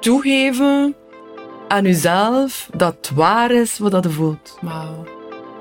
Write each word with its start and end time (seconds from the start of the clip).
toegeven 0.00 0.94
aan 1.68 1.84
uzelf 1.84 2.68
dat 2.76 2.94
het 2.96 3.10
waar 3.14 3.50
is 3.50 3.78
wat 3.78 3.90
dat 3.90 4.04
je 4.04 4.10
voelt. 4.10 4.58
Wauw. 4.60 5.04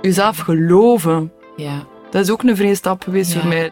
Uzelf 0.01 0.37
geloven. 0.37 1.31
Ja. 1.55 1.83
Dat 2.11 2.21
is 2.21 2.29
ook 2.31 2.43
een 2.43 2.55
vreemde 2.55 2.75
stap 2.75 3.03
geweest 3.03 3.33
Ja. 3.33 3.39
voor 3.39 3.49
mij. 3.49 3.71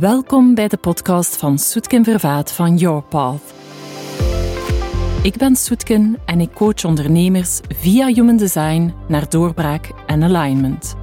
Welkom 0.00 0.54
bij 0.54 0.68
de 0.68 0.76
podcast 0.76 1.36
van 1.36 1.58
Soetken 1.58 2.04
Vervaat 2.04 2.52
van 2.52 2.76
Your 2.76 3.02
Path. 3.02 3.42
Ik 5.22 5.36
ben 5.36 5.56
Soetken 5.56 6.18
en 6.24 6.40
ik 6.40 6.52
coach 6.52 6.84
ondernemers 6.84 7.60
via 7.78 8.06
Human 8.06 8.36
Design 8.36 8.94
naar 9.08 9.28
doorbraak 9.28 9.90
en 10.06 10.22
alignment. 10.22 10.94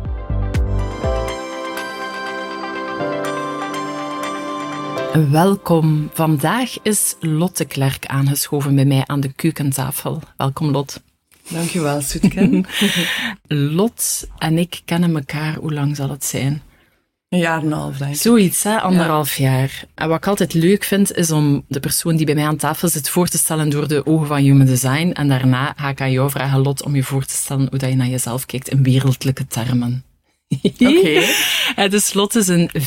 Welkom. 5.13 6.09
Vandaag 6.13 6.81
is 6.81 7.15
Lotte 7.19 7.65
Klerk 7.65 8.05
aangeschoven 8.05 8.75
bij 8.75 8.85
mij 8.85 9.03
aan 9.05 9.19
de 9.19 9.33
keukentafel. 9.33 10.21
Welkom 10.37 10.69
Lot. 10.71 11.01
Dankjewel, 11.49 12.01
Soetken. 12.01 12.65
Lot 13.77 14.27
en 14.37 14.57
ik 14.57 14.81
kennen 14.85 15.15
elkaar, 15.15 15.55
hoe 15.55 15.73
lang 15.73 15.95
zal 15.95 16.09
het 16.09 16.23
zijn? 16.25 16.61
een 17.29 17.39
jaar 17.39 17.59
en 17.59 17.65
een 17.65 17.71
half, 17.71 17.97
denk 17.97 18.13
ik. 18.13 18.21
Zoiets, 18.21 18.63
hè? 18.63 18.79
anderhalf 18.79 19.35
jaar. 19.35 19.83
En 19.95 20.07
wat 20.07 20.17
ik 20.17 20.27
altijd 20.27 20.53
leuk 20.53 20.83
vind, 20.83 21.13
is 21.13 21.31
om 21.31 21.65
de 21.67 21.79
persoon 21.79 22.15
die 22.15 22.25
bij 22.25 22.35
mij 22.35 22.45
aan 22.45 22.57
tafel 22.57 22.87
zit 22.87 23.09
voor 23.09 23.27
te 23.27 23.37
stellen 23.37 23.69
door 23.69 23.87
de 23.87 24.05
ogen 24.05 24.27
van 24.27 24.37
Human 24.37 24.65
Design. 24.65 25.11
En 25.11 25.27
daarna 25.27 25.73
ga 25.77 25.89
ik 25.89 26.01
aan 26.01 26.11
jou 26.11 26.29
vragen, 26.29 26.59
Lot, 26.59 26.83
om 26.83 26.95
je 26.95 27.03
voor 27.03 27.25
te 27.25 27.33
stellen 27.33 27.67
hoe 27.69 27.79
dat 27.79 27.89
je 27.89 27.95
naar 27.95 28.07
jezelf 28.07 28.45
kijkt 28.45 28.67
in 28.69 28.83
wereldlijke 28.83 29.47
termen. 29.47 30.03
Oké. 30.63 31.23
Ja, 31.75 31.87
dus 31.87 32.13
Lot 32.13 32.35
is 32.35 32.47
een 32.47 32.69
5-1. 32.77 32.81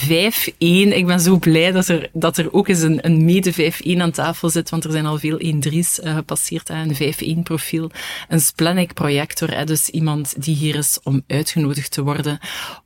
Ik 0.58 1.06
ben 1.06 1.20
zo 1.20 1.38
blij 1.38 1.72
dat 1.72 1.88
er, 1.88 2.08
dat 2.12 2.36
er 2.36 2.52
ook 2.52 2.68
eens 2.68 2.80
een, 2.80 3.06
een 3.06 3.24
mede 3.24 3.72
5-1 3.72 3.96
aan 3.98 4.10
tafel 4.10 4.50
zit, 4.50 4.70
want 4.70 4.84
er 4.84 4.90
zijn 4.90 5.06
al 5.06 5.18
veel 5.18 5.40
1-3's 5.44 6.00
eh, 6.00 6.14
gepasseerd. 6.14 6.68
Hè. 6.68 6.82
Een 6.82 7.38
5-1 7.38 7.42
profiel. 7.42 7.90
Een 8.28 8.40
splenic 8.40 8.94
projector, 8.94 9.50
hè, 9.50 9.64
dus 9.64 9.88
iemand 9.88 10.42
die 10.44 10.56
hier 10.56 10.74
is 10.74 10.98
om 11.02 11.22
uitgenodigd 11.26 11.90
te 11.90 12.02
worden, 12.02 12.38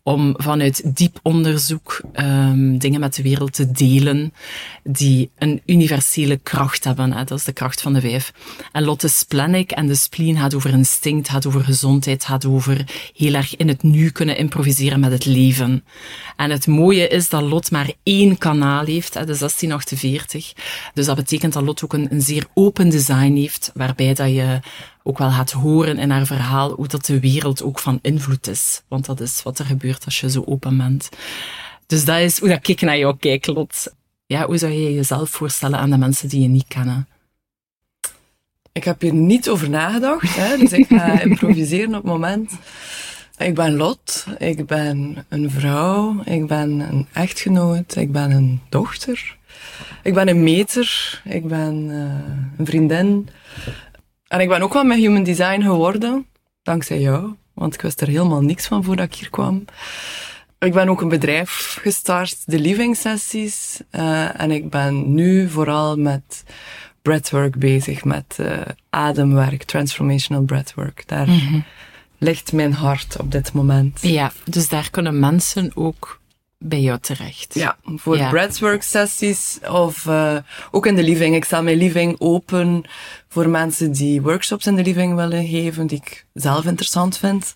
om 0.02 0.34
vanuit 0.36 0.96
diep 0.96 1.18
onderzoek 1.22 2.00
ehm, 2.12 2.78
dingen 2.78 3.00
met 3.00 3.14
de 3.14 3.22
wereld 3.22 3.52
te 3.52 3.70
delen 3.70 4.32
die 4.84 5.30
een 5.38 5.62
universele 5.66 6.36
kracht 6.36 6.84
hebben. 6.84 7.12
Hè. 7.12 7.24
Dat 7.24 7.38
is 7.38 7.44
de 7.44 7.52
kracht 7.52 7.80
van 7.80 7.92
de 7.92 8.00
vijf. 8.00 8.32
En 8.72 8.84
Lot 8.84 9.04
is 9.04 9.18
splenic 9.18 9.70
en 9.70 9.86
de 9.86 9.94
spleen 9.94 10.36
gaat 10.36 10.54
over 10.54 10.70
instinct, 10.70 11.28
gaat 11.28 11.46
over 11.46 11.64
gezondheid, 11.64 12.24
gaat 12.24 12.46
over 12.46 12.84
heel 13.16 13.34
erg 13.34 13.56
in 13.56 13.68
het 13.68 13.82
nu 13.82 14.10
kunnen 14.10 14.36
improviseren 14.36 14.66
met 14.76 15.12
het 15.12 15.24
leven. 15.24 15.84
En 16.36 16.50
het 16.50 16.66
mooie 16.66 17.08
is 17.08 17.28
dat 17.28 17.42
Lot 17.42 17.70
maar 17.70 17.92
één 18.02 18.38
kanaal 18.38 18.84
heeft, 18.84 19.12
de 19.12 19.24
1648. 19.24 20.52
Dus 20.94 21.06
dat 21.06 21.16
betekent 21.16 21.52
dat 21.52 21.62
Lot 21.62 21.84
ook 21.84 21.92
een, 21.92 22.06
een 22.10 22.22
zeer 22.22 22.46
open 22.54 22.88
design 22.88 23.34
heeft, 23.34 23.70
waarbij 23.74 24.14
dat 24.14 24.28
je 24.28 24.60
ook 25.02 25.18
wel 25.18 25.30
gaat 25.30 25.50
horen 25.50 25.98
in 25.98 26.10
haar 26.10 26.26
verhaal 26.26 26.72
hoe 26.72 26.88
dat 26.88 27.04
de 27.06 27.20
wereld 27.20 27.62
ook 27.62 27.78
van 27.78 27.98
invloed 28.02 28.48
is. 28.48 28.82
Want 28.88 29.06
dat 29.06 29.20
is 29.20 29.42
wat 29.42 29.58
er 29.58 29.64
gebeurt 29.64 30.04
als 30.04 30.20
je 30.20 30.30
zo 30.30 30.42
open 30.46 30.76
bent. 30.76 31.08
Dus 31.86 32.04
dat 32.04 32.18
is 32.18 32.38
hoe 32.38 32.48
dat 32.48 32.68
ik 32.68 32.80
naar 32.80 32.98
jou 32.98 33.16
kijk, 33.16 33.46
Lot. 33.46 33.94
Ja, 34.26 34.46
hoe 34.46 34.58
zou 34.58 34.72
je 34.72 34.94
jezelf 34.94 35.30
voorstellen 35.30 35.78
aan 35.78 35.90
de 35.90 35.98
mensen 35.98 36.28
die 36.28 36.40
je 36.40 36.48
niet 36.48 36.68
kennen? 36.68 37.08
Ik 38.72 38.84
heb 38.84 39.00
hier 39.00 39.14
niet 39.14 39.48
over 39.48 39.70
nagedacht, 39.70 40.36
hè, 40.36 40.56
dus 40.56 40.72
ik 40.72 40.86
ga 40.88 41.20
improviseren 41.30 41.88
op 41.88 41.94
het 41.94 42.04
moment. 42.04 42.52
Ik 43.38 43.54
ben 43.54 43.76
Lot, 43.76 44.26
ik 44.38 44.66
ben 44.66 45.24
een 45.28 45.50
vrouw, 45.50 46.20
ik 46.24 46.46
ben 46.46 46.80
een 46.80 47.06
echtgenoot, 47.12 47.96
ik 47.96 48.12
ben 48.12 48.30
een 48.30 48.60
dochter, 48.68 49.36
ik 50.02 50.14
ben 50.14 50.28
een 50.28 50.42
meter, 50.42 51.20
ik 51.24 51.46
ben 51.46 51.90
eh, 51.90 52.58
een 52.58 52.66
vriendin. 52.66 53.28
En 54.26 54.40
ik 54.40 54.48
ben 54.48 54.62
ook 54.62 54.72
wel 54.72 54.84
met 54.84 54.98
Human 54.98 55.22
Design 55.22 55.60
geworden, 55.60 56.26
dankzij 56.62 57.00
jou, 57.00 57.34
want 57.54 57.74
ik 57.74 57.80
wist 57.80 58.00
er 58.00 58.08
helemaal 58.08 58.42
niks 58.42 58.66
van 58.66 58.84
voordat 58.84 59.06
ik 59.06 59.14
hier 59.14 59.30
kwam. 59.30 59.64
Ik 60.58 60.72
ben 60.72 60.88
ook 60.88 61.00
een 61.00 61.08
bedrijf 61.08 61.78
gestart, 61.80 62.42
de 62.46 62.58
Living 62.58 62.96
Sessies, 62.96 63.80
eh, 63.90 64.40
en 64.40 64.50
ik 64.50 64.70
ben 64.70 65.14
nu 65.14 65.48
vooral 65.48 65.96
met 65.96 66.44
breathwork 67.02 67.58
bezig, 67.58 68.04
met 68.04 68.36
eh, 68.38 68.60
ademwerk, 68.90 69.62
transformational 69.62 70.42
breathwork. 70.42 71.02
Daar 71.06 71.28
ligt 72.18 72.52
mijn 72.52 72.72
hart 72.72 73.16
op 73.20 73.32
dit 73.32 73.52
moment. 73.52 73.98
Ja, 74.02 74.32
dus 74.44 74.68
daar 74.68 74.90
kunnen 74.90 75.18
mensen 75.18 75.70
ook 75.74 76.20
bij 76.58 76.80
jou 76.80 76.98
terecht. 77.00 77.54
Ja, 77.54 77.76
voor 77.84 78.16
Ja. 78.16 78.28
breathwork 78.30 78.82
sessies 78.82 79.58
of 79.70 80.04
uh, 80.04 80.36
ook 80.70 80.86
in 80.86 80.94
de 80.96 81.02
living. 81.02 81.34
Ik 81.34 81.44
stel 81.44 81.62
mijn 81.62 81.76
living 81.76 82.16
open 82.18 82.82
voor 83.28 83.48
mensen 83.48 83.92
die 83.92 84.22
workshops 84.22 84.66
in 84.66 84.76
de 84.76 84.82
living 84.82 85.14
willen 85.14 85.46
geven, 85.46 85.86
die 85.86 85.98
ik 85.98 86.24
zelf 86.32 86.64
interessant 86.64 87.18
vind. 87.18 87.52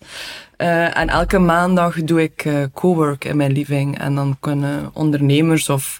Uh, 0.57 0.97
en 0.97 1.09
elke 1.09 1.39
maandag 1.39 2.03
doe 2.03 2.21
ik 2.21 2.45
uh, 2.45 2.63
co-work 2.73 3.25
in 3.25 3.37
mijn 3.37 3.51
living. 3.51 3.99
En 3.99 4.15
dan 4.15 4.37
kunnen 4.39 4.89
ondernemers 4.93 5.69
of 5.69 5.99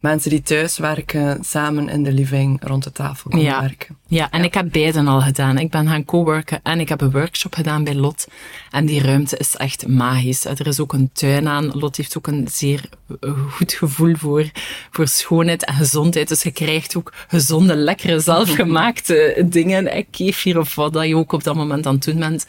mensen 0.00 0.30
die 0.30 0.42
thuis 0.42 0.78
werken 0.78 1.44
samen 1.44 1.88
in 1.88 2.02
de 2.02 2.12
living 2.12 2.60
rond 2.62 2.84
de 2.84 2.92
tafel 2.92 3.30
komen 3.30 3.46
Ja. 3.46 3.60
werken. 3.60 3.96
Ja, 4.14 4.30
en 4.30 4.44
ik 4.44 4.54
heb 4.54 4.72
beiden 4.72 5.08
al 5.08 5.20
gedaan. 5.20 5.58
Ik 5.58 5.70
ben 5.70 5.88
gaan 5.88 6.04
coworken 6.04 6.60
en 6.62 6.80
ik 6.80 6.88
heb 6.88 7.00
een 7.00 7.10
workshop 7.10 7.54
gedaan 7.54 7.84
bij 7.84 7.94
Lot. 7.94 8.26
En 8.70 8.86
die 8.86 9.02
ruimte 9.02 9.36
is 9.36 9.56
echt 9.56 9.86
magisch. 9.86 10.44
Er 10.44 10.66
is 10.66 10.80
ook 10.80 10.92
een 10.92 11.10
tuin 11.12 11.48
aan. 11.48 11.70
Lot 11.72 11.96
heeft 11.96 12.16
ook 12.16 12.26
een 12.26 12.48
zeer 12.50 12.80
eh, 13.20 13.30
goed 13.50 13.72
gevoel 13.72 14.14
voor, 14.16 14.50
voor 14.90 15.08
schoonheid 15.08 15.64
en 15.64 15.74
gezondheid. 15.74 16.28
Dus 16.28 16.42
je 16.42 16.50
krijgt 16.50 16.96
ook 16.96 17.12
gezonde, 17.28 17.76
lekkere, 17.76 18.20
zelfgemaakte 18.20 19.44
dingen. 19.50 19.86
eh, 19.86 20.04
Kefir 20.10 20.58
of 20.58 20.74
wat 20.74 20.92
dat 20.92 21.06
je 21.06 21.16
ook 21.16 21.32
op 21.32 21.44
dat 21.44 21.54
moment 21.54 21.86
aan 21.86 21.94
het 21.94 22.04
doen 22.04 22.18
bent. 22.18 22.46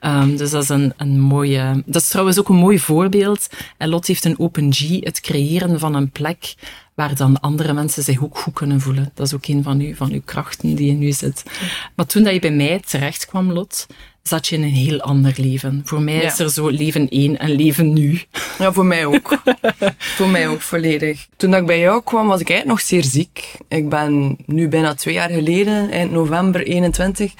Um, 0.00 0.36
dus 0.36 0.50
dat 0.50 0.62
is 0.62 0.68
een, 0.68 0.92
een 0.96 1.20
mooie... 1.20 1.82
Dat 1.86 2.02
is 2.02 2.08
trouwens 2.08 2.38
ook 2.38 2.48
een 2.48 2.56
mooi 2.56 2.78
voorbeeld. 2.78 3.48
En 3.76 3.88
Lot 3.88 4.06
heeft 4.06 4.24
een 4.24 4.38
Open 4.38 4.72
G, 4.72 4.88
het 5.00 5.20
creëren 5.20 5.78
van 5.78 5.94
een 5.94 6.10
plek 6.10 6.54
waar 6.98 7.14
dan 7.14 7.40
andere 7.40 7.72
mensen 7.72 8.02
zich 8.02 8.22
ook 8.22 8.38
goed 8.38 8.54
kunnen 8.54 8.80
voelen. 8.80 9.10
Dat 9.14 9.26
is 9.26 9.34
ook 9.34 9.46
een 9.46 9.62
van 9.62 9.80
uw, 9.80 9.94
van 9.94 10.12
uw 10.12 10.20
krachten 10.24 10.74
die 10.74 10.90
in 10.90 10.98
zit. 11.12 11.42
Maar 11.96 12.06
toen 12.06 12.22
dat 12.22 12.32
je 12.32 12.40
bij 12.40 12.50
mij 12.50 12.80
terecht 12.86 13.26
kwam, 13.26 13.52
Lot, 13.52 13.86
zat 14.22 14.46
je 14.46 14.56
in 14.56 14.62
een 14.62 14.68
heel 14.68 15.00
ander 15.00 15.34
leven. 15.36 15.82
Voor 15.84 16.02
mij 16.02 16.14
Ja. 16.14 16.22
is 16.22 16.38
er 16.38 16.50
zo 16.50 16.68
leven 16.68 17.08
één 17.08 17.38
en 17.38 17.50
leven 17.50 17.92
nu. 17.92 18.20
Ja, 18.58 18.72
voor 18.72 18.86
mij 18.86 19.06
ook. 19.06 19.42
voor 20.16 20.28
mij 20.28 20.48
ook 20.48 20.60
volledig. 20.60 21.26
Toen 21.36 21.50
dat 21.50 21.60
ik 21.60 21.66
bij 21.66 21.80
jou 21.80 22.02
kwam, 22.02 22.26
was 22.26 22.40
ik 22.40 22.50
eigenlijk 22.50 22.80
nog 22.80 22.88
zeer 22.88 23.04
ziek. 23.04 23.52
Ik 23.68 23.88
ben 23.88 24.36
nu 24.46 24.68
bijna 24.68 24.94
twee 24.94 25.14
jaar 25.14 25.30
geleden, 25.30 25.90
eind 25.90 26.10
november 26.10 26.66
21, 26.66 27.32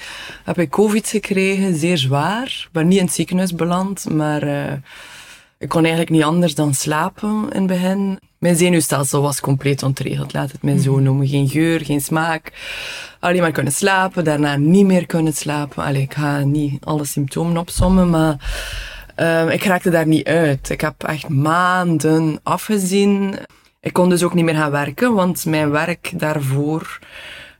heb 0.43 0.59
ik 0.59 0.69
covid 0.69 1.07
gekregen, 1.07 1.75
zeer 1.75 1.97
zwaar. 1.97 2.43
Ik 2.45 2.69
ben 2.71 2.87
niet 2.87 2.99
in 2.99 3.05
het 3.05 3.13
ziekenhuis 3.13 3.55
beland, 3.55 4.05
maar 4.09 4.43
uh, 4.43 4.71
ik 5.57 5.69
kon 5.69 5.79
eigenlijk 5.81 6.09
niet 6.11 6.23
anders 6.23 6.55
dan 6.55 6.73
slapen 6.73 7.47
in 7.51 7.57
het 7.61 7.67
begin. 7.67 8.19
Mijn 8.39 8.55
zenuwstelsel 8.55 9.21
was 9.21 9.39
compleet 9.39 9.83
ontregeld, 9.83 10.33
laat 10.33 10.51
het 10.51 10.63
mij 10.63 10.77
zo 10.77 10.99
noemen. 10.99 11.27
Geen 11.27 11.49
geur, 11.49 11.85
geen 11.85 12.01
smaak. 12.01 12.51
Alleen 13.19 13.41
maar 13.41 13.51
kunnen 13.51 13.73
slapen, 13.73 14.23
daarna 14.23 14.55
niet 14.55 14.85
meer 14.85 15.05
kunnen 15.05 15.33
slapen. 15.33 15.83
Allee, 15.83 16.01
ik 16.01 16.13
ga 16.13 16.39
niet 16.39 16.85
alle 16.85 17.05
symptomen 17.05 17.57
opsommen, 17.57 18.09
maar 18.09 18.35
uh, 19.17 19.53
ik 19.53 19.63
raakte 19.63 19.89
daar 19.89 20.07
niet 20.07 20.27
uit. 20.27 20.69
Ik 20.69 20.81
heb 20.81 21.03
echt 21.03 21.29
maanden 21.29 22.39
afgezien. 22.43 23.35
Ik 23.81 23.93
kon 23.93 24.09
dus 24.09 24.23
ook 24.23 24.33
niet 24.33 24.45
meer 24.45 24.55
gaan 24.55 24.71
werken, 24.71 25.13
want 25.13 25.45
mijn 25.45 25.69
werk 25.69 26.11
daarvoor 26.15 26.99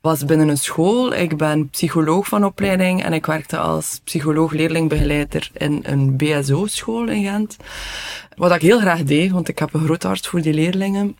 was 0.01 0.25
binnen 0.25 0.47
een 0.47 0.57
school. 0.57 1.13
Ik 1.13 1.37
ben 1.37 1.69
psycholoog 1.69 2.27
van 2.27 2.45
opleiding 2.45 3.03
en 3.03 3.13
ik 3.13 3.25
werkte 3.25 3.57
als 3.57 4.01
psycholoog-leerlingbegeleider 4.03 5.49
in 5.53 5.79
een 5.83 6.17
BSO-school 6.17 7.07
in 7.07 7.23
Gent. 7.23 7.57
Wat 8.35 8.55
ik 8.55 8.61
heel 8.61 8.79
graag 8.79 9.03
deed, 9.03 9.31
want 9.31 9.47
ik 9.47 9.59
heb 9.59 9.73
een 9.73 9.83
groot 9.83 10.03
hart 10.03 10.27
voor 10.27 10.41
die 10.41 10.53
leerlingen. 10.53 11.17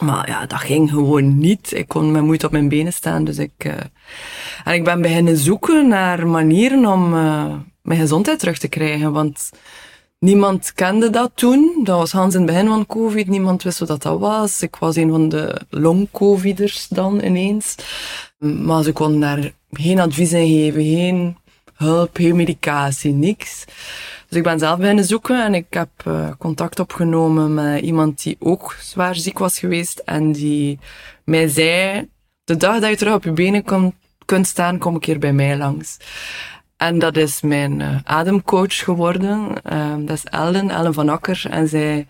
Maar 0.00 0.28
ja, 0.28 0.46
dat 0.46 0.60
ging 0.60 0.90
gewoon 0.90 1.38
niet. 1.38 1.72
Ik 1.72 1.88
kon 1.88 2.10
met 2.10 2.22
moeite 2.22 2.46
op 2.46 2.52
mijn 2.52 2.68
benen 2.68 2.92
staan, 2.92 3.24
dus 3.24 3.38
ik... 3.38 3.64
Uh... 3.64 3.72
En 4.64 4.74
ik 4.74 4.84
ben 4.84 5.02
beginnen 5.02 5.36
zoeken 5.36 5.88
naar 5.88 6.26
manieren 6.26 6.86
om 6.86 7.14
uh, 7.14 7.54
mijn 7.82 8.00
gezondheid 8.00 8.38
terug 8.38 8.58
te 8.58 8.68
krijgen, 8.68 9.12
want 9.12 9.50
niemand 10.18 10.72
kende 10.74 11.10
dat 11.10 11.30
toen. 11.34 11.80
Dat 11.84 11.98
was 11.98 12.12
Hans 12.12 12.34
in 12.34 12.40
het 12.40 12.50
begin 12.50 12.66
van 12.66 12.86
COVID, 12.86 13.28
niemand 13.28 13.62
wist 13.62 13.78
wat 13.78 14.02
dat 14.02 14.18
was. 14.18 14.62
Ik 14.62 14.76
was 14.76 14.96
een 14.96 15.10
van 15.10 15.28
de 15.28 15.60
long-coviders 15.70 16.88
dan 16.88 17.24
ineens. 17.24 17.74
Maar 18.38 18.82
ze 18.82 18.92
konden 18.92 19.20
daar 19.20 19.52
geen 19.70 20.00
advies 20.00 20.32
in 20.32 20.46
geven, 20.46 20.82
geen 20.82 21.36
hulp, 21.74 22.16
geen 22.16 22.36
medicatie, 22.36 23.12
niks. 23.12 23.64
Dus 24.28 24.38
ik 24.38 24.42
ben 24.42 24.58
zelf 24.58 24.78
beginnen 24.78 25.04
zoeken 25.04 25.44
en 25.44 25.54
ik 25.54 25.66
heb 25.70 25.88
uh, 26.06 26.30
contact 26.38 26.80
opgenomen 26.80 27.54
met 27.54 27.82
iemand 27.82 28.22
die 28.22 28.36
ook 28.38 28.76
zwaar 28.80 29.14
ziek 29.14 29.38
was 29.38 29.58
geweest 29.58 29.98
en 29.98 30.32
die 30.32 30.78
mij 31.24 31.48
zei, 31.48 32.08
de 32.44 32.56
dag 32.56 32.80
dat 32.80 32.90
je 32.90 32.96
terug 32.96 33.14
op 33.14 33.24
je 33.24 33.32
benen 33.32 33.94
kunt 34.24 34.46
staan, 34.46 34.78
kom 34.78 34.96
ik 34.96 35.04
hier 35.04 35.18
bij 35.18 35.32
mij 35.32 35.56
langs. 35.56 35.96
En 36.76 36.98
dat 36.98 37.16
is 37.16 37.40
mijn 37.40 37.80
uh, 37.80 37.96
ademcoach 38.04 38.76
geworden. 38.76 39.52
Uh, 39.72 39.94
dat 39.98 40.16
is 40.16 40.24
Ellen, 40.24 40.70
Ellen 40.70 40.94
van 40.94 41.08
Akker. 41.08 41.42
En 41.50 41.68
zij 41.68 42.06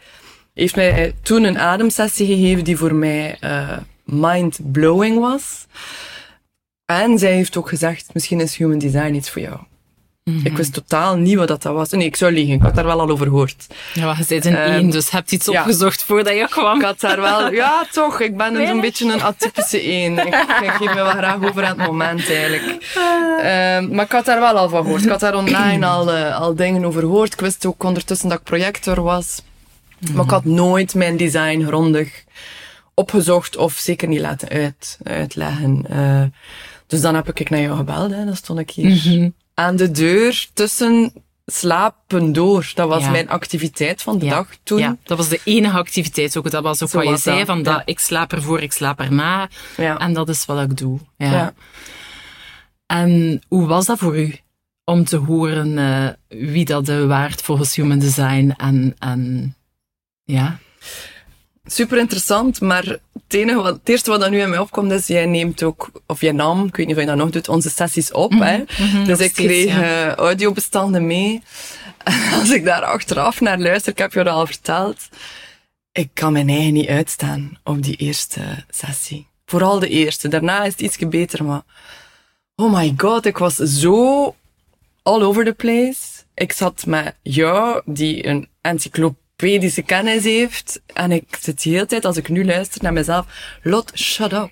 heeft 0.54 0.76
mij 0.76 1.14
toen 1.22 1.44
een 1.44 1.58
ademsessie 1.58 2.26
gegeven 2.26 2.64
die 2.64 2.76
voor 2.76 2.94
mij 2.94 3.36
uh, 3.40 3.78
mind-blowing 4.04 5.18
was. 5.18 5.66
En 6.84 7.18
zij 7.18 7.32
heeft 7.32 7.56
ook 7.56 7.68
gezegd, 7.68 8.14
misschien 8.14 8.40
is 8.40 8.56
human 8.56 8.78
design 8.78 9.14
iets 9.14 9.30
voor 9.30 9.42
jou. 9.42 9.58
Ik 10.44 10.56
wist 10.56 10.72
totaal 10.72 11.16
niet 11.16 11.34
wat 11.36 11.48
dat 11.48 11.62
was. 11.62 11.90
Nee, 11.90 12.06
ik 12.06 12.16
zou 12.16 12.32
liegen. 12.32 12.54
Ik 12.54 12.62
had 12.62 12.74
daar 12.74 12.84
wel 12.84 13.00
al 13.00 13.10
over 13.10 13.26
gehoord. 13.26 13.66
Ja, 13.94 14.14
je 14.18 14.24
zit 14.24 14.44
in 14.44 14.56
Ehm, 14.56 14.72
één, 14.72 14.90
dus 14.90 15.04
je 15.10 15.16
hebt 15.16 15.32
iets 15.32 15.46
ja. 15.46 15.60
opgezocht 15.60 16.02
voordat 16.04 16.34
je 16.34 16.46
kwam. 16.48 16.76
Ik 16.78 16.84
had 16.84 17.00
daar 17.00 17.20
wel... 17.20 17.52
Ja, 17.52 17.86
toch. 17.92 18.20
Ik 18.20 18.36
ben 18.36 18.54
een 18.54 18.66
zo'n 18.66 18.80
beetje 18.80 19.12
een 19.12 19.22
atypische 19.22 19.80
één. 19.80 20.18
Ik, 20.18 20.34
ik 20.62 20.70
geef 20.70 20.88
me 20.88 20.94
wel 20.94 21.10
graag 21.10 21.44
over 21.44 21.64
aan 21.64 21.78
het 21.78 21.86
moment, 21.86 22.30
eigenlijk. 22.30 22.92
Ehm, 23.42 23.94
maar 23.94 24.04
ik 24.04 24.12
had 24.12 24.24
daar 24.24 24.40
wel 24.40 24.56
al 24.58 24.68
van 24.68 24.82
gehoord. 24.82 25.02
Ik 25.04 25.08
had 25.10 25.20
daar 25.20 25.34
online 25.36 25.86
al, 25.86 26.12
eh, 26.12 26.40
al 26.40 26.54
dingen 26.54 26.84
over 26.84 27.00
gehoord. 27.00 27.32
Ik 27.32 27.40
wist 27.40 27.66
ook 27.66 27.82
ondertussen 27.82 28.28
dat 28.28 28.38
ik 28.38 28.44
projector 28.44 29.02
was. 29.02 29.42
Maar 30.12 30.24
ik 30.24 30.30
had 30.30 30.44
nooit 30.44 30.94
mijn 30.94 31.16
design 31.16 31.64
grondig 31.66 32.24
opgezocht 32.94 33.56
of 33.56 33.72
zeker 33.72 34.08
niet 34.08 34.20
laten 34.20 34.48
uit, 34.48 34.98
uitleggen. 35.02 35.84
Eh, 35.88 36.22
dus 36.86 37.00
dan 37.00 37.14
heb 37.14 37.28
ik 37.38 37.50
naar 37.50 37.60
jou 37.60 37.76
gebeld. 37.76 38.10
Hè. 38.10 38.24
Dan 38.24 38.36
stond 38.36 38.58
ik 38.58 38.70
hier 38.70 38.90
Mhm. 39.14 39.28
Aan 39.58 39.76
de 39.76 39.90
deur 39.90 40.46
tussen 40.52 41.12
slapen 41.46 42.32
door. 42.32 42.70
Dat 42.74 42.88
was 42.88 43.02
Ja. 43.02 43.10
mijn 43.10 43.28
activiteit 43.28 44.02
van 44.02 44.18
de 44.18 44.24
Ja. 44.24 44.30
dag 44.30 44.48
toen. 44.62 44.78
Ja, 44.78 44.96
dat 45.02 45.16
was 45.16 45.28
de 45.28 45.40
enige 45.44 45.76
activiteit 45.78 46.36
ook. 46.36 46.50
Dat 46.50 46.62
was 46.62 46.82
ook 46.82 46.88
Zo 46.88 46.98
wat 46.98 47.08
je 47.08 47.16
zei, 47.16 47.36
dat, 47.38 47.46
van 47.46 47.62
dat 47.62 47.82
ik 47.84 47.98
slaap 47.98 48.32
ervoor, 48.32 48.60
ik 48.60 48.72
slaap 48.72 49.00
erna. 49.00 49.48
En 49.76 50.12
dat 50.12 50.28
is 50.28 50.44
wat 50.44 50.70
ik 50.70 50.76
doe. 50.76 50.98
Ja. 51.16 51.30
Ja. 51.30 51.54
En 52.86 53.42
hoe 53.48 53.66
was 53.66 53.86
dat 53.86 53.98
voor 53.98 54.18
u? 54.18 54.34
Om 54.84 55.04
te 55.04 55.16
horen 55.16 55.78
eh, 55.78 56.08
wie 56.48 56.64
dat 56.64 56.86
de 56.86 57.06
waard 57.06 57.42
volgens 57.42 57.74
Human 57.76 57.98
Design 57.98 58.54
en, 58.56 58.94
en 58.98 59.54
ja. 60.24 60.58
Super 61.66 61.98
interessant, 61.98 62.60
maar 62.60 62.84
het, 62.84 63.00
enige 63.28 63.62
wat, 63.62 63.74
het 63.74 63.88
eerste 63.88 64.10
wat 64.10 64.22
er 64.22 64.30
nu 64.30 64.40
in 64.40 64.50
mij 64.50 64.58
opkomt 64.58 64.92
is, 64.92 65.06
jij 65.06 65.26
neemt 65.26 65.62
ook, 65.62 65.90
of 66.06 66.20
jij 66.20 66.32
nam, 66.32 66.66
ik 66.66 66.76
weet 66.76 66.86
niet 66.86 66.94
of 66.94 67.00
je 67.00 67.08
dat 67.08 67.16
nog 67.16 67.30
doet, 67.30 67.48
onze 67.48 67.70
sessies 67.70 68.12
op. 68.12 68.32
hè? 68.32 68.64
dus 68.66 69.06
nog 69.06 69.08
ik 69.08 69.14
steeds, 69.14 69.32
kreeg 69.32 69.64
ja. 69.64 70.06
eh, 70.06 70.14
audiobestanden 70.14 71.06
mee. 71.06 71.42
En 72.04 72.32
als 72.40 72.50
ik 72.50 72.64
daar 72.64 72.82
achteraf 72.82 73.40
naar 73.40 73.58
luister, 73.58 73.92
ik 73.92 73.98
heb 73.98 74.12
je 74.12 74.22
dat 74.22 74.34
al 74.34 74.46
verteld, 74.46 75.08
ik 75.92 76.10
kan 76.12 76.32
mijn 76.32 76.48
eigen 76.48 76.72
niet 76.72 76.88
uitstaan 76.88 77.58
op 77.64 77.82
die 77.82 77.96
eerste 77.96 78.64
sessie. 78.68 79.26
Vooral 79.46 79.78
de 79.78 79.88
eerste. 79.88 80.28
Daarna 80.28 80.64
is 80.64 80.72
het 80.72 80.80
ietsje 80.80 81.06
beter, 81.06 81.44
maar 81.44 81.62
oh 82.54 82.72
my 82.72 82.94
god, 82.96 83.26
ik 83.26 83.38
was 83.38 83.54
zo 83.54 84.34
all 85.02 85.22
over 85.22 85.44
the 85.44 85.52
place. 85.52 86.24
Ik 86.34 86.52
zat 86.52 86.86
met 86.86 87.14
jou, 87.22 87.82
die 87.84 88.26
een 88.26 88.48
encyclopedische 89.36 89.82
kennis 89.82 90.24
heeft. 90.24 90.80
En 90.92 91.12
ik 91.12 91.36
zit 91.40 91.62
de 91.62 91.70
hele 91.70 91.86
tijd, 91.86 92.04
als 92.04 92.16
ik 92.16 92.28
nu 92.28 92.44
luister 92.44 92.82
naar 92.82 92.92
mezelf, 92.92 93.26
Lot, 93.62 93.92
shut 93.94 94.32
up. 94.32 94.50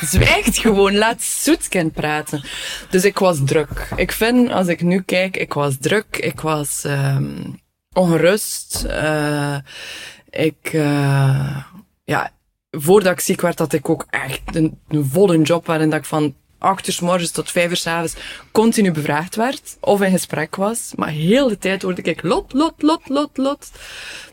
Zwijgt 0.00 0.58
gewoon, 0.64 0.96
laat 0.96 1.22
Soetskind 1.22 1.92
praten. 1.92 2.44
Dus 2.90 3.04
ik 3.04 3.18
was 3.18 3.38
druk. 3.44 3.88
Ik 3.96 4.12
vind, 4.12 4.50
als 4.50 4.66
ik 4.66 4.82
nu 4.82 5.02
kijk, 5.02 5.36
ik 5.36 5.52
was 5.52 5.76
druk. 5.80 6.16
Ik 6.16 6.40
was 6.40 6.84
ehm 6.84 7.52
ongerust. 7.92 8.84
Eh, 8.84 9.56
ik, 10.30 10.70
eh, 10.72 11.64
ja, 12.04 12.30
voordat 12.70 13.12
ik 13.12 13.20
ziek 13.20 13.40
werd, 13.40 13.58
had 13.58 13.72
ik 13.72 13.88
ook 13.88 14.06
echt 14.10 14.56
een, 14.56 14.78
een 14.88 15.04
volle 15.04 15.42
job 15.42 15.66
waarin 15.66 15.90
dat 15.90 15.98
ik 15.98 16.04
van 16.04 16.34
acht 16.58 16.86
uur 16.86 16.94
s 16.94 17.00
morgens 17.00 17.30
tot 17.30 17.50
vijf 17.50 17.70
uur 17.70 18.08
s 18.08 18.14
continu 18.52 18.92
bevraagd 18.92 19.36
werd. 19.36 19.76
Of 19.80 20.02
in 20.02 20.10
gesprek 20.10 20.56
was. 20.56 20.92
Maar 20.96 21.08
heel 21.08 21.48
de 21.48 21.58
tijd 21.58 21.82
hoorde 21.82 22.02
ik 22.02 22.22
lot, 22.22 22.52
lot, 22.52 22.82
lot, 22.82 23.08
lot, 23.08 23.36
lot. 23.36 23.70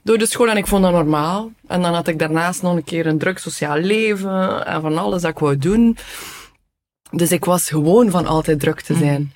Door 0.04 0.18
de 0.18 0.25
school 0.25 0.50
en 0.50 0.57
ik 0.57 0.68
vond 0.68 0.83
dat 0.83 0.92
normaal. 0.92 1.51
En 1.68 1.81
dan 1.81 1.94
had 1.94 2.07
ik 2.07 2.19
daarnaast 2.19 2.62
nog 2.62 2.75
een 2.75 2.83
keer 2.83 3.06
een 3.06 3.18
druk 3.18 3.38
sociaal 3.38 3.77
leven 3.77 4.66
en 4.66 4.81
van 4.81 4.98
alles 4.98 5.22
dat 5.22 5.31
ik 5.31 5.39
wou 5.39 5.57
doen. 5.57 5.98
Dus 7.15 7.31
ik 7.31 7.45
was 7.45 7.69
gewoon 7.69 8.09
van 8.09 8.25
altijd 8.25 8.59
druk 8.59 8.81
te 8.81 8.95
zijn. 8.95 9.33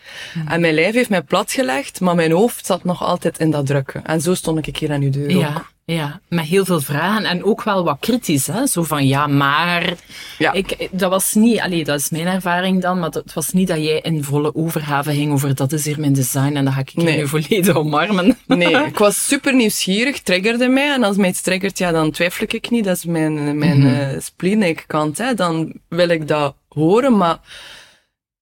En 0.48 0.62
mijn 0.62 0.74
lijf 0.74 0.94
heeft 0.94 1.10
mij 1.10 1.22
platgelegd, 1.22 2.00
maar 2.00 2.16
mijn 2.16 2.32
hoofd 2.32 2.66
zat 2.66 2.84
nog 2.84 3.04
altijd 3.04 3.40
in 3.40 3.52
dat 3.52 3.66
drukke. 3.66 4.00
En 4.04 4.22
zo 4.22 4.34
stond 4.34 4.68
ik 4.68 4.78
hier 4.78 4.92
aan 4.92 5.02
uw 5.02 5.10
deur 5.10 5.36
ook. 5.36 5.42
Ja, 5.42 5.66
ja, 5.96 6.20
met 6.28 6.46
heel 6.46 6.66
veel 6.66 6.82
vragen 6.82 7.26
en 7.26 7.44
ook 7.44 7.64
wel 7.64 7.84
wat 7.84 7.98
kritisch. 8.00 8.48
Hè? 8.48 8.68
Zo 8.68 8.84
van, 8.84 9.08
ja, 9.08 9.28
maar... 9.28 9.94
Ja. 10.38 10.52
Ik, 10.52 10.88
dat 10.92 11.10
was 11.10 11.34
niet... 11.34 11.60
Allee, 11.60 11.84
dat 11.84 12.00
is 12.00 12.10
mijn 12.10 12.28
ervaring 12.28 12.82
dan, 12.82 13.00
maar 13.00 13.10
het 13.10 13.34
was 13.34 13.52
niet 13.52 13.68
dat 13.68 13.78
jij 13.78 14.00
in 14.00 14.24
volle 14.24 14.56
overgave 14.56 15.12
ging 15.12 15.32
over 15.32 15.56
dat 15.56 15.72
is 15.72 15.86
hier 15.86 16.00
mijn 16.00 16.14
design 16.14 16.56
en 16.56 16.66
dat 16.66 16.74
ga 16.74 16.80
ik 16.80 16.96
Nee. 16.96 17.18
nu 17.18 17.28
volledig 17.28 17.76
omarmen. 17.76 18.38
Nee, 18.48 18.86
ik 18.92 18.98
was 18.98 19.28
super 19.28 19.56
nieuwsgierig, 19.56 20.22
triggerde 20.22 20.68
mij. 20.68 20.94
En 20.94 21.04
als 21.04 21.18
mij 21.18 21.30
iets 21.30 21.42
triggert, 21.42 21.78
ja, 21.78 21.92
dan 21.92 22.12
twijfel 22.12 22.46
ik 22.50 22.70
niet. 22.70 22.84
Dat 22.86 22.98
is 22.98 23.06
mijn, 23.06 23.58
mijn 23.58 23.80
mm 23.80 24.76
kant 24.88 25.18
hè. 25.18 25.34
Dan 25.34 25.74
wil 25.88 26.10
ik 26.10 26.28
dat 26.28 26.56
horen, 26.80 27.18
maar 27.18 27.40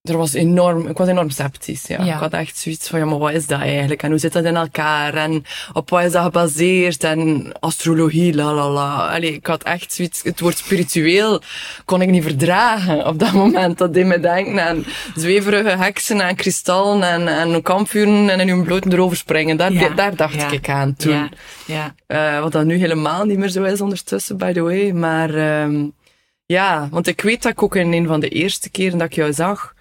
er 0.08 0.16
was 0.16 0.32
enorm, 0.32 0.86
ik 0.86 0.96
was 0.96 1.08
enorm 1.08 1.30
sceptisch, 1.30 1.86
ja. 1.86 2.04
Ja. 2.04 2.14
Ik 2.14 2.20
had 2.20 2.32
echt 2.32 2.56
zoiets 2.56 2.88
van, 2.88 2.98
ja, 2.98 3.04
maar 3.04 3.18
wat 3.18 3.32
is 3.32 3.46
dat 3.46 3.60
eigenlijk? 3.60 4.02
En 4.02 4.10
hoe 4.10 4.18
zit 4.18 4.32
dat 4.32 4.44
in 4.44 4.56
elkaar? 4.56 5.14
En 5.14 5.44
op 5.72 5.90
wat 5.90 6.04
is 6.04 6.12
dat 6.12 6.22
gebaseerd? 6.22 7.04
En 7.04 7.52
astrologie, 7.60 8.34
la 8.34 8.54
la 8.54 8.70
la. 8.70 9.14
Allee, 9.14 9.32
ik 9.32 9.46
had 9.46 9.62
echt 9.62 9.92
zoiets, 9.92 10.22
het 10.22 10.40
woord 10.40 10.58
spiritueel 10.58 11.42
kon 11.84 12.02
ik 12.02 12.10
niet 12.10 12.22
verdragen 12.22 13.06
op 13.06 13.18
dat 13.18 13.32
moment. 13.32 13.78
Dat 13.78 13.94
deed 13.94 14.06
me 14.06 14.20
denken 14.20 14.60
aan 14.66 14.84
zweverige 15.14 15.76
heksen 15.76 16.20
en 16.20 16.36
kristallen 16.36 17.02
en, 17.02 17.28
en 17.28 17.62
kampvuren 17.62 18.28
en 18.28 18.40
in 18.40 18.48
hun 18.48 18.64
blote 18.64 18.92
erover 18.92 19.16
springen. 19.16 19.56
Daar, 19.56 19.72
Ja, 19.72 19.88
daar 19.88 20.16
dacht 20.16 20.34
ja, 20.34 20.50
ik 20.50 20.68
aan 20.68 20.94
toen. 20.96 21.12
Ja, 21.12 21.28
ja. 21.66 21.94
Eh, 22.06 22.40
wat 22.40 22.52
dat 22.52 22.64
nu 22.64 22.76
helemaal 22.76 23.24
niet 23.24 23.38
meer 23.38 23.48
zo 23.48 23.62
is 23.62 23.80
ondertussen, 23.80 24.36
by 24.36 24.52
the 24.52 24.62
way. 24.62 24.90
Maar 24.90 25.34
ehm, 25.34 25.84
ja, 26.52 26.88
want 26.90 27.06
ik 27.06 27.20
weet 27.20 27.42
dat 27.42 27.52
ik 27.52 27.62
ook 27.62 27.76
in 27.76 27.92
een 27.92 28.06
van 28.06 28.20
de 28.20 28.28
eerste 28.28 28.70
keren 28.70 28.98
dat 28.98 29.06
ik 29.08 29.14
jou 29.14 29.32
zag, 29.32 29.74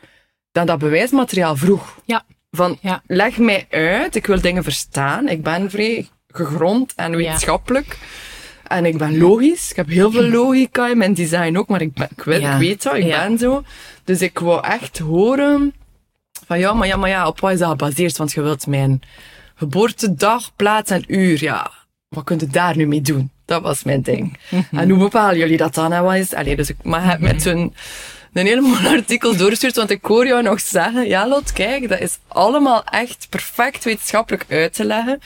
dat 0.52 0.68
dat 0.68 0.80
bewijsmateriaal 0.80 1.56
vroeg. 1.56 2.00
Ja. 2.06 2.24
Van, 2.52 2.78
Ja. 2.82 3.02
leg 3.06 3.38
mij 3.38 3.66
uit, 3.70 4.16
ik 4.16 4.26
wil 4.26 4.42
dingen 4.42 4.64
verstaan. 4.64 5.28
Ik 5.28 5.44
ben 5.44 5.70
vrij 5.70 6.08
gegrond 6.28 6.94
en 6.96 7.16
wetenschappelijk. 7.16 7.98
En 8.68 8.86
ik 8.86 8.98
ben 8.98 9.18
logisch. 9.18 9.70
Ik 9.70 9.76
heb 9.76 9.88
heel 9.88 10.12
veel 10.12 10.28
logica 10.40 10.88
in 10.90 10.98
mijn 10.98 11.14
design 11.14 11.58
ook, 11.58 11.68
maar 11.68 11.82
ik, 11.82 11.94
ben, 11.94 12.08
ik, 12.18 12.24
weet, 12.24 12.42
Ja. 12.42 12.54
ik 12.54 12.60
weet 12.60 12.84
dat, 12.84 12.96
ik 12.96 13.08
ben 13.08 13.38
zo. 13.38 13.64
Dus 14.04 14.22
ik 14.22 14.40
wou 14.40 14.64
echt 14.66 14.98
horen 15.00 15.74
van 16.46 16.60
ja, 16.60 16.74
maar 16.74 16.88
ja, 16.88 16.96
maar 16.98 17.10
ja, 17.10 17.28
op 17.28 17.40
wat 17.40 17.52
is 17.52 17.60
dat 17.60 17.70
gebaseerd? 17.70 18.18
Want 18.18 18.32
je 18.32 18.42
wilt 18.42 18.68
mijn 18.68 19.02
geboortedag, 19.56 20.56
plaats 20.56 20.92
en 20.92 21.04
uur, 21.08 21.42
ja, 21.44 21.72
wat 22.10 22.24
kunt 22.24 22.42
je 22.42 22.48
daar 22.48 22.76
nu 22.78 22.88
mee 22.88 23.02
doen? 23.02 23.32
Dat 23.48 23.62
was 23.62 23.84
mijn 23.84 24.02
ding. 24.02 24.38
En 24.72 24.90
hoe 24.90 25.00
bepalen 25.00 25.38
jullie 25.38 25.58
dat 25.58 25.74
dan? 25.74 25.94
En 25.94 26.04
wat 26.04 26.16
is, 26.16 26.34
allee, 26.34 26.56
dus 26.56 26.70
ik 26.70 26.76
maar 26.84 27.18
met 27.20 27.42
zo'n 27.42 27.74
een 28.34 28.46
hele 28.46 28.62
mooie 28.62 28.90
artikels 28.98 29.38
doorgestuurd, 29.38 29.76
want 29.76 29.90
ik 29.90 30.06
hoor 30.06 30.28
jou 30.28 30.44
nog 30.44 30.60
zeggen, 30.60 31.08
ja 31.08 31.28
Lot, 31.28 31.52
kijk, 31.52 31.90
dat 31.90 32.00
is 32.00 32.18
allemaal 32.28 32.84
echt 32.84 33.28
perfect 33.30 33.84
wetenschappelijk 33.84 34.46
uit 34.50 34.74
te 34.74 34.86
leggen, 34.86 35.20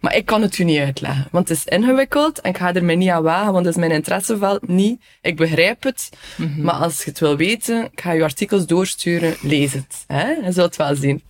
maar 0.00 0.16
ik 0.16 0.26
kan 0.26 0.42
het 0.42 0.58
u 0.58 0.64
niet 0.64 0.78
uitleggen, 0.78 1.28
want 1.30 1.48
het 1.48 1.58
is 1.58 1.64
ingewikkeld 1.64 2.40
en 2.40 2.50
ik 2.50 2.56
ga 2.56 2.74
er 2.74 2.84
mij 2.84 2.96
niet 2.96 3.08
aan 3.08 3.22
wagen, 3.22 3.52
want 3.52 3.64
dat 3.64 3.72
is 3.74 3.80
mijn 3.80 3.92
interesseveld 3.92 4.68
niet. 4.68 5.02
Ik 5.22 5.36
begrijp 5.36 5.82
het, 5.82 6.08
maar 6.58 6.74
als 6.74 7.04
je 7.04 7.10
het 7.10 7.18
wil 7.20 7.36
weten, 7.36 7.84
ik 7.92 8.00
ga 8.00 8.12
je 8.12 8.22
artikels 8.22 8.66
doorsturen, 8.66 9.36
lees 9.42 9.72
het. 9.72 10.04
Hè? 10.06 10.30
Je 10.30 10.52
zult 10.52 10.56
het 10.56 10.76
wel 10.76 10.94
zien. 10.96 11.22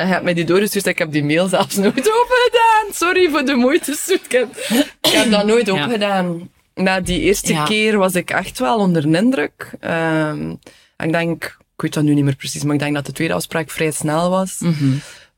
En 0.00 0.06
je 0.06 0.12
hebt 0.12 0.24
mij 0.24 0.34
die 0.34 0.44
doorgestuurd, 0.44 0.86
ik 0.86 0.98
heb 0.98 1.12
die 1.12 1.24
mail 1.24 1.48
zelfs 1.48 1.76
nooit 1.76 2.12
opengedaan. 2.12 2.86
Sorry 2.92 3.30
voor 3.30 3.44
de 3.44 3.54
moeite, 3.54 3.94
Soetkind. 3.98 4.56
Ik 5.00 5.10
heb 5.10 5.30
dat 5.30 5.46
nooit 5.46 5.66
Ja. 5.66 5.72
opgedaan. 5.84 6.50
Na 6.74 7.00
die 7.00 7.20
eerste 7.20 7.52
Ja. 7.52 7.64
keer 7.64 7.98
was 7.98 8.14
ik 8.14 8.30
echt 8.30 8.58
wel 8.58 8.78
onder 8.78 9.02
de 9.10 9.18
indruk. 9.18 9.70
Ehm, 9.80 10.54
en 10.96 11.06
ik 11.06 11.12
denk, 11.12 11.44
ik 11.76 11.80
weet 11.82 11.94
dat 11.94 12.02
nu 12.04 12.14
niet 12.14 12.24
meer 12.24 12.36
precies, 12.36 12.62
maar 12.64 12.74
ik 12.74 12.80
denk 12.80 12.94
dat 12.94 13.06
de 13.06 13.12
tweede 13.12 13.34
afspraak 13.34 13.70
vrij 13.70 13.90
snel 13.90 14.30
was. 14.30 14.56
Mhm. 14.60 14.90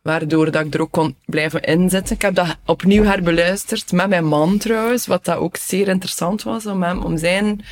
Waardoor 0.02 0.50
dat 0.50 0.64
ik 0.66 0.74
er 0.74 0.80
ook 0.80 0.90
kon 0.90 1.16
blijven 1.26 1.60
inzetten. 1.62 2.14
Ik 2.16 2.22
heb 2.22 2.34
dat 2.34 2.56
opnieuw 2.66 3.02
herbeluisterd 3.04 3.92
met 3.92 4.08
mijn 4.08 4.24
man 4.26 4.58
trouwens, 4.58 5.06
wat 5.06 5.24
dat 5.24 5.36
ook 5.36 5.56
zeer 5.56 5.88
interessant 5.88 6.42
was 6.42 6.66
om, 6.66 6.82
hem, 6.82 7.02
om 7.02 7.18
zijn 7.18 7.64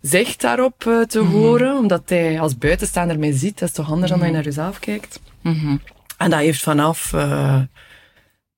zicht 0.00 0.40
daarop 0.40 0.86
eh, 0.86 1.00
te 1.00 1.20
Mhm. 1.22 1.32
horen. 1.32 1.76
Omdat 1.76 2.02
hij 2.06 2.40
als 2.40 2.58
buitenstaander 2.58 3.18
mij 3.18 3.32
ziet. 3.32 3.58
Dat 3.58 3.68
is 3.68 3.74
toch 3.74 3.90
anders 3.90 4.10
dan 4.10 4.18
dat 4.18 4.28
je 4.28 4.34
naar 4.34 4.44
jezelf 4.44 4.78
kijkt. 4.78 5.20
Mhm. 5.42 5.76
En 6.22 6.30
dat 6.30 6.40
heeft 6.40 6.62
vanaf, 6.62 7.12
eh, 7.12 7.60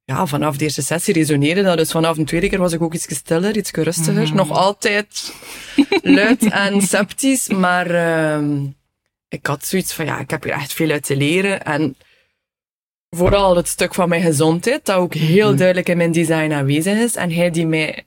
ja, 0.05 0.27
vanaf 0.27 0.57
de 0.57 0.65
eerste 0.65 0.83
sessie 0.83 1.15
resoneerde 1.15 1.63
dat. 1.63 1.77
Dus 1.77 1.91
vanaf 1.91 2.17
de 2.17 2.25
tweede 2.25 2.49
keer 2.49 2.59
was 2.59 2.73
ik 2.73 2.83
ook 2.83 2.95
iets 2.95 3.15
stiller, 3.17 3.57
iets 3.57 3.71
rustiger. 3.71 4.23
Mhm. 4.23 4.37
Nog 4.37 4.51
altijd 4.51 5.35
luid 6.19 6.43
en 6.51 6.81
sceptisch, 6.83 7.49
maar 7.49 7.91
ehm, 7.91 8.65
ik 9.29 9.47
had 9.47 9.65
zoiets 9.65 9.93
van, 9.93 10.05
ja, 10.05 10.19
ik 10.19 10.31
heb 10.31 10.43
hier 10.43 10.53
echt 10.53 10.73
veel 10.73 10.91
uit 10.91 11.03
te 11.07 11.17
leren. 11.17 11.63
En 11.65 11.97
vooral 13.11 13.57
het 13.57 13.69
stuk 13.69 13.95
van 13.95 14.09
mijn 14.09 14.23
gezondheid, 14.23 14.85
dat 14.85 14.97
ook 14.97 15.15
heel 15.15 15.49
Mhm. 15.49 15.57
duidelijk 15.57 15.89
in 15.89 15.97
mijn 15.97 16.13
design 16.13 16.53
aanwezig 16.53 16.99
is. 16.99 17.15
En 17.17 17.33
hij 17.33 17.51
die 17.51 17.67
mij 17.67 18.05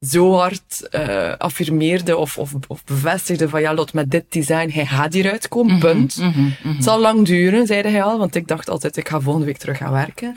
zo 0.00 0.34
hard 0.34 0.88
eh, 0.90 1.32
affirmeerde 1.38 2.16
of, 2.16 2.38
of, 2.38 2.52
of 2.68 2.84
bevestigde 2.84 3.48
van, 3.48 3.60
ja, 3.60 3.74
Lot, 3.74 3.92
met 3.92 4.10
dit 4.10 4.24
design, 4.28 4.70
hij 4.72 4.86
gaat 4.86 5.12
hieruit 5.12 5.48
komen, 5.48 5.78
punt. 5.78 6.16
Mhm, 6.16 6.28
mhm. 6.28 6.74
Het 6.74 6.84
zal 6.84 7.00
lang 7.00 7.26
duren, 7.26 7.66
zeide 7.66 7.88
hij 7.88 8.02
al, 8.02 8.18
want 8.18 8.34
ik 8.34 8.48
dacht 8.48 8.68
altijd, 8.68 8.96
ik 8.96 9.08
ga 9.08 9.20
volgende 9.20 9.46
week 9.46 9.58
terug 9.58 9.76
gaan 9.76 9.92
werken. 9.92 10.34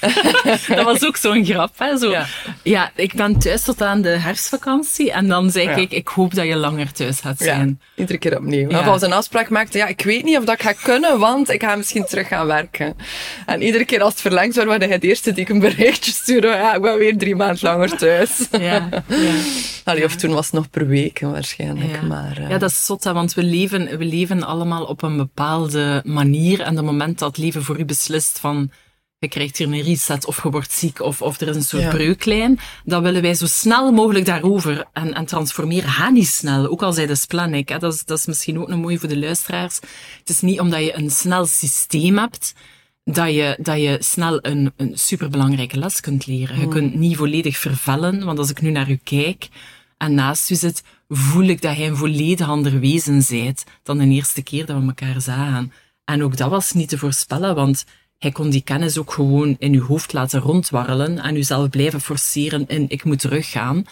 dat 0.76 0.84
was 0.84 1.04
ook 1.04 1.16
zo'n 1.16 1.44
grap. 1.44 1.72
Hè? 1.76 1.98
Zo, 1.98 2.10
ja. 2.10 2.26
ja. 2.62 2.90
ik 2.94 3.14
ben 3.14 3.38
thuis 3.38 3.62
tot 3.62 3.82
aan 3.82 4.02
de 4.02 4.08
herfstvakantie. 4.08 5.12
En 5.12 5.28
dan 5.28 5.50
zei 5.50 5.68
ik, 5.68 5.90
ik 5.90 6.08
hoop 6.08 6.34
dat 6.34 6.46
je 6.46 6.56
langer 6.56 6.92
thuis 6.92 7.20
gaat 7.20 7.38
zijn. 7.38 7.80
iedere 7.94 8.18
keer 8.18 8.36
opnieuw. 8.36 8.68
Of 8.68 8.86
als 8.86 9.02
een 9.02 9.12
afspraak 9.12 9.48
maakte, 9.48 9.78
ja, 9.78 9.86
ik 9.86 10.02
weet 10.02 10.24
niet 10.24 10.38
of 10.38 10.44
dat 10.44 10.54
ik 10.54 10.62
ga 10.62 10.72
kunnen, 10.72 11.18
want 11.18 11.50
ik 11.50 11.62
ga 11.62 11.76
misschien 11.76 12.04
terug 12.04 12.28
gaan 12.28 12.46
werken. 12.46 12.96
En 13.46 13.62
iedere 13.62 13.84
keer 13.84 14.02
als 14.02 14.12
het 14.12 14.20
verlengd 14.20 14.54
werd, 14.54 14.82
hij 14.82 14.92
het 14.92 15.04
eerste 15.04 15.32
die 15.32 15.42
ik 15.42 15.48
een 15.48 15.58
berichtje 15.58 16.12
stuurde. 16.12 16.46
Ja, 16.46 16.74
ik 16.74 16.82
ben 16.82 16.98
weer 16.98 17.18
drie 17.18 17.36
maanden 17.36 17.58
langer 17.62 17.96
thuis. 17.96 18.48
Ja. 18.50 18.85
Allee, 19.84 20.04
of 20.04 20.16
toen 20.16 20.32
was 20.32 20.44
het 20.44 20.54
nog 20.54 20.70
per 20.70 20.86
week 20.86 21.20
waarschijnlijk. 21.20 22.02
Maar, 22.02 22.40
uh... 22.40 22.50
Ja, 22.50 22.58
dat 22.58 22.70
is 22.70 22.84
zot, 22.84 23.04
hè, 23.04 23.12
want 23.12 23.34
we 23.34 23.42
leven, 23.42 23.98
we 23.98 24.04
leven 24.04 24.42
allemaal 24.42 24.84
op 24.84 25.02
een 25.02 25.16
bepaalde 25.16 26.02
manier. 26.04 26.60
En 26.60 26.76
het 26.76 26.84
moment 26.84 27.18
dat 27.18 27.38
leven 27.38 27.62
voor 27.62 27.78
u 27.78 27.84
beslist 27.84 28.38
van 28.38 28.70
je 29.18 29.28
krijgt 29.28 29.56
hier 29.56 29.66
een 29.66 29.82
reset 29.82 30.26
of 30.26 30.42
je 30.42 30.50
wordt 30.50 30.72
ziek 30.72 31.00
of, 31.00 31.22
of 31.22 31.40
er 31.40 31.48
is 31.48 31.56
een 31.56 31.62
soort 31.62 31.82
ja. 31.82 31.90
breuklijn, 31.90 32.58
dan 32.84 33.02
willen 33.02 33.22
wij 33.22 33.34
zo 33.34 33.46
snel 33.46 33.92
mogelijk 33.92 34.24
daarover 34.24 34.84
en, 34.92 35.14
en 35.14 35.26
transformeren. 35.26 35.90
Ga 35.90 36.10
niet 36.10 36.26
snel, 36.26 36.68
ook 36.68 36.82
al 36.82 36.92
zei 36.92 37.06
de. 37.06 37.62
Hè. 37.64 37.78
Dat, 37.78 37.94
is, 37.94 38.04
dat 38.04 38.18
is 38.18 38.26
misschien 38.26 38.58
ook 38.58 38.68
een 38.68 38.78
mooi 38.78 38.98
voor 38.98 39.08
de 39.08 39.18
luisteraars. 39.18 39.76
Het 40.18 40.28
is 40.28 40.40
niet 40.40 40.60
omdat 40.60 40.80
je 40.80 40.96
een 40.96 41.10
snel 41.10 41.46
systeem 41.46 42.18
hebt, 42.18 42.54
dat 43.12 43.34
je, 43.34 43.56
dat 43.60 43.80
je 43.80 43.96
snel 44.00 44.38
een, 44.42 44.72
een 44.76 44.98
superbelangrijke 44.98 45.78
les 45.78 46.00
kunt 46.00 46.26
leren. 46.26 46.56
Je 46.56 46.62
hmm. 46.62 46.70
kunt 46.70 46.94
niet 46.94 47.16
volledig 47.16 47.56
vervellen, 47.56 48.24
want 48.24 48.38
als 48.38 48.50
ik 48.50 48.60
nu 48.60 48.70
naar 48.70 48.90
u 48.90 48.98
kijk 49.04 49.48
en 49.96 50.14
naast 50.14 50.50
u 50.50 50.54
zit, 50.54 50.82
voel 51.08 51.44
ik 51.44 51.62
dat 51.62 51.76
jij 51.76 51.86
een 51.86 51.96
volledig 51.96 52.48
ander 52.48 52.80
wezen 52.80 53.22
zijt 53.22 53.64
dan 53.82 53.98
de 53.98 54.06
eerste 54.06 54.42
keer 54.42 54.66
dat 54.66 54.80
we 54.80 54.86
elkaar 54.86 55.20
zagen. 55.20 55.72
En 56.04 56.22
ook 56.22 56.36
dat 56.36 56.50
was 56.50 56.72
niet 56.72 56.88
te 56.88 56.98
voorspellen, 56.98 57.54
want 57.54 57.84
hij 58.18 58.30
kon 58.30 58.50
die 58.50 58.62
kennis 58.62 58.98
ook 58.98 59.12
gewoon 59.12 59.56
in 59.58 59.72
uw 59.72 59.84
hoofd 59.84 60.12
laten 60.12 60.40
rondwarrelen 60.40 61.18
en 61.18 61.36
uzelf 61.36 61.68
blijven 61.68 62.00
forceren 62.00 62.66
in 62.66 62.84
ik 62.88 63.04
moet 63.04 63.18
teruggaan 63.18 63.84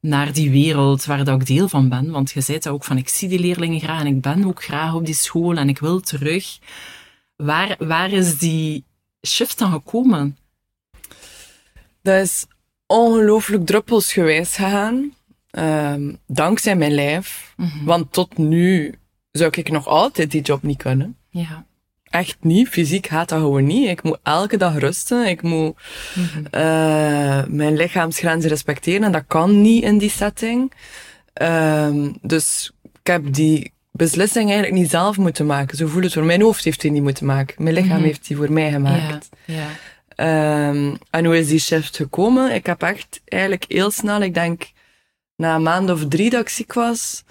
naar 0.00 0.32
die 0.32 0.50
wereld 0.50 1.04
waar 1.04 1.24
dat 1.24 1.40
ik 1.40 1.46
deel 1.46 1.68
van 1.68 1.88
ben. 1.88 2.10
Want 2.10 2.30
je 2.30 2.40
zei 2.40 2.58
dat 2.58 2.72
ook 2.72 2.84
van 2.84 2.96
ik 2.96 3.08
zie 3.08 3.28
die 3.28 3.38
leerlingen 3.38 3.80
graag 3.80 4.00
en 4.00 4.06
ik 4.06 4.20
ben 4.20 4.44
ook 4.44 4.64
graag 4.64 4.94
op 4.94 5.06
die 5.06 5.14
school 5.14 5.56
en 5.56 5.68
ik 5.68 5.78
wil 5.78 6.00
terug. 6.00 6.58
Waar, 7.44 7.76
waar 7.78 8.12
is 8.12 8.38
die 8.38 8.84
shift 9.26 9.58
dan 9.58 9.72
gekomen? 9.72 10.36
Dat 12.02 12.22
is 12.22 12.46
ongelooflijk 12.86 13.66
druppelsgewijs 13.66 14.56
gegaan. 14.56 15.14
Um, 15.50 16.18
dankzij 16.26 16.76
mijn 16.76 16.94
lijf. 16.94 17.54
Mhm. 17.56 17.84
Want 17.84 18.12
tot 18.12 18.38
nu 18.38 18.94
zou 19.30 19.50
ik 19.56 19.70
nog 19.70 19.86
altijd 19.86 20.30
die 20.30 20.42
job 20.42 20.62
niet 20.62 20.76
kunnen. 20.76 21.16
Ja 21.30 21.66
echt 22.12 22.36
niet. 22.40 22.68
Fysiek 22.68 23.06
gaat 23.06 23.28
dat 23.28 23.38
gewoon 23.38 23.64
niet. 23.64 23.88
Ik 23.88 24.02
moet 24.02 24.18
elke 24.22 24.56
dag 24.56 24.78
rusten. 24.78 25.26
Ik 25.26 25.42
moet 25.42 25.76
mm 26.14 26.40
mijn 27.48 27.76
lichaamsgrenzen 27.76 28.50
respecteren. 28.50 29.02
En 29.02 29.12
dat 29.12 29.24
kan 29.26 29.60
niet 29.60 29.82
in 29.82 29.98
die 29.98 30.10
setting. 30.10 30.72
Uh, 31.42 32.08
dus 32.22 32.72
ik 32.82 33.06
heb 33.06 33.32
die 33.32 33.72
beslissing 33.92 34.50
eigenlijk 34.50 34.80
niet 34.80 34.90
zelf 34.90 35.16
moeten 35.16 35.46
maken. 35.46 35.76
Zo 35.76 35.86
voelt 35.86 36.04
het 36.04 36.12
voor. 36.12 36.24
Mijn 36.24 36.42
hoofd 36.42 36.64
heeft 36.64 36.80
die 36.80 36.90
niet 36.90 37.02
moeten 37.02 37.26
maken. 37.26 37.62
Mijn 37.62 37.74
lichaam 37.74 37.96
mhm. 37.96 38.04
heeft 38.04 38.26
die 38.26 38.36
voor 38.36 38.52
mij 38.52 38.70
gemaakt. 38.70 39.28
Ja, 39.44 39.54
ja. 39.54 39.68
Um, 40.16 40.98
en 41.10 41.24
hoe 41.24 41.38
is 41.38 41.48
die 41.48 41.58
shift 41.58 41.96
gekomen? 41.96 42.54
Ik 42.54 42.66
heb 42.66 42.82
echt 42.82 43.20
eigenlijk 43.24 43.64
heel 43.68 43.90
snel, 43.90 44.20
ik 44.20 44.34
denk 44.34 44.70
na 45.36 45.54
een 45.54 45.62
maand 45.62 45.90
of 45.90 46.08
drie 46.08 46.30
dat 46.30 46.40
ik 46.40 46.48
ziek 46.48 46.72
was, 46.72 47.24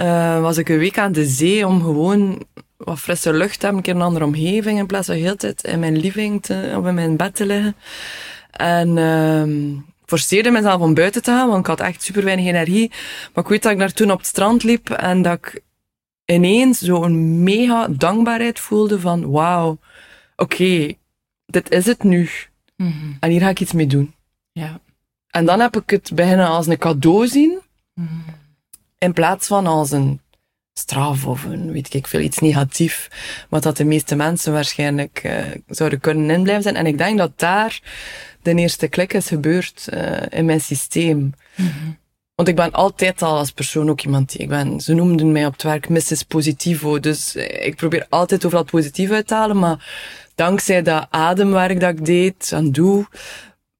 uh, 0.00 0.40
was 0.40 0.58
ik 0.58 0.68
een 0.68 0.78
week 0.78 0.98
aan 0.98 1.12
de 1.12 1.26
zee 1.26 1.66
om 1.66 1.82
gewoon 1.82 2.46
wat 2.76 2.98
frisse 2.98 3.32
lucht 3.32 3.62
hebben, 3.62 3.78
een 3.78 3.84
keer 3.84 3.94
een 3.94 4.02
andere 4.02 4.24
omgeving, 4.24 4.78
in 4.78 4.86
plaats 4.86 5.06
van 5.06 5.16
heel 5.16 5.36
tijd 5.36 5.64
in 5.64 5.80
mijn 5.80 5.96
living 5.96 6.42
te, 6.42 6.74
of 6.76 6.86
in 6.86 6.94
mijn 6.94 7.16
bed 7.16 7.34
te 7.34 7.46
liggen. 7.46 7.76
En 8.50 8.96
um, 8.96 9.86
forceerde 10.04 10.50
mezelf 10.50 10.80
om 10.80 10.94
buiten 10.94 11.22
te 11.22 11.30
gaan, 11.30 11.48
want 11.48 11.60
ik 11.60 11.66
had 11.66 11.80
echt 11.80 12.02
super 12.02 12.24
weinig 12.24 12.46
energie. 12.46 12.90
Maar 13.34 13.44
ik 13.44 13.50
weet 13.50 13.62
dat 13.62 13.72
ik 13.72 13.78
daar 13.78 13.92
toen 13.92 14.10
op 14.10 14.18
het 14.18 14.26
strand 14.26 14.62
liep 14.62 14.90
en 14.90 15.22
dat 15.22 15.38
ik 15.38 15.62
ineens 16.24 16.78
zo'n 16.78 17.42
mega 17.42 17.88
dankbaarheid 17.88 18.60
voelde 18.60 19.00
van 19.00 19.30
wauw, 19.30 19.78
oké, 20.36 20.94
dit 21.46 21.70
is 21.70 21.86
het 21.86 22.02
nu. 22.02 22.30
Mm 22.76 22.90
-hmm. 22.90 23.16
En 23.20 23.30
hier 23.30 23.40
ga 23.40 23.48
ik 23.48 23.60
iets 23.60 23.72
mee 23.72 23.86
doen. 23.86 24.14
Ja. 24.52 24.80
En 25.30 25.44
dan 25.44 25.60
heb 25.60 25.76
ik 25.76 25.90
het 25.90 26.10
beginnen 26.14 26.46
als 26.46 26.66
een 26.66 26.78
cadeau 26.78 27.26
zien, 27.26 27.58
mm 27.94 28.06
-hmm. 28.06 28.24
in 28.98 29.12
plaats 29.12 29.46
van 29.46 29.66
als 29.66 29.90
een 29.90 30.20
straf 30.72 31.26
of 31.26 31.44
een, 31.44 31.72
weet 31.72 31.94
ik 31.94 32.06
veel, 32.06 32.20
iets 32.20 32.38
negatief, 32.38 33.08
wat 33.48 33.62
dat 33.62 33.76
de 33.76 33.84
meeste 33.84 34.16
mensen 34.16 34.52
waarschijnlijk 34.52 35.22
uh, 35.24 35.42
zouden 35.66 36.00
kunnen 36.00 36.30
inblijven 36.30 36.62
zijn. 36.62 36.76
En 36.76 36.86
ik 36.86 36.98
denk 36.98 37.18
dat 37.18 37.38
daar 37.38 37.80
de 38.42 38.54
eerste 38.54 38.88
klik 38.88 39.12
is 39.12 39.28
gebeurd 39.28 39.86
uh, 39.94 40.22
in 40.28 40.44
mijn 40.44 40.60
systeem. 40.60 41.18
Mm 41.18 41.32
-hmm. 41.54 41.98
Want 42.34 42.48
ik 42.48 42.56
ben 42.56 42.72
altijd 42.72 43.22
al 43.22 43.36
als 43.36 43.50
persoon 43.50 43.90
ook 43.90 44.00
iemand 44.00 44.30
die, 44.30 44.40
ik 44.40 44.48
ben, 44.48 44.80
ze 44.80 44.94
noemden 44.94 45.32
mij 45.32 45.46
op 45.46 45.52
het 45.52 45.62
werk 45.62 45.88
Mrs. 45.88 46.22
Positivo, 46.22 47.00
dus 47.00 47.34
eh, 47.34 47.66
ik 47.66 47.76
probeer 47.76 48.06
altijd 48.08 48.44
overal 48.44 48.64
positief 48.64 49.10
uit 49.10 49.26
te 49.26 49.34
halen, 49.34 49.58
maar 49.58 49.86
dankzij 50.34 50.82
dat 50.82 51.06
ademwerk 51.10 51.80
dat 51.80 51.90
ik 51.90 52.04
deed 52.04 52.52
en 52.52 52.72
doe, 52.72 53.06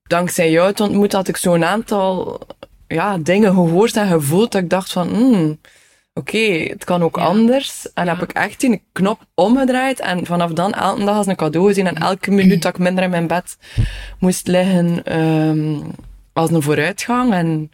dankzij 0.02 0.50
jou 0.50 0.72
te 0.72 0.82
ontmoeten, 0.82 1.18
had 1.18 1.28
ik 1.28 1.36
zo'n 1.36 1.64
aantal 1.64 2.40
ja, 2.88 3.18
dingen 3.18 3.54
gehoord 3.54 3.96
en 3.96 4.08
gevoeld 4.08 4.52
dat 4.52 4.62
ik 4.62 4.70
dacht 4.70 4.92
van, 4.92 5.08
hmm, 5.08 5.58
oké, 6.12 6.38
het 6.68 6.84
kan 6.84 7.02
ook 7.02 7.18
anders. 7.18 7.92
En 7.92 8.08
heb 8.08 8.22
ik 8.22 8.32
echt 8.32 8.60
die 8.60 8.82
knop 8.92 9.26
omgedraaid 9.34 10.00
en 10.00 10.26
vanaf 10.26 10.52
dan 10.52 10.72
elke 10.72 11.04
dag 11.04 11.16
als 11.16 11.26
een 11.26 11.36
cadeau 11.36 11.66
gezien 11.68 11.86
en 11.86 11.96
elke 11.96 12.30
minuut 12.30 12.62
dat 12.62 12.74
ik 12.74 12.82
minder 12.82 13.04
in 13.04 13.10
mijn 13.10 13.26
bed 13.26 13.56
moest 14.18 14.46
liggen 14.46 15.18
um, 15.20 15.82
als 16.32 16.50
een 16.50 16.62
vooruitgang. 16.62 17.32
En. 17.32 17.70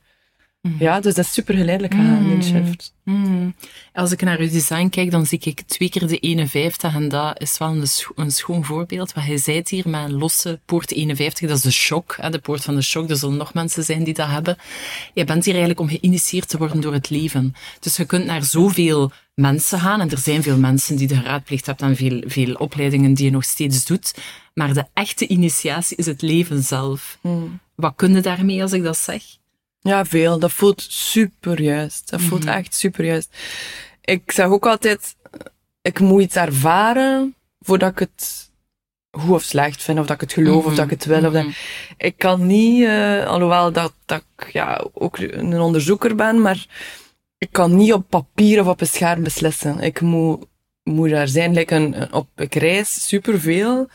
Ja, 0.78 1.00
dus 1.00 1.14
dat 1.14 1.24
is 1.24 1.32
super 1.32 1.54
geleidelijk 1.54 1.94
gegaan, 1.94 2.22
mm. 2.22 2.42
shift. 2.42 2.94
Mm. 3.04 3.54
Als 3.92 4.12
ik 4.12 4.22
naar 4.22 4.38
uw 4.38 4.48
design 4.48 4.88
kijk, 4.88 5.10
dan 5.10 5.26
zie 5.26 5.40
ik 5.40 5.60
twee 5.60 5.88
keer 5.90 6.06
de 6.06 6.18
51 6.18 6.94
en 6.94 7.08
dat 7.08 7.40
is 7.40 7.58
wel 7.58 7.68
een, 7.68 7.86
scho 7.86 8.12
een 8.14 8.30
schoon 8.30 8.64
voorbeeld. 8.64 9.12
Wat 9.12 9.24
hij 9.24 9.38
zei 9.38 9.62
hier 9.64 9.88
met 9.88 10.04
een 10.04 10.18
losse 10.18 10.60
poort 10.64 10.92
51, 10.92 11.48
dat 11.48 11.56
is 11.56 11.62
de 11.62 11.70
shock, 11.70 12.16
hè, 12.20 12.30
de 12.30 12.38
poort 12.38 12.62
van 12.62 12.74
de 12.74 12.82
shock. 12.82 13.10
Er 13.10 13.16
zullen 13.16 13.36
nog 13.36 13.54
mensen 13.54 13.84
zijn 13.84 14.04
die 14.04 14.14
dat 14.14 14.28
hebben. 14.28 14.56
Je 15.14 15.24
bent 15.24 15.44
hier 15.44 15.54
eigenlijk 15.54 15.80
om 15.80 15.98
geïnitieerd 15.98 16.48
te 16.48 16.58
worden 16.58 16.80
door 16.80 16.92
het 16.92 17.10
leven. 17.10 17.54
Dus 17.80 17.96
je 17.96 18.04
kunt 18.04 18.24
naar 18.24 18.44
zoveel 18.44 19.12
mensen 19.34 19.78
gaan, 19.78 20.00
en 20.00 20.10
er 20.10 20.18
zijn 20.18 20.42
veel 20.42 20.58
mensen 20.58 20.96
die 20.96 21.06
de 21.06 21.16
geraadplicht 21.16 21.66
hebben 21.66 21.88
en 21.88 21.96
veel, 21.96 22.22
veel 22.26 22.54
opleidingen 22.54 23.14
die 23.14 23.24
je 23.24 23.30
nog 23.30 23.44
steeds 23.44 23.84
doet. 23.84 24.14
Maar 24.54 24.74
de 24.74 24.86
echte 24.94 25.26
initiatie 25.26 25.96
is 25.96 26.06
het 26.06 26.22
leven 26.22 26.62
zelf. 26.62 27.18
Mm. 27.20 27.60
Wat 27.74 27.92
kun 27.96 28.14
je 28.14 28.20
daarmee 28.20 28.62
als 28.62 28.72
ik 28.72 28.82
dat 28.82 28.96
zeg? 28.96 29.22
Ja, 29.80 30.04
veel. 30.04 30.38
Dat 30.38 30.52
voelt 30.52 30.82
super 30.88 31.60
juist. 31.60 32.10
Dat 32.10 32.20
voelt 32.20 32.44
mhm. 32.44 32.52
echt 32.52 32.74
super 32.74 33.04
juist. 33.04 33.36
Ik 34.00 34.32
zeg 34.32 34.46
ook 34.46 34.66
altijd, 34.66 35.16
ik 35.82 36.00
moet 36.00 36.22
iets 36.22 36.36
ervaren 36.36 37.34
voordat 37.60 37.90
ik 37.90 37.98
het 37.98 38.50
goed 39.10 39.34
of 39.34 39.42
slecht 39.42 39.82
vind, 39.82 39.98
of 39.98 40.06
dat 40.06 40.14
ik 40.14 40.20
het 40.20 40.32
geloof, 40.32 40.64
of 40.64 40.74
dat 40.74 40.84
ik 40.84 40.90
het 40.90 41.04
wil. 41.04 41.26
Of 41.26 41.32
dat... 41.32 41.44
Mhm. 41.44 41.52
Ik 41.96 42.18
kan 42.18 42.46
niet, 42.46 42.80
uh, 42.80 43.26
alhoewel 43.26 43.72
dat, 43.72 43.94
dat 44.04 44.24
ik 44.36 44.52
ja, 44.52 44.84
ook 44.92 45.18
een 45.18 45.60
onderzoeker 45.60 46.14
ben, 46.14 46.40
maar 46.40 46.66
ik 47.38 47.48
kan 47.50 47.76
niet 47.76 47.92
op 47.92 48.04
papier 48.08 48.60
of 48.60 48.66
op 48.66 48.80
een 48.80 48.86
scherm 48.86 49.22
beslissen. 49.22 49.80
Ik 49.80 50.00
moet, 50.00 50.46
moet 50.82 51.10
daar 51.10 51.28
zijn. 51.28 51.54
Like 51.54 51.74
een, 51.74 52.12
op, 52.12 52.28
ik 52.36 52.54
reis 52.54 53.08
superveel. 53.08 53.88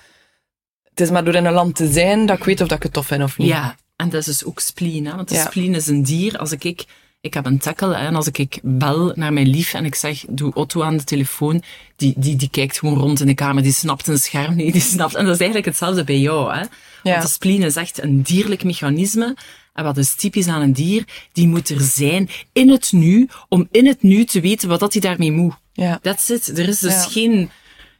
Het 0.83 0.99
is 0.99 1.09
maar 1.09 1.23
door 1.23 1.35
in 1.35 1.45
een 1.45 1.53
land 1.53 1.75
te 1.75 1.91
zijn 1.91 2.25
dat 2.25 2.37
ik 2.37 2.43
weet 2.43 2.61
of 2.61 2.67
dat 2.67 2.77
ik 2.77 2.83
het 2.83 2.93
tof 2.93 3.05
vind 3.05 3.23
of 3.23 3.37
niet. 3.37 3.47
Ja, 3.47 3.75
en 3.95 4.09
dat 4.09 4.19
is 4.19 4.25
dus 4.25 4.45
ook 4.45 4.59
spleen, 4.59 5.05
hè? 5.05 5.15
want 5.15 5.29
de 5.29 5.35
ja. 5.35 5.45
spleen 5.45 5.75
is 5.75 5.87
een 5.87 6.03
dier. 6.03 6.37
Als 6.37 6.51
ik, 6.51 6.85
ik 7.21 7.33
heb 7.33 7.45
een 7.45 7.57
tackle, 7.57 7.95
hè, 7.95 8.05
en 8.05 8.15
als 8.15 8.27
ik 8.27 8.59
bel 8.63 9.11
naar 9.15 9.33
mijn 9.33 9.47
lief 9.47 9.73
en 9.73 9.85
ik 9.85 9.95
zeg, 9.95 10.25
doe 10.29 10.53
Otto 10.53 10.83
aan 10.83 10.97
de 10.97 11.03
telefoon, 11.03 11.63
die, 11.95 12.13
die, 12.17 12.35
die 12.35 12.49
kijkt 12.49 12.79
gewoon 12.79 12.97
rond 12.97 13.19
in 13.19 13.27
de 13.27 13.33
kamer, 13.33 13.63
die 13.63 13.73
snapt 13.73 14.07
een 14.07 14.17
scherm 14.17 14.55
niet, 14.55 14.73
die 14.73 14.81
snapt. 14.81 15.15
En 15.15 15.23
dat 15.25 15.33
is 15.33 15.39
eigenlijk 15.39 15.69
hetzelfde 15.69 16.03
bij 16.03 16.19
jou. 16.19 16.53
Hè? 16.53 16.63
Want 17.03 17.21
de 17.21 17.27
spleen 17.27 17.61
is 17.61 17.75
echt 17.75 18.03
een 18.03 18.21
dierlijk 18.21 18.63
mechanisme. 18.63 19.35
En 19.73 19.83
wat 19.83 19.97
is 19.97 20.15
typisch 20.15 20.47
aan 20.47 20.61
een 20.61 20.73
dier? 20.73 21.03
Die 21.31 21.47
moet 21.47 21.69
er 21.69 21.81
zijn 21.81 22.29
in 22.53 22.69
het 22.69 22.91
nu, 22.91 23.29
om 23.49 23.67
in 23.71 23.87
het 23.87 24.01
nu 24.01 24.25
te 24.25 24.39
weten 24.39 24.69
wat 24.69 24.79
dat 24.79 24.93
hij 24.93 25.01
daarmee 25.01 25.31
moet. 25.31 25.53
Ja. 25.73 25.99
That's 26.01 26.29
it. 26.29 26.57
Er 26.57 26.67
is 26.67 26.79
dus 26.79 26.93
ja. 26.93 27.09
geen 27.09 27.49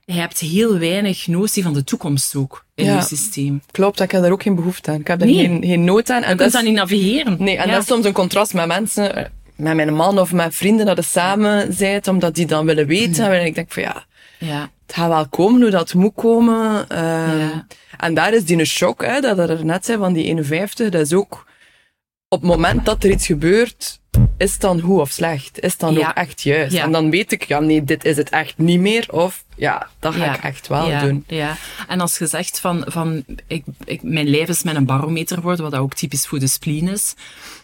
je 0.06 0.14
hebt 0.14 0.40
heel 0.40 0.78
weinig 0.78 1.28
notie 1.28 1.64
van 1.64 1.74
de 1.74 1.84
toekomst 1.84 2.36
ook 2.36 2.66
in 2.76 2.86
ja, 2.86 2.96
je 2.96 3.02
systeem. 3.02 3.62
Klopt, 3.72 4.00
ik 4.00 4.12
heb 4.12 4.22
daar 4.22 4.32
ook 4.32 4.42
geen 4.42 4.56
behoefte 4.56 4.92
aan. 4.92 5.00
Ik 5.00 5.08
heb 5.08 5.22
er 5.22 5.28
nee. 5.28 5.36
geen, 5.36 5.64
geen 5.64 5.84
nood 5.84 6.10
aan. 6.10 6.24
En 6.24 6.30
je 6.30 6.36
kunt 6.36 6.52
dat 6.52 6.64
niet 6.64 6.74
navigeren. 6.74 7.36
Nee, 7.40 7.58
en 7.58 7.68
ja. 7.68 7.74
dat 7.74 7.82
is 7.82 7.88
soms 7.88 8.06
een 8.06 8.14
contrast 8.14 8.54
met 8.54 8.68
mensen, 8.68 9.32
met 9.56 9.76
mijn 9.76 9.94
man 9.94 10.20
of 10.20 10.32
met 10.32 10.56
vrienden 10.56 10.86
dat 10.86 10.98
je 10.98 11.04
samen 11.04 11.74
zijt, 11.74 12.08
omdat 12.08 12.36
die 12.36 12.46
dan 12.46 12.66
willen 12.66 12.88
weten. 12.88 13.26
Mm. 13.26 13.32
En 13.32 13.46
ik 13.46 13.56
denk 13.56 13.72
van 13.72 13.84
ja, 13.84 14.06
ja, 14.40 14.70
het 14.86 14.96
gaat 14.96 15.10
wel 15.10 15.28
komen 15.28 15.62
hoe 15.62 15.70
dat 15.70 15.94
moet 15.94 16.16
komen. 16.16 16.86
Uh, 16.92 16.98
ja. 17.40 17.68
En 17.98 18.14
daar 18.14 18.34
is 18.34 18.46
die 18.46 18.58
een 18.58 18.66
shock, 18.66 19.06
hè, 19.06 19.22
dat 19.22 19.38
er 19.38 19.66
net 19.66 19.86
zei 19.86 19.98
van 19.98 20.14
die 20.14 20.24
51, 20.24 20.90
dat 20.90 21.02
is 21.02 21.14
ook 21.14 21.46
op 22.28 22.42
het 22.42 22.50
moment 22.50 22.86
dat 22.86 23.04
er 23.04 23.10
iets 23.10 23.26
gebeurt, 23.26 24.00
is 24.38 24.52
het 24.52 24.62
dan 24.62 24.82
goed 24.82 25.00
of 25.00 25.10
slecht? 25.10 25.60
Is 25.60 25.72
het 25.72 25.80
dan 25.80 25.94
Ja. 25.94 26.08
ook 26.08 26.16
echt 26.16 26.42
juist? 26.42 26.74
Ja. 26.74 26.84
En 26.84 26.92
dan 26.92 27.10
weet 27.10 27.32
ik, 27.32 27.44
ja 27.44 27.60
nee, 27.60 27.84
dit 27.84 28.06
is 28.06 28.18
het 28.18 28.30
echt 28.30 28.58
niet 28.58 28.80
meer. 28.80 29.06
Of 29.12 29.44
ja, 29.56 29.88
dat 30.00 30.14
ga 30.14 30.36
ik 30.36 30.44
echt 30.44 30.68
wel 30.68 30.90
ja, 30.90 31.02
doen. 31.02 31.24
Ja, 31.28 31.58
en 31.88 32.00
als 32.00 32.18
je 32.18 32.28
zegt 32.28 32.60
van, 32.60 32.84
van 32.88 33.24
ik, 33.48 33.64
ik, 33.84 34.04
mijn 34.04 34.30
lijf 34.30 34.48
is 34.48 34.64
mijn 34.64 34.86
barometer 34.86 35.38
geworden, 35.38 35.72
wat 35.72 35.80
ook 35.80 35.94
typisch 35.94 36.28
voor 36.28 36.40
de 36.40 36.48
spleen 36.48 36.88
is, 36.88 37.14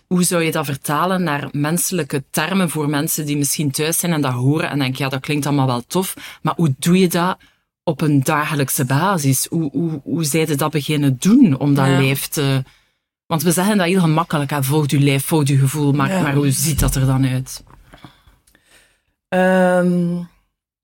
hoe 0.07 0.23
zou 0.23 0.43
je 0.43 0.51
dat 0.51 0.65
vertalen 0.65 1.23
naar 1.23 1.47
menselijke 1.51 2.23
termen 2.29 2.69
voor 2.69 2.89
mensen 2.89 3.25
die 3.25 3.37
misschien 3.37 3.71
thuis 3.71 3.97
zijn 3.99 4.13
en 4.13 4.21
dat 4.21 4.33
horen 4.33 4.69
en 4.69 4.79
denken, 4.79 5.03
ja, 5.03 5.09
dat 5.09 5.21
klinkt 5.21 5.45
allemaal 5.45 5.67
wel 5.67 5.83
tof, 5.87 6.13
maar 6.41 6.53
hoe 6.55 6.73
doe 6.77 6.99
je 6.99 7.07
dat 7.07 7.37
op 7.83 8.01
een 8.01 8.23
dagelijkse 8.23 8.85
basis? 8.85 9.47
Hoe, 9.49 9.69
hoe, 9.71 10.01
hoe 10.03 10.23
zij 10.23 10.55
dat 10.55 10.71
beginnen 10.71 11.17
doen 11.19 11.57
om 11.57 11.73
dat 11.73 11.87
lijf 11.87 12.27
te... 12.27 12.63
Want 13.31 13.43
we 13.43 13.51
zeggen 13.51 13.77
dat 13.77 13.88
heel 13.88 14.00
gemakkelijk, 14.00 14.50
hè, 14.50 14.63
volg 14.63 14.89
je 14.89 15.00
lijf, 15.00 15.25
volg 15.25 15.47
je 15.47 15.57
gevoel, 15.57 15.91
maar, 15.91 16.09
Ja. 16.09 16.21
maar 16.21 16.33
hoe 16.33 16.51
ziet 16.51 16.79
dat 16.79 16.95
er 16.95 17.05
dan 17.05 17.27
uit? 17.27 17.63
Ehm, 19.27 20.17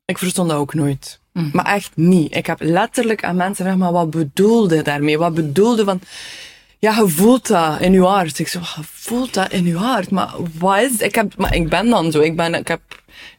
ik 0.06 0.18
verstond 0.18 0.50
dat 0.50 0.58
ook 0.58 0.74
nooit. 0.74 1.20
Mhm. 1.34 1.50
Maar 1.52 1.66
echt 1.66 1.92
niet. 1.96 2.36
Ik 2.36 2.46
heb 2.46 2.58
letterlijk 2.62 3.24
aan 3.24 3.36
mensen 3.36 3.56
gevraagd, 3.56 3.78
maar 3.78 3.92
wat 3.92 4.10
bedoelde 4.10 4.82
daarmee? 4.82 5.18
Wat 5.18 5.34
bedoelde 5.34 5.84
van... 5.84 6.00
Ja, 6.80 6.96
je 6.96 7.08
voelt 7.08 7.48
dat 7.48 7.80
in 7.80 7.94
je 7.94 8.04
hart. 8.04 8.40
Ik 8.40 8.48
zo, 8.48 8.60
je 8.60 8.82
voelt 8.84 9.34
dat 9.34 9.52
in 9.52 9.66
je 9.66 9.78
hart. 9.78 10.10
Maar 10.12 10.34
wat 10.58 10.80
is? 10.82 10.98
Ik, 10.98 11.16
heb, 11.16 11.38
maar 11.38 11.56
ik 11.56 11.70
ben 11.70 11.90
dan 11.90 12.12
zo. 12.12 12.20
Ik, 12.20 12.36
ben, 12.36 12.54
ik 12.54 12.68
heb, 12.68 12.82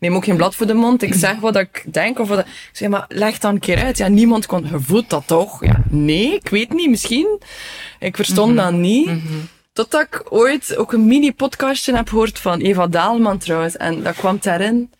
neem 0.00 0.14
ook 0.14 0.24
geen 0.24 0.36
blad 0.36 0.54
voor 0.54 0.66
de 0.66 0.74
mond. 0.74 1.02
Ik 1.02 1.14
zeg 1.14 1.36
wat 1.36 1.56
ik 1.56 1.84
denk. 1.86 2.18
Of 2.18 2.28
wat, 2.28 2.38
ik 2.38 2.46
zeg, 2.72 2.88
maar 2.88 3.04
leg 3.08 3.38
dan 3.38 3.54
een 3.54 3.60
keer 3.60 3.78
uit. 3.78 3.98
Ja, 3.98 4.08
niemand 4.08 4.46
kon... 4.46 4.66
Je 4.70 4.80
voelt 4.80 5.10
dat 5.10 5.26
toch? 5.26 5.64
Ja, 5.64 5.82
nee, 5.88 6.34
ik 6.34 6.48
weet 6.48 6.72
niet. 6.72 6.90
Misschien. 6.90 7.40
Ik 7.98 8.16
verstond 8.16 8.56
dat 8.56 8.72
niet. 8.72 9.10
Totdat 9.72 10.02
ik 10.02 10.22
ooit 10.28 10.76
ook 10.76 10.92
een 10.92 11.06
mini-podcastje 11.06 11.96
heb 11.96 12.08
gehoord 12.08 12.38
van 12.38 12.60
Eva 12.60 12.86
Daalman 12.86 13.38
trouwens. 13.38 13.76
En 13.76 14.02
dat 14.02 14.16
kwam 14.16 14.38
daarin. 14.40 14.90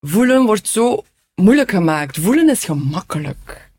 Voelen 0.00 0.44
wordt 0.44 0.68
zo 0.68 1.04
moeilijk 1.34 1.70
gemaakt. 1.70 2.18
Voelen 2.18 2.48
is 2.50 2.64
gemakkelijk. 2.64 3.72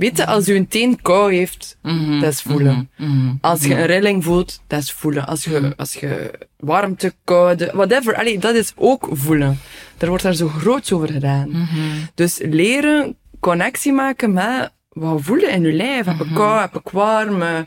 Weet 0.00 0.16
je, 0.16 0.26
als 0.26 0.46
je 0.46 0.54
een 0.54 0.68
teen 0.68 1.02
kou 1.02 1.34
heeft, 1.34 1.78
Mhm, 1.82 2.20
dat 2.20 2.32
is 2.32 2.42
voelen. 2.42 2.90
mhm, 2.96 3.10
mhm. 3.10 3.34
Als 3.40 3.64
je 3.64 3.74
een 3.74 3.86
rilling 3.86 4.24
voelt, 4.24 4.62
dat 4.66 4.80
is 4.82 4.92
voelen. 4.92 5.26
Als 5.26 5.44
je, 5.44 5.72
als 5.76 5.94
je 5.94 6.30
warmte, 6.56 7.14
koude, 7.24 7.70
whatever, 7.74 8.14
allee, 8.16 8.38
dat 8.38 8.54
is 8.54 8.72
ook 8.76 9.08
voelen. 9.12 9.58
Er 9.98 10.08
wordt 10.08 10.22
daar 10.22 10.34
zo 10.34 10.48
groot 10.48 10.92
over 10.92 11.08
gedaan. 11.12 11.68
Dus 12.14 12.38
leren 12.42 13.16
connectie 13.40 13.92
maken 13.92 14.32
met 14.32 14.72
wat 14.88 15.20
voelen 15.22 15.50
in 15.50 15.62
je 15.62 15.72
lijf. 15.72 16.04
Heb 16.06 16.20
ik 16.20 16.34
kou, 16.34 16.60
heb 16.60 16.74
ik 16.76 16.88
warm, 16.88 17.42
eh, 17.42 17.58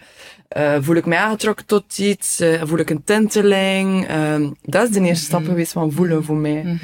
eh, 0.47 0.83
voel 0.83 0.95
ik 0.95 1.05
mij 1.05 1.17
aangetrokken 1.17 1.65
tot 1.65 1.97
iets, 1.97 2.39
eh, 2.39 2.61
voel 2.65 2.77
ik 2.77 2.89
een 2.89 3.03
tinteling. 3.03 4.07
Ehm, 4.07 4.49
dat 4.61 4.87
is 4.89 4.95
de 4.95 5.01
eerste 5.01 5.25
stap 5.25 5.45
geweest 5.45 5.71
van 5.71 5.91
voelen 5.91 6.23
voor 6.23 6.35
mij. 6.37 6.79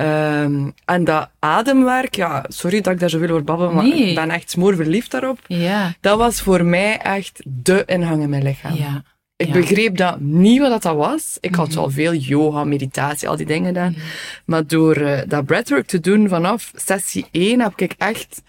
Mhm. 0.00 0.08
Ehm, 0.08 0.70
en 0.84 1.04
dat 1.04 1.30
ademwerk, 1.38 2.14
ja, 2.14 2.44
sorry 2.48 2.80
dat 2.80 2.92
ik 2.92 3.00
daar 3.00 3.10
zoveel 3.10 3.28
over 3.30 3.44
babbel, 3.44 3.72
maar 3.72 3.84
Nee. 3.84 4.08
ik 4.08 4.14
ben 4.14 4.30
echt 4.30 4.50
smoor 4.50 4.74
verliefd 4.76 5.10
daarop. 5.10 5.38
Ja, 5.46 5.94
Dat 6.00 6.18
was 6.18 6.40
voor 6.40 6.64
mij 6.64 6.98
echt 6.98 7.40
de 7.44 7.82
ingang 7.86 8.22
in 8.22 8.28
mijn 8.28 8.42
lichaam. 8.42 8.74
ja. 8.74 9.02
Ik 9.36 9.46
ja. 9.46 9.52
Mhm. 9.52 9.60
begreep 9.60 9.96
dat 9.96 10.20
niet 10.20 10.60
wat 10.60 10.82
dat, 10.82 10.96
was. 10.96 11.36
Ik 11.40 11.54
had 11.54 11.76
al 11.76 11.90
veel 11.90 12.14
yoga, 12.14 12.64
meditatie, 12.64 13.28
al 13.28 13.36
die 13.36 13.46
dingen 13.46 13.66
gedaan. 13.66 13.96
Maar 14.44 14.66
door 14.66 14.96
eh, 14.96 15.20
dat 15.28 15.44
breathwork 15.46 15.86
te 15.86 16.00
doen 16.00 16.28
vanaf 16.28 16.72
sessie 16.74 17.26
1 17.30 17.60
heb 17.60 17.72
ik 17.80 17.94
echt 17.98 18.42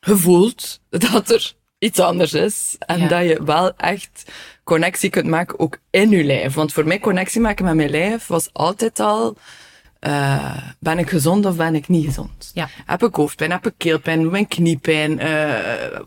gevoeld 0.00 0.80
dat 0.88 1.30
er 1.30 1.52
iets 1.78 2.00
anders 2.00 2.32
is. 2.34 2.74
En 2.78 2.98
Ja. 3.00 3.08
dat 3.08 3.22
je 3.28 3.42
wel 3.44 3.76
echt 3.76 4.32
connectie 4.64 5.10
kunt 5.10 5.26
maken 5.26 5.58
ook 5.58 5.78
in 5.90 6.10
je 6.10 6.24
lijf. 6.24 6.54
Want 6.54 6.72
voor 6.72 6.86
mij 6.86 6.98
connectie 6.98 7.40
maken 7.40 7.64
met 7.64 7.74
mijn 7.74 7.90
lijf 7.90 8.26
was 8.26 8.48
altijd 8.52 9.00
al... 9.00 9.36
eh, 10.06 10.56
ben 10.78 10.98
ik 10.98 11.10
gezond 11.10 11.46
of 11.46 11.56
ben 11.56 11.74
ik 11.74 11.88
niet 11.88 12.04
gezond? 12.04 12.50
Ja. 12.54 12.68
Heb 12.86 13.02
ik 13.02 13.14
hoofdpijn, 13.14 13.50
heb 13.50 13.66
ik 13.66 13.72
keelpijn, 13.76 14.22
doe 14.22 14.30
mijn 14.30 14.48
kniepijn, 14.48 15.18
eh 15.18 15.54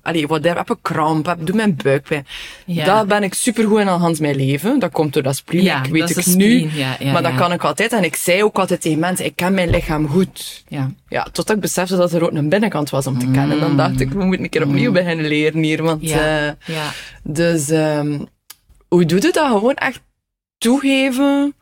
allee, 0.02 0.28
whatever, 0.28 0.58
heb 0.58 0.70
ik 0.70 0.78
kramp, 0.82 1.26
heb, 1.26 1.38
doe 1.46 1.56
mijn 1.56 1.76
buikpijn. 1.84 2.26
Ja. 2.66 2.86
Dat 2.86 3.08
ben 3.08 3.24
ik 3.24 3.34
supergoed 3.34 3.80
in 3.80 3.88
al 3.88 4.16
mijn 4.20 4.36
leven. 4.36 4.80
Dat 4.80 4.92
komt 4.92 5.14
door 5.14 5.24
dat 5.24 5.36
spleen, 5.36 5.64
Ja, 5.64 5.84
ik 5.84 5.92
weet 5.92 6.08
dat 6.16 6.26
ik 6.26 6.36
nu. 6.36 6.70
ja, 6.74 6.98
maar 7.12 7.22
dat 7.24 7.36
kan 7.36 7.52
ik 7.52 7.64
altijd. 7.64 7.94
En 7.94 8.04
ik 8.04 8.16
zei 8.16 8.44
ook 8.44 8.60
altijd 8.60 8.82
tegen 8.82 9.00
mensen, 9.00 9.26
ik 9.26 9.36
ken 9.36 9.54
mijn 9.54 9.70
lichaam 9.70 10.08
goed. 10.08 10.64
Ja. 10.68 10.92
Ja, 11.08 11.24
totdat 11.24 11.56
ik 11.56 11.62
besefte 11.62 11.96
dat 11.98 12.14
er 12.14 12.24
ook 12.24 12.32
een 12.34 12.50
binnenkant 12.50 12.90
was 12.90 13.08
om 13.08 13.20
te 13.20 13.28
kennen. 13.32 13.60
Dan 13.60 13.78
dacht 13.78 14.00
ik, 14.00 14.10
we 14.12 14.24
moeten 14.24 14.44
een 14.44 14.50
keer 14.50 14.64
opnieuw 14.64 14.92
beginnen 14.92 15.28
leren 15.28 15.64
hier. 15.64 15.84
Want, 15.84 16.02
Mm. 16.02 16.08
Ja. 16.08 16.48
eh, 16.48 16.76
Ja. 16.76 16.90
dus, 17.24 17.70
ehm 17.70 18.20
hoe 18.88 19.06
doe 19.06 19.22
je 19.22 19.32
dat? 19.32 19.48
Gewoon 19.48 19.74
echt 19.76 20.02
toegeven 20.58 21.54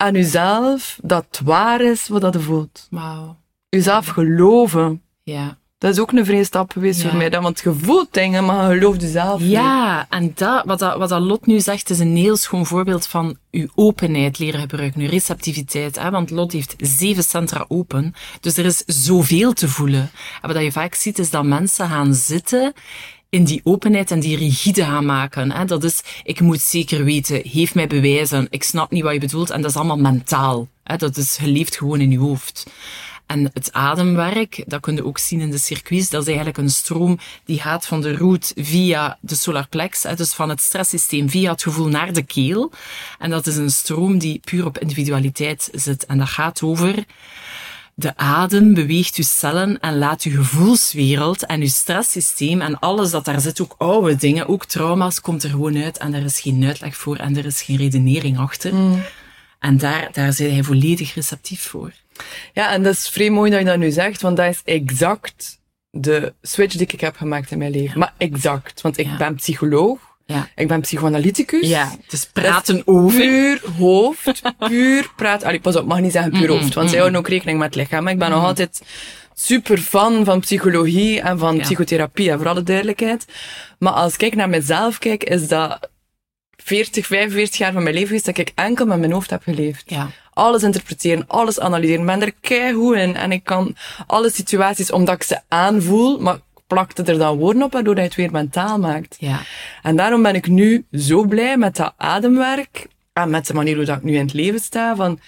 aan 0.00 0.12
jezelf 0.14 0.98
dat 1.02 1.24
het 1.30 1.40
waar 1.44 1.80
is 1.80 2.08
wat 2.08 2.20
dat 2.20 2.34
je 2.34 2.40
voelt. 2.40 2.86
Wauw. 2.90 3.36
Jezelf 3.68 4.06
geloven. 4.06 5.02
Ja. 5.22 5.58
Dat 5.78 5.92
is 5.92 5.98
ook 5.98 6.12
een 6.12 6.24
vreemde 6.24 6.44
stap 6.44 6.72
geweest 6.72 7.02
Ja. 7.02 7.08
voor 7.08 7.18
mij. 7.18 7.28
Dan, 7.30 7.42
want 7.42 7.60
je 7.60 7.72
voelt 7.74 8.12
dingen, 8.14 8.44
maar 8.44 8.70
je 8.72 8.78
gelooft 8.78 9.00
jezelf 9.00 9.40
niet. 9.40 9.50
Ja, 9.50 10.06
en 10.10 10.32
dat, 10.34 10.64
wat, 10.64 10.78
dat, 10.78 10.96
wat 10.96 11.08
dat 11.08 11.20
Lot 11.20 11.46
nu 11.46 11.60
zegt, 11.60 11.90
is 11.90 11.98
een 11.98 12.16
heel 12.16 12.36
schoon 12.36 12.66
voorbeeld 12.66 13.06
van 13.06 13.36
uw 13.50 13.66
openheid 13.74 14.38
leren 14.38 14.60
gebruiken, 14.60 15.00
uw 15.00 15.08
receptiviteit. 15.08 15.98
Hè? 15.98 16.10
Want 16.10 16.30
Lot 16.30 16.52
heeft 16.52 16.74
zeven 16.78 17.22
centra 17.24 17.64
open, 17.68 18.14
dus 18.40 18.56
er 18.56 18.64
is 18.64 18.82
zoveel 18.86 19.52
te 19.52 19.68
voelen. 19.68 20.10
En 20.42 20.52
wat 20.52 20.62
je 20.62 20.72
vaak 20.72 20.94
ziet, 20.94 21.18
is 21.18 21.30
dat 21.30 21.44
mensen 21.44 21.88
gaan 21.88 22.14
zitten 22.14 22.72
in 23.30 23.44
die 23.44 23.60
openheid 23.64 24.10
en 24.10 24.20
die 24.20 24.36
rigide 24.36 24.84
gaan 24.84 25.04
maken. 25.06 25.52
Hè? 25.52 25.64
Dat 25.64 25.84
is, 25.84 26.02
ik 26.22 26.40
moet 26.40 26.60
zeker 26.60 27.04
weten, 27.04 27.42
geef 27.44 27.74
mij 27.74 27.86
bewijzen, 27.86 28.46
ik 28.50 28.62
snap 28.62 28.90
niet 28.90 29.02
wat 29.02 29.12
je 29.12 29.18
bedoelt, 29.18 29.50
en 29.50 29.60
dat 29.60 29.70
is 29.70 29.76
allemaal 29.76 29.98
mentaal. 29.98 30.68
Hè? 30.82 30.96
Dat 30.96 31.16
is, 31.16 31.36
je 31.36 31.46
leeft 31.46 31.76
gewoon 31.76 32.00
in 32.00 32.10
je 32.10 32.18
hoofd. 32.18 32.70
En 33.26 33.50
het 33.52 33.72
ademwerk, 33.72 34.64
dat 34.66 34.80
kun 34.80 34.94
je 34.94 35.04
ook 35.04 35.18
zien 35.18 35.40
in 35.40 35.50
de 35.50 35.58
circuits, 35.58 36.10
dat 36.10 36.20
is 36.20 36.26
eigenlijk 36.26 36.58
een 36.58 36.70
stroom 36.70 37.18
die 37.44 37.60
gaat 37.60 37.86
van 37.86 38.00
de 38.00 38.16
root 38.16 38.52
via 38.56 39.18
de 39.20 39.34
solarplex, 39.34 40.02
dus 40.16 40.32
van 40.32 40.48
het 40.48 40.60
stresssysteem 40.60 41.28
via 41.28 41.50
het 41.50 41.62
gevoel 41.62 41.88
naar 41.88 42.12
de 42.12 42.22
keel. 42.22 42.72
En 43.18 43.30
dat 43.30 43.46
is 43.46 43.56
een 43.56 43.70
stroom 43.70 44.18
die 44.18 44.40
puur 44.44 44.64
op 44.66 44.78
individualiteit 44.78 45.68
zit. 45.72 46.06
En 46.06 46.18
dat 46.18 46.28
gaat 46.28 46.62
over 46.62 47.04
de 48.00 48.16
adem 48.16 48.74
beweegt 48.74 49.16
uw 49.16 49.24
cellen 49.24 49.80
en 49.80 49.98
laat 49.98 50.22
uw 50.22 50.36
gevoelswereld 50.36 51.46
en 51.46 51.60
uw 51.60 51.68
stresssysteem 51.68 52.60
en 52.60 52.78
alles 52.78 53.10
dat 53.10 53.24
daar 53.24 53.40
zit, 53.40 53.60
ook 53.60 53.74
oude 53.78 54.16
dingen, 54.16 54.48
ook 54.48 54.64
trauma's, 54.64 55.20
komt 55.20 55.42
er 55.42 55.50
gewoon 55.50 55.82
uit 55.82 55.98
en 55.98 56.14
er 56.14 56.24
is 56.24 56.40
geen 56.40 56.64
uitleg 56.64 56.96
voor 56.96 57.16
en 57.16 57.36
er 57.36 57.44
is 57.46 57.62
geen 57.62 57.76
redenering 57.76 58.38
achter. 58.38 58.72
En 59.58 59.78
daar, 59.78 60.08
daar 60.12 60.32
zijn 60.32 60.52
hij 60.52 60.62
volledig 60.62 61.14
receptief 61.14 61.62
voor. 61.62 61.92
Ja, 62.54 62.72
en 62.72 62.82
dat 62.82 62.92
is 62.94 63.08
vrij 63.08 63.30
mooi 63.30 63.50
dat 63.50 63.60
je 63.60 63.66
dat 63.66 63.78
nu 63.78 63.90
zegt, 63.90 64.20
want 64.20 64.36
dat 64.36 64.46
is 64.50 64.60
exact 64.64 65.58
de 65.90 66.34
switch 66.42 66.76
die 66.76 66.86
ik 66.86 67.00
heb 67.00 67.16
gemaakt 67.16 67.50
in 67.50 67.58
mijn 67.58 67.70
leven. 67.70 67.98
Maar 67.98 68.14
exact, 68.18 68.80
want 68.80 68.98
ik 68.98 69.06
Ja. 69.06 69.16
ben 69.16 69.34
psycholoog, 69.34 69.98
Ja. 70.30 70.48
ik 70.54 70.68
ben 70.68 70.80
psychoanalyticus. 70.80 71.68
Ja, 71.68 71.92
dus 72.08 72.26
praten 72.26 72.82
over. 72.84 73.20
Puur 73.20 73.60
hoofd, 73.78 74.42
puur 74.68 75.10
praten. 75.16 75.46
Allee, 75.46 75.60
pas 75.60 75.76
op, 75.76 75.82
ik 75.82 75.88
mag 75.88 76.00
niet 76.00 76.12
zeggen 76.12 76.30
puur 76.32 76.48
hoofd, 76.48 76.74
want 76.74 76.88
zij 76.90 76.98
houden 76.98 77.18
ook 77.20 77.28
rekening 77.28 77.58
met 77.58 77.66
het 77.66 77.76
lichaam. 77.76 78.02
Maar 78.04 78.12
ik 78.12 78.18
ben 78.18 78.30
nog 78.30 78.44
altijd 78.44 78.82
super 79.34 79.78
fan 79.78 80.24
van 80.24 80.40
psychologie 80.40 81.20
en 81.20 81.38
van 81.38 81.56
Ja. 81.56 81.62
psychotherapie, 81.62 82.30
hè, 82.30 82.36
voor 82.36 82.48
alle 82.48 82.62
duidelijkheid. 82.62 83.24
Maar 83.78 83.92
als 83.92 84.12
ik 84.12 84.18
kijk 84.18 84.34
naar 84.34 84.48
mezelf 84.48 84.98
kijk, 84.98 85.24
is 85.24 85.48
dat 85.48 85.88
40, 86.56 87.06
45 87.06 87.58
jaar 87.58 87.72
van 87.72 87.82
mijn 87.82 87.94
leven 87.94 88.08
geweest 88.08 88.26
dat 88.26 88.38
ik 88.38 88.52
enkel 88.54 88.86
met 88.86 88.98
mijn 88.98 89.12
hoofd 89.12 89.30
heb 89.30 89.42
geleefd 89.42 89.82
Ja. 89.86 90.10
alles 90.32 90.62
interpreteren, 90.62 91.24
alles 91.26 91.60
analyseren. 91.60 92.00
Ik 92.00 92.06
ben 92.06 92.22
er 92.22 92.32
keigoed 92.40 92.96
in. 92.96 93.16
En 93.16 93.32
ik 93.32 93.44
kan 93.44 93.76
alle 94.06 94.30
situaties, 94.30 94.92
omdat 94.92 95.14
ik 95.14 95.22
ze 95.22 95.38
aanvoel, 95.48 96.18
maar 96.20 96.38
plakte 96.74 97.02
er 97.02 97.18
dan 97.18 97.38
woorden 97.38 97.62
op, 97.62 97.72
waardoor 97.72 97.96
je 97.96 98.00
het 98.00 98.14
weer 98.14 98.30
mentaal 98.30 98.78
maakt. 98.78 99.16
Ja. 99.18 99.40
En 99.82 99.96
daarom 99.96 100.22
ben 100.22 100.34
ik 100.34 100.46
nu 100.48 100.84
zo 100.92 101.24
blij 101.24 101.56
met 101.56 101.76
dat 101.76 101.92
ademwerk. 101.96 102.86
En 103.12 103.30
met 103.30 103.46
de 103.46 103.54
manier 103.54 103.76
hoe 103.76 103.84
dat 103.84 103.96
ik 103.96 104.02
nu 104.02 104.14
in 104.14 104.24
het 104.24 104.32
leven 104.32 104.60
sta. 104.60 104.96
Van, 104.96 105.18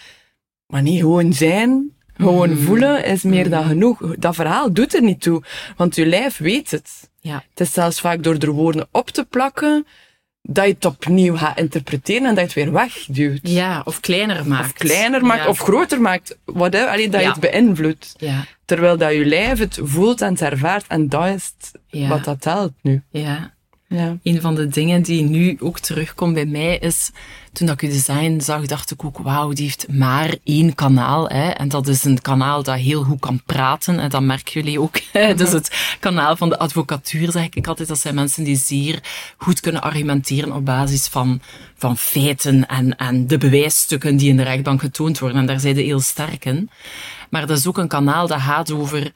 maar 0.67 0.83
niet 0.83 1.01
gewoon 1.01 1.33
zijn. 1.33 1.93
Gewoon 2.17 2.57
voelen 2.57 3.05
is 3.05 3.23
meer 3.23 3.51
dan 3.51 3.65
genoeg. 3.65 4.17
Dat 4.19 4.35
verhaal 4.35 4.73
doet 4.73 4.95
er 4.95 5.03
niet 5.03 5.21
toe. 5.21 5.43
Want 5.77 5.97
je 5.97 6.07
lijf 6.07 6.39
weet 6.39 6.71
het. 6.71 7.11
Ja. 7.21 7.45
Het 7.51 7.61
is 7.61 7.73
zelfs 7.73 8.01
vaak 8.01 8.23
door 8.23 8.37
er 8.39 8.51
woorden 8.51 8.89
op 8.91 9.11
te 9.11 9.25
plakken, 9.25 9.87
dat 10.43 10.65
je 10.67 10.73
het 10.73 10.85
opnieuw 10.85 11.37
gaat 11.37 11.59
interpreteren 11.59 12.29
en 12.29 12.35
dat 12.35 12.53
je 12.53 12.61
het 12.61 12.69
weer 12.69 12.73
wegduwt. 12.73 13.41
Ja, 13.43 13.83
of 13.85 14.01
kleiner 14.01 14.47
maakt. 14.47 14.65
Of 14.67 14.73
kleiner 14.73 15.25
maakt, 15.25 15.43
Ja. 15.43 15.49
of 15.49 15.59
groter 15.59 16.01
maakt. 16.01 16.39
Whatever. 16.45 16.89
Allee, 16.89 17.09
dat 17.09 17.21
Ja. 17.21 17.27
je 17.27 17.33
het 17.33 17.41
beïnvloedt. 17.41 18.15
Ja. 18.19 18.45
Terwijl 18.65 18.97
dat 18.97 19.13
je 19.13 19.25
lijf 19.27 19.59
het 19.59 19.79
voelt 19.83 20.21
en 20.21 20.31
het 20.33 20.41
ervaart. 20.43 20.85
En 20.89 21.09
dat 21.09 21.27
is 21.27 21.53
het 21.59 22.09
wat 22.09 22.25
dat 22.25 22.41
telt 22.41 22.73
nu. 22.83 23.03
Ja. 23.11 23.55
Ja. 23.93 24.17
Een 24.23 24.41
van 24.41 24.55
de 24.55 24.69
dingen 24.69 25.03
die 25.03 25.23
nu 25.23 25.57
ook 25.61 25.79
terugkomt 25.79 26.35
bij 26.35 26.47
mij 26.47 26.79
is, 26.79 27.11
toen 27.53 27.69
ik 27.69 27.81
uw 27.81 27.89
design 27.89 28.41
zag, 28.41 28.67
dacht 28.67 28.91
ik 28.91 29.05
ook, 29.05 29.19
wauw, 29.19 29.53
die 29.53 29.65
heeft 29.65 29.89
maar 29.89 30.37
één 30.45 30.75
kanaal. 30.75 31.29
Hè? 31.29 31.49
En 31.49 31.69
dat 31.69 31.89
is 31.89 32.05
een 32.05 32.21
kanaal 32.21 32.63
dat 32.63 32.77
heel 32.77 33.03
goed 33.03 33.21
kan 33.21 33.43
praten. 33.47 33.99
En 33.99 34.11
dat 34.11 34.23
merken 34.23 34.53
jullie 34.53 34.81
ook. 34.81 35.01
Hè? 35.13 35.35
Dus 35.35 35.53
het 35.53 35.97
kanaal 36.01 36.37
van 36.37 36.49
de 36.49 36.59
advocatuur, 36.59 37.31
zeg 37.31 37.49
ik 37.49 37.67
altijd. 37.67 37.89
Dat 37.89 37.99
zijn 37.99 38.15
mensen 38.15 38.45
die 38.45 38.57
zeer 38.57 39.01
goed 39.37 39.61
kunnen 39.61 39.83
argumenteren 39.83 40.53
op 40.53 40.65
basis 40.65 41.07
van, 41.07 41.41
van 41.77 41.97
feiten 41.97 42.67
en, 42.67 42.97
en 42.97 43.27
de 43.27 43.39
bewijsstukken 43.39 44.17
die 44.17 44.29
in 44.29 44.37
de 44.37 44.43
rechtbank 44.43 44.81
getoond 44.81 45.19
worden. 45.19 45.39
En 45.39 45.47
daar 45.47 45.61
zijn 45.61 45.75
ze 45.75 45.81
heel 45.81 46.01
sterk 46.01 46.45
in. 46.45 46.71
Maar 47.31 47.47
dat 47.47 47.59
is 47.59 47.67
ook 47.67 47.79
een 47.79 47.89
kanaal 47.89 48.27
dat 48.27 48.41
gaat 48.41 48.73
over 48.73 49.13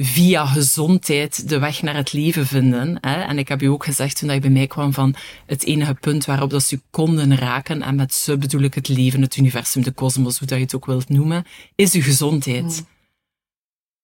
via 0.00 0.46
gezondheid 0.46 1.48
de 1.48 1.58
weg 1.58 1.82
naar 1.82 1.94
het 1.94 2.12
leven 2.12 2.46
vinden. 2.46 2.98
Hè? 3.00 3.20
En 3.20 3.38
ik 3.38 3.48
heb 3.48 3.62
u 3.62 3.66
ook 3.66 3.84
gezegd 3.84 4.18
toen 4.18 4.32
je 4.32 4.40
bij 4.40 4.50
mij 4.50 4.66
kwam 4.66 4.92
van 4.92 5.14
het 5.46 5.64
enige 5.64 5.94
punt 5.94 6.24
waarop 6.24 6.50
dat 6.50 6.62
ze 6.62 6.80
konden 6.90 7.36
raken, 7.36 7.82
en 7.82 7.94
met 7.94 8.14
ze 8.14 8.36
bedoel 8.36 8.62
ik 8.62 8.74
het 8.74 8.88
leven, 8.88 9.22
het 9.22 9.36
universum, 9.36 9.82
de 9.82 9.90
kosmos, 9.90 10.38
hoe 10.38 10.48
dat 10.48 10.58
je 10.58 10.64
het 10.64 10.74
ook 10.74 10.86
wilt 10.86 11.08
noemen, 11.08 11.44
is 11.74 11.92
uw 11.92 12.02
gezondheid. 12.02 12.84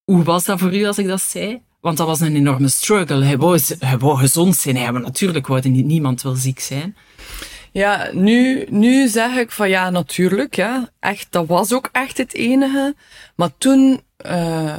Hoe 0.04 0.22
was 0.22 0.44
dat 0.44 0.58
voor 0.58 0.74
u 0.74 0.84
als 0.84 0.98
ik 0.98 1.06
dat 1.06 1.22
zei? 1.22 1.62
Want 1.80 1.96
dat 1.96 2.06
was 2.06 2.20
een 2.20 2.36
enorme 2.36 2.68
struggle. 2.68 3.24
Hij 3.24 3.38
wou, 3.38 3.60
hij 3.78 3.98
wou 3.98 4.18
gezond 4.18 4.56
zijn. 4.56 4.76
Hij, 4.76 4.90
natuurlijk 4.90 5.46
wou 5.46 5.68
niet, 5.68 5.84
niemand 5.84 6.22
wil 6.22 6.34
ziek 6.34 6.60
zijn. 6.60 6.96
Ja, 7.72 8.10
nu, 8.12 8.66
nu 8.70 9.08
zeg 9.08 9.36
ik 9.36 9.50
van 9.50 9.68
ja, 9.68 9.90
natuurlijk. 9.90 10.56
Ja. 10.56 10.88
Echt, 11.00 11.26
dat 11.30 11.46
was 11.46 11.72
ook 11.72 11.88
echt 11.92 12.18
het 12.18 12.34
enige. 12.34 12.94
Maar 13.36 13.50
toen 13.58 14.00
uh, 14.26 14.76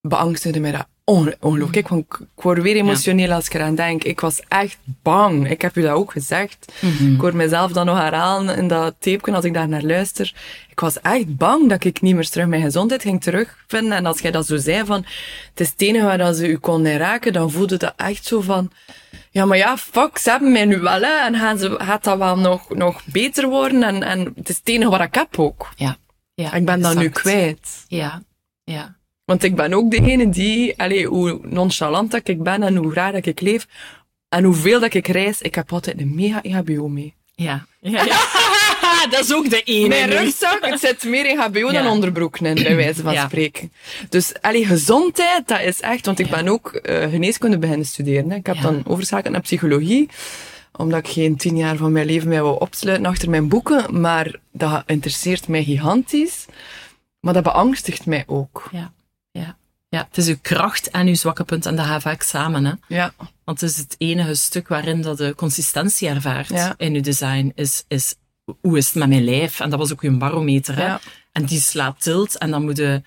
beangstigde 0.00 0.60
mij 0.60 0.72
dat 0.72 0.86
ongelooflijk. 1.04 1.90
Ik, 1.90 1.90
ik 1.90 2.18
word 2.34 2.62
weer 2.62 2.76
emotioneel 2.76 3.32
als 3.32 3.46
ik 3.46 3.54
eraan 3.54 3.74
denk. 3.74 4.04
Ik 4.04 4.20
was 4.20 4.42
echt 4.48 4.78
bang. 5.02 5.50
Ik 5.50 5.62
heb 5.62 5.76
u 5.76 5.82
dat 5.82 5.92
ook 5.92 6.12
gezegd. 6.12 6.72
Mhm. 6.80 7.14
Ik 7.14 7.20
hoor 7.20 7.36
mezelf 7.36 7.72
dan 7.72 7.86
nog 7.86 7.98
herhalen 7.98 8.56
in 8.56 8.68
dat 8.68 8.94
tapeje 8.98 9.36
als 9.36 9.44
ik 9.44 9.54
daar 9.54 9.68
naar 9.68 9.82
luister. 9.82 10.34
Ik 10.68 10.80
was 10.80 11.00
echt 11.00 11.36
bang 11.36 11.68
dat 11.68 11.84
ik 11.84 12.00
niet 12.00 12.14
meer 12.14 12.28
terug 12.28 12.46
mijn 12.46 12.62
gezondheid 12.62 13.02
ging 13.02 13.22
terugvinden. 13.22 13.92
En 13.92 14.06
als 14.06 14.20
jij 14.20 14.30
dat 14.30 14.46
zo 14.46 14.56
zei 14.56 14.84
van, 14.84 15.04
het 15.50 15.60
is 15.60 15.68
het 15.68 15.80
enige 15.80 16.04
waar 16.04 16.18
dat 16.18 16.36
ze 16.36 16.48
u 16.48 16.56
konden 16.56 16.96
raken, 16.96 17.32
dan 17.32 17.50
voelde 17.50 17.76
dat 17.76 17.94
echt 17.96 18.26
zo 18.26 18.40
van, 18.40 18.70
ja, 19.30 19.44
maar 19.44 19.56
ja, 19.56 19.76
fuck, 19.76 20.18
ze 20.18 20.30
hebben 20.30 20.52
mij 20.52 20.64
nu 20.64 20.80
wel, 20.80 21.00
hè. 21.00 21.26
En 21.26 21.34
gaan 21.34 21.58
ze, 21.58 21.74
gaat 21.78 22.04
dat 22.04 22.18
wel 22.18 22.38
nog, 22.38 22.74
nog 22.74 23.04
beter 23.04 23.48
worden? 23.48 23.82
En, 23.82 24.02
en 24.02 24.32
het 24.34 24.48
is 24.48 24.56
het 24.56 24.68
enige 24.68 24.90
wat 24.90 25.00
ik 25.00 25.14
heb 25.14 25.38
ook. 25.38 25.68
Ja. 25.76 25.96
ja 26.34 26.52
ik 26.52 26.64
ben 26.64 26.80
dat 26.80 26.94
nu 26.94 27.08
kwijt. 27.08 27.84
Ja. 27.88 28.22
Ja. 28.64 28.98
Want 29.30 29.42
ik 29.42 29.54
ben 29.54 29.74
ook 29.74 29.90
degene 29.90 30.28
die, 30.28 30.74
allee, 30.76 31.06
hoe 31.06 31.40
nonchalant 31.42 32.10
dat 32.10 32.28
ik 32.28 32.42
ben 32.42 32.62
en 32.62 32.76
hoe 32.76 32.90
graag 32.90 33.12
dat 33.12 33.26
ik 33.26 33.40
leef 33.40 33.66
en 34.28 34.44
hoeveel 34.44 34.80
dat 34.80 34.94
ik 34.94 35.08
reis, 35.08 35.40
ik 35.40 35.54
heb 35.54 35.72
altijd 35.72 36.00
een 36.00 36.14
mega 36.14 36.42
EHBO 36.42 36.88
mee. 36.88 37.14
Ja. 37.34 37.66
ja, 37.80 38.04
ja. 38.04 38.18
dat 39.10 39.24
is 39.24 39.34
ook 39.34 39.50
de 39.50 39.62
ene. 39.62 39.88
Mijn 39.88 40.10
rugzak, 40.10 40.66
het 40.66 40.80
zit 40.80 41.04
meer 41.04 41.26
EHBO 41.26 41.72
dan 41.72 41.86
onderbroeken 41.86 42.46
in, 42.46 42.54
bij 42.54 42.76
wijze 42.76 43.02
van 43.02 43.16
spreken. 43.16 43.72
Dus, 44.08 44.32
allee, 44.40 44.66
gezondheid, 44.66 45.48
dat 45.48 45.60
is 45.60 45.80
echt, 45.80 46.06
want 46.06 46.18
ik 46.18 46.30
ben 46.30 46.48
ook 46.48 46.80
uh, 46.82 47.10
geneeskunde 47.10 47.58
beginnen 47.58 47.86
studeren. 47.86 48.30
Hè. 48.30 48.36
Ik 48.36 48.46
heb 48.46 48.60
dan 48.60 48.82
overschakeld 48.86 49.32
naar 49.32 49.42
psychologie 49.42 50.08
omdat 50.76 50.98
ik 50.98 51.08
geen 51.08 51.36
tien 51.36 51.56
jaar 51.56 51.76
van 51.76 51.92
mijn 51.92 52.06
leven 52.06 52.28
mij 52.28 52.42
wou 52.42 52.60
opsluiten 52.60 53.06
achter 53.06 53.30
mijn 53.30 53.48
boeken, 53.48 54.00
maar 54.00 54.34
dat 54.52 54.82
interesseert 54.86 55.48
mij 55.48 55.64
gigantisch. 55.64 56.46
Maar 57.20 57.34
dat 57.34 57.42
beangstigt 57.42 58.06
mij 58.06 58.24
ook. 58.26 58.68
Ja. 58.72 58.92
Ja. 59.90 60.04
het 60.08 60.16
is 60.16 60.28
uw 60.28 60.38
kracht 60.42 60.90
en 60.90 61.06
uw 61.06 61.14
zwakke 61.14 61.44
punt 61.44 61.66
en 61.66 61.76
dat 61.76 61.86
gaat 61.86 62.02
vaak 62.02 62.22
samen. 62.22 62.64
Hè? 62.64 62.72
Ja. 62.88 63.12
Want 63.44 63.60
het 63.60 63.70
is 63.70 63.76
het 63.76 63.94
enige 63.98 64.34
stuk 64.34 64.68
waarin 64.68 65.02
dat 65.02 65.18
de 65.18 65.34
consistentie 65.36 66.08
ervaart 66.08 66.48
ja. 66.48 66.74
in 66.76 66.94
uw 66.94 67.00
design, 67.00 67.52
is, 67.54 67.84
is 67.88 68.14
hoe 68.60 68.76
is 68.78 68.86
het 68.86 68.94
met 68.94 69.08
mijn 69.08 69.24
lijf? 69.24 69.60
En 69.60 69.70
dat 69.70 69.78
was 69.78 69.92
ook 69.92 70.00
uw 70.00 70.18
barometer. 70.18 70.76
Hè? 70.76 70.84
Ja. 70.86 71.00
En 71.32 71.44
die 71.44 71.60
slaat 71.60 72.00
tilt 72.02 72.38
en 72.38 72.50
dan 72.50 72.64
moet 72.64 72.76
je, 72.76 73.02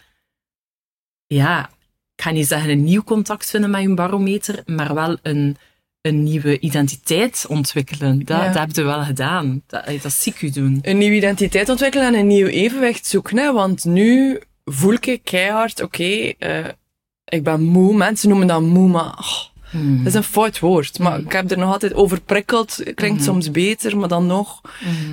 ja, 1.28 1.70
ik 2.16 2.24
ga 2.24 2.32
niet 2.32 2.48
zeggen 2.48 2.70
een 2.70 2.84
nieuw 2.84 3.04
contact 3.04 3.50
vinden 3.50 3.70
met 3.70 3.82
uw 3.84 3.96
barometer, 3.96 4.62
maar 4.66 4.94
wel 4.94 5.18
een, 5.22 5.58
een 6.02 6.24
nieuwe 6.24 6.60
identiteit 6.60 7.46
ontwikkelen. 7.50 8.26
Dat, 8.26 8.38
Ja. 8.38 8.46
dat 8.46 8.56
heb 8.56 8.76
je 8.76 8.84
wel 8.84 9.04
gedaan. 9.04 9.64
Dat, 9.68 9.86
dat 10.02 10.12
zie 10.14 10.34
ik 10.34 10.42
u 10.42 10.50
doen. 10.50 10.80
Een 10.82 10.98
nieuwe 10.98 11.16
identiteit 11.16 11.70
ontwikkelen 11.70 12.08
en 12.08 12.14
een 12.14 12.28
nieuw 12.28 12.48
evenwicht 12.48 13.06
zoeken. 13.06 13.38
Hè? 13.38 13.54
Want 13.54 13.86
nu 13.86 14.42
voel 14.64 14.94
ik 14.94 15.22
keihard, 15.24 15.82
oké, 15.82 16.34
eh, 16.40 16.68
ik 17.26 17.44
ben 17.44 17.64
moe. 17.64 17.96
Mensen 17.96 18.30
noemen 18.30 18.48
dat 18.48 18.62
moe, 18.62 18.88
maar 18.88 19.18
oh, 19.18 19.53
Dat 19.74 20.06
is 20.06 20.14
een 20.14 20.24
fout 20.24 20.60
woord. 20.60 21.00
Maar 21.00 21.20
ik 21.20 21.32
heb 21.32 21.52
er 21.52 21.58
nog 21.58 21.72
altijd 21.72 21.94
overprikkeld. 21.94 22.84
Klinkt 22.96 23.18
Mhm. 23.20 23.26
soms 23.30 23.52
beter, 23.52 23.98
maar 23.98 24.08
dan 24.08 24.26
nog. 24.26 24.62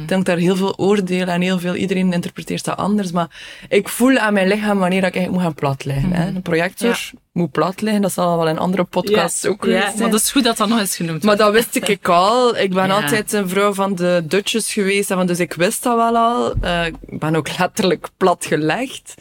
Ik 0.03 0.09
denk 0.09 0.25
daar 0.25 0.37
heel 0.37 0.57
veel 0.57 0.77
oordelen 0.79 1.29
en 1.29 1.41
heel 1.41 1.59
veel, 1.59 1.75
iedereen 1.75 2.13
interpreteert 2.13 2.65
dat 2.65 2.77
anders. 2.77 3.13
Maar 3.13 3.29
ik 3.69 3.89
voel 3.89 4.19
aan 4.19 4.33
mijn 4.33 4.49
lichaam 4.49 4.79
wanneer 4.79 4.99
ik 4.99 5.03
eigenlijk 5.15 5.33
moet 5.33 5.43
gaan 5.43 5.55
plat 5.55 5.85
liggen. 5.85 6.13
Hè? 6.13 6.27
Een 6.27 6.43
projector 6.43 6.89
Mhm. 6.89 6.99
Ja. 7.13 7.19
moet 7.33 7.51
plat 7.51 7.81
liggen, 7.81 8.03
dat 8.03 8.13
zal 8.13 8.37
wel 8.37 8.49
in 8.49 8.59
andere 8.59 8.85
podcasts 8.85 9.47
ook 9.47 9.65
ja, 9.65 9.81
zijn. 9.81 9.99
maar 9.99 10.11
dat 10.11 10.21
is 10.21 10.31
goed 10.33 10.45
dat 10.45 10.57
dat 10.57 10.69
nog 10.69 10.79
eens 10.79 10.97
genoemd 10.97 11.23
Maar 11.23 11.37
dat 11.37 11.53
wist 11.53 11.75
ik 11.77 12.09
al. 12.25 12.57
Ik 12.57 12.73
ben 12.75 12.87
Ja. 12.87 12.95
altijd 13.03 13.33
een 13.33 13.49
vrouw 13.49 13.73
van 13.75 13.95
de 13.95 14.23
dutjes 14.25 14.73
geweest, 14.73 15.11
en 15.11 15.27
dus 15.27 15.39
ik 15.39 15.53
wist 15.53 15.83
dat 15.83 15.97
wel 15.97 16.17
al. 16.17 16.55
Eh, 16.61 16.87
ik 16.87 17.19
ben 17.19 17.37
ook 17.37 17.59
letterlijk 17.59 18.09
plat 18.17 18.47
gelegd. 18.47 19.15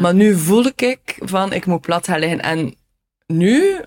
Maar 0.00 0.14
nu 0.14 0.36
voel 0.38 0.64
ik 0.76 1.18
van, 1.18 1.52
ik 1.52 1.66
moet 1.66 1.80
plat 1.80 2.06
gaan 2.06 2.18
liggen. 2.18 2.40
En 2.42 2.74
nu, 3.26 3.80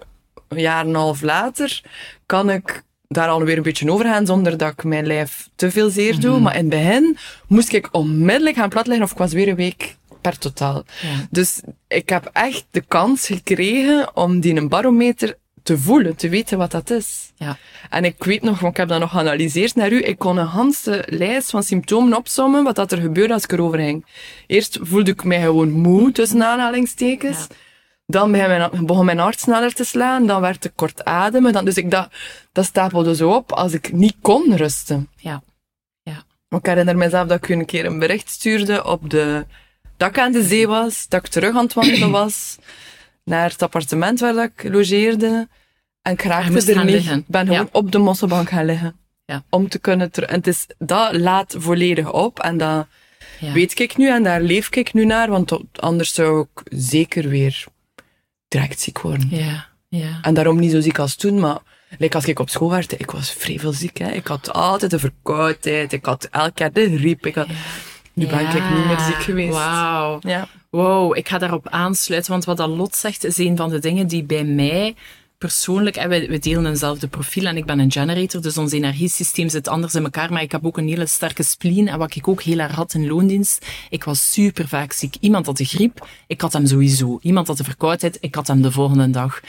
een 0.51 0.61
jaar 0.61 0.81
en 0.83 0.87
een 0.87 0.95
half 0.95 1.21
later, 1.21 1.81
kan 2.25 2.49
ik 2.49 2.83
daar 3.07 3.27
alweer 3.27 3.57
een 3.57 3.63
beetje 3.63 3.91
over 3.91 4.05
gaan, 4.05 4.25
zonder 4.25 4.57
dat 4.57 4.71
ik 4.71 4.83
mijn 4.83 5.07
lijf 5.07 5.49
te 5.55 5.71
veel 5.71 5.89
zeer 5.89 6.19
doe. 6.19 6.33
Mhm. 6.33 6.41
Maar 6.41 6.55
in 6.55 6.59
het 6.59 6.69
begin 6.69 7.17
moest 7.47 7.73
ik 7.73 7.89
onmiddellijk 7.91 8.55
gaan 8.55 8.69
plat 8.69 8.87
liggen, 8.87 9.05
of 9.05 9.11
ik 9.11 9.17
was 9.17 9.33
weer 9.33 9.47
een 9.47 9.55
week 9.55 9.95
per 10.21 10.37
totaal. 10.37 10.83
Ja. 11.01 11.27
Dus 11.29 11.61
ik 11.87 12.09
heb 12.09 12.29
echt 12.33 12.65
de 12.71 12.81
kans 12.87 13.25
gekregen 13.25 14.15
om 14.15 14.39
die 14.39 14.55
een 14.55 14.69
barometer 14.69 15.37
te 15.63 15.77
voelen, 15.77 16.15
te 16.15 16.29
weten 16.29 16.57
wat 16.57 16.71
dat 16.71 16.89
is. 16.89 17.31
Ja. 17.35 17.57
En 17.89 18.05
ik 18.05 18.23
weet 18.23 18.41
nog, 18.41 18.59
want 18.59 18.71
ik 18.71 18.77
heb 18.77 18.87
dat 18.87 18.99
nog 18.99 19.11
geanalyseerd 19.11 19.75
naar 19.75 19.91
u, 19.91 20.03
ik 20.03 20.17
kon 20.17 20.37
een 20.37 20.47
ganse 20.47 21.03
lijst 21.07 21.49
van 21.49 21.63
symptomen 21.63 22.17
opzommen, 22.17 22.63
wat 22.63 22.75
dat 22.75 22.91
er 22.91 22.97
gebeurde 22.97 23.33
als 23.33 23.43
ik 23.43 23.51
erover 23.51 23.79
ging. 23.79 24.05
Eerst 24.47 24.79
voelde 24.81 25.11
ik 25.11 25.23
mij 25.23 25.41
gewoon 25.41 25.71
moe, 25.71 26.11
tussen 26.11 26.43
aanhalingstekens. 26.43 27.37
Ja. 27.37 27.55
Dan 28.05 28.31
begon 28.31 28.47
mijn, 28.47 28.85
begon 28.85 29.05
mijn 29.05 29.17
hart 29.19 29.39
sneller 29.39 29.73
te 29.73 29.83
slaan, 29.83 30.27
dan 30.27 30.41
werd 30.41 30.65
ik 30.65 30.71
kort 30.75 31.03
ademen. 31.05 31.53
Dan, 31.53 31.65
dus 31.65 31.77
ik 31.77 31.91
dat, 31.91 32.09
dat 32.51 32.65
stapelde 32.65 33.15
zo 33.15 33.29
op 33.33 33.51
als 33.51 33.73
ik 33.73 33.91
niet 33.93 34.15
kon 34.21 34.55
rusten. 34.55 35.09
Ja. 35.15 35.41
Maar 36.47 36.59
Ik 36.59 36.65
herinner 36.65 36.97
mezelf 36.97 37.27
dat 37.27 37.37
ik 37.37 37.49
een 37.49 37.65
keer 37.65 37.85
een 37.85 37.99
bericht 37.99 38.29
stuurde 38.29 38.83
op 38.85 39.09
de, 39.09 39.45
dat 39.97 40.09
ik 40.09 40.19
aan 40.19 40.31
de 40.31 40.43
zee 40.43 40.67
was, 40.67 41.07
dat 41.07 41.25
ik 41.25 41.31
terug 41.31 41.55
aan 41.55 41.63
het 41.63 41.73
wandelen 41.73 42.11
was, 42.21 42.57
naar 43.23 43.49
het 43.49 43.61
appartement 43.61 44.19
waar 44.19 44.43
ik 44.43 44.63
logeerde. 44.73 45.47
En 46.01 46.11
ik 46.13 46.21
raakte 46.21 46.73
er 46.73 46.85
niet. 46.85 47.05
Ik 47.09 47.27
ben 47.27 47.45
gewoon 47.47 47.61
Ja. 47.61 47.67
op 47.71 47.91
de 47.91 47.97
mosselbank 47.97 48.49
gaan 48.49 48.65
liggen. 48.65 48.95
Ja. 49.25 49.43
Om 49.49 49.69
te 49.69 49.79
kunnen. 49.79 50.11
En 50.11 50.35
het 50.35 50.47
is, 50.47 50.65
dat 50.77 51.15
laat 51.17 51.55
volledig 51.57 52.11
op. 52.11 52.39
En 52.39 52.57
dat 52.57 52.87
Ja. 53.39 53.51
weet 53.53 53.79
ik 53.79 53.97
nu 53.97 54.09
en 54.09 54.23
daar 54.23 54.41
leef 54.41 54.75
ik 54.75 54.93
nu 54.93 55.05
naar, 55.05 55.29
want 55.29 55.79
anders 55.79 56.13
zou 56.13 56.41
ik 56.53 56.61
zeker 56.73 57.29
weer 57.29 57.65
direct 58.51 58.79
ziek 58.79 59.01
worden. 59.01 59.27
Ja, 59.29 59.67
ja. 59.89 60.19
En 60.21 60.33
daarom 60.33 60.59
niet 60.59 60.71
zo 60.71 60.81
ziek 60.81 60.99
als 60.99 61.15
toen, 61.15 61.39
maar 61.39 61.57
like 61.97 62.15
als 62.15 62.25
ik 62.25 62.39
op 62.39 62.49
school 62.49 62.69
werd, 62.69 62.99
ik 62.99 63.11
was 63.11 63.31
vrij 63.31 63.59
veel 63.59 63.73
ziek. 63.73 63.97
Hè. 63.97 64.11
Ik 64.11 64.27
had 64.27 64.53
altijd 64.53 64.93
een 64.93 64.99
verkoudheid, 64.99 65.93
ik 65.93 66.05
had 66.05 66.27
elke 66.31 66.51
keer 66.53 66.71
de 66.71 66.97
griep. 66.97 67.25
Ik 67.25 67.35
had... 67.35 67.47
Nu 68.13 68.27
ben 68.27 68.39
ik 68.39 68.53
niet 68.53 68.85
meer 68.85 68.99
ziek 68.99 69.23
geweest. 69.23 69.53
Wauw. 69.53 70.19
Ja. 70.21 70.47
Wow, 70.69 71.17
ik 71.17 71.29
ga 71.29 71.37
daarop 71.37 71.67
aansluiten, 71.67 72.31
want 72.31 72.45
wat 72.45 72.57
dat 72.57 72.69
Lot 72.69 72.95
zegt 72.95 73.23
is 73.23 73.37
een 73.37 73.57
van 73.57 73.69
de 73.69 73.79
dingen 73.79 74.07
die 74.07 74.23
bij 74.23 74.43
mij 74.43 74.95
persoonlijk, 75.41 75.95
en 75.95 76.09
we, 76.09 76.27
we 76.27 76.39
delen 76.39 76.65
eenzelfde 76.65 77.07
profiel 77.07 77.45
en 77.45 77.57
ik 77.57 77.65
ben 77.65 77.79
een 77.79 77.91
generator, 77.91 78.41
dus 78.41 78.57
ons 78.57 78.71
energiesysteem 78.71 79.49
zit 79.49 79.67
anders 79.67 79.95
in 79.95 80.03
elkaar, 80.03 80.33
maar 80.33 80.41
ik 80.41 80.51
heb 80.51 80.65
ook 80.65 80.77
een 80.77 80.87
hele 80.87 81.05
sterke 81.05 81.43
spleen 81.43 81.87
en 81.87 81.97
wat 81.97 82.15
ik 82.15 82.27
ook 82.27 82.41
heel 82.41 82.59
erg 82.59 82.75
had 82.75 82.93
in 82.93 83.07
loondienst, 83.07 83.65
ik 83.89 84.03
was 84.03 84.31
super 84.31 84.67
vaak 84.67 84.91
ziek. 84.91 85.15
Iemand 85.19 85.45
had 85.45 85.57
de 85.57 85.65
griep, 85.65 86.07
ik 86.27 86.41
had 86.41 86.53
hem 86.53 86.67
sowieso. 86.67 87.19
Iemand 87.21 87.47
had 87.47 87.57
de 87.57 87.63
verkoudheid, 87.63 88.17
ik 88.19 88.35
had 88.35 88.47
hem 88.47 88.61
de 88.61 88.71
volgende 88.71 89.09
dag. 89.09 89.39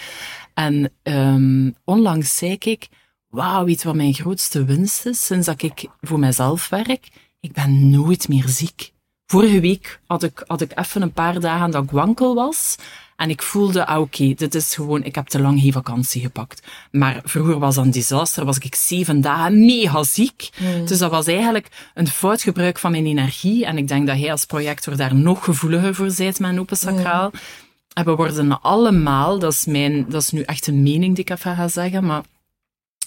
En 0.55 0.93
um, 1.03 1.75
onlangs 1.85 2.37
zei 2.37 2.57
ik, 2.59 2.89
wauw, 3.29 3.65
weet 3.65 3.83
wat 3.83 3.95
mijn 3.95 4.15
grootste 4.15 4.65
winst 4.65 5.07
is 5.07 5.27
sinds 5.27 5.47
dat 5.47 5.63
ik 5.63 5.87
voor 6.01 6.19
mezelf 6.19 6.69
werk? 6.69 7.09
Ik 7.41 7.53
ben 7.53 7.91
nooit 7.91 8.29
meer 8.29 8.49
ziek. 8.49 8.92
Vorige 9.33 9.61
week 9.61 10.01
had 10.07 10.23
ik, 10.23 10.45
had 10.47 10.61
ik 10.61 10.79
even 10.79 11.03
een 11.03 11.13
paar 11.13 11.41
dagen 11.41 11.71
dat 11.71 11.85
ik 11.85 11.91
wankel 11.91 12.35
was. 12.35 12.77
En 13.17 13.31
ik 13.31 13.43
voelde, 13.43 13.87
ah, 13.87 14.01
oké, 14.01 14.23
okay, 14.23 14.35
dit 14.35 14.55
is 14.55 14.75
gewoon, 14.75 15.05
ik 15.05 15.15
heb 15.15 15.27
te 15.27 15.41
lang 15.41 15.61
geen 15.61 15.73
vakantie 15.73 16.23
gepakt. 16.23 16.67
Maar 16.91 17.21
vroeger 17.25 17.59
was 17.59 17.75
dat 17.75 17.85
een 17.85 17.91
disaster, 17.91 18.45
was 18.45 18.59
ik 18.59 18.75
zeven 18.75 19.21
dagen 19.21 19.65
mega 19.65 20.03
ziek. 20.03 20.51
Mm. 20.59 20.87
Dus 20.87 20.99
dat 20.99 21.11
was 21.11 21.27
eigenlijk 21.27 21.69
een 21.95 22.09
fout 22.09 22.43
gebruik 22.43 22.79
van 22.79 22.91
mijn 22.91 23.07
energie. 23.07 23.65
En 23.67 23.79
ik 23.79 23.89
denk 23.89 24.07
dat 24.07 24.19
jij 24.21 24.31
als 24.31 24.45
projector 24.45 24.97
daar 24.97 25.15
nog 25.15 25.45
gevoeliger 25.45 25.95
voor 25.95 26.15
bent, 26.17 26.39
mijn 26.39 26.61
open 26.61 26.77
sacraal. 26.77 27.31
Mm. 27.33 27.41
En 27.93 28.05
we 28.05 28.15
worden 28.15 28.61
allemaal, 28.61 29.39
dat 29.39 29.53
is 29.53 29.65
mijn, 29.65 30.07
dat 30.09 30.23
is 30.23 30.31
nu 30.31 30.41
echt 30.43 30.67
een 30.67 30.83
mening 30.83 31.15
die 31.15 31.25
ik 31.25 31.31
even 31.31 31.57
ga 31.57 31.69
zeggen, 31.69 32.05
maar 32.05 32.23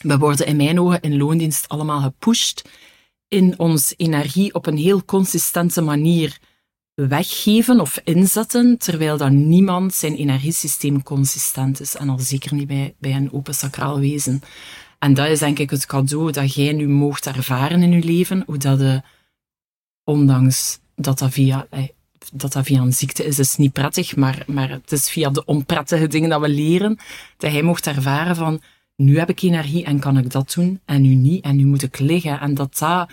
We 0.01 0.17
worden 0.17 0.45
in 0.45 0.55
mijn 0.55 0.79
ogen 0.79 1.01
in 1.01 1.17
loondienst 1.17 1.67
allemaal 1.67 2.01
gepusht 2.01 2.63
in 3.27 3.59
ons 3.59 3.93
energie 3.97 4.53
op 4.53 4.65
een 4.65 4.77
heel 4.77 5.05
consistente 5.05 5.81
manier 5.81 6.39
weggeven 6.93 7.79
of 7.79 8.01
inzetten, 8.03 8.77
terwijl 8.77 9.17
dan 9.17 9.49
niemand 9.49 9.93
zijn 9.93 10.15
energiesysteem 10.15 11.03
consistent 11.03 11.79
is. 11.79 11.95
En 11.95 12.09
al 12.09 12.19
zeker 12.19 12.53
niet 12.53 12.67
bij, 12.67 12.95
bij 12.99 13.15
een 13.15 13.33
open 13.33 13.55
sacraal 13.55 13.99
wezen. 13.99 14.41
En 14.99 15.13
dat 15.13 15.27
is 15.27 15.39
denk 15.39 15.59
ik 15.59 15.69
het 15.69 15.85
cadeau 15.85 16.31
dat 16.31 16.53
jij 16.53 16.73
nu 16.73 16.87
moogt 16.87 17.25
ervaren 17.25 17.83
in 17.83 17.91
je 17.91 18.03
leven, 18.03 18.43
hoe 18.45 18.57
dat 18.57 18.79
de, 18.79 19.01
ondanks 20.03 20.79
dat 20.95 21.19
dat 21.19 21.31
via, 21.31 21.67
eh, 21.69 21.87
dat 22.33 22.53
dat 22.53 22.65
via 22.65 22.81
een 22.81 22.93
ziekte 22.93 23.25
is, 23.25 23.39
is 23.39 23.55
niet 23.55 23.73
prettig, 23.73 24.15
maar, 24.15 24.43
maar 24.47 24.69
het 24.69 24.91
is 24.91 25.09
via 25.09 25.29
de 25.29 25.45
onprettige 25.45 26.07
dingen 26.07 26.29
dat 26.29 26.41
we 26.41 26.49
leren, 26.49 26.97
dat 27.37 27.51
jij 27.51 27.61
mocht 27.61 27.87
ervaren 27.87 28.35
van, 28.35 28.61
nu 28.95 29.19
heb 29.19 29.29
ik 29.29 29.41
energie 29.41 29.83
en 29.83 29.99
kan 29.99 30.17
ik 30.17 30.31
dat 30.31 30.53
doen, 30.53 30.79
en 30.85 31.01
nu 31.01 31.15
niet, 31.15 31.43
en 31.43 31.55
nu 31.55 31.65
moet 31.65 31.83
ik 31.83 31.99
liggen. 31.99 32.39
En 32.39 32.53
dat 32.53 32.77
dat 32.77 33.09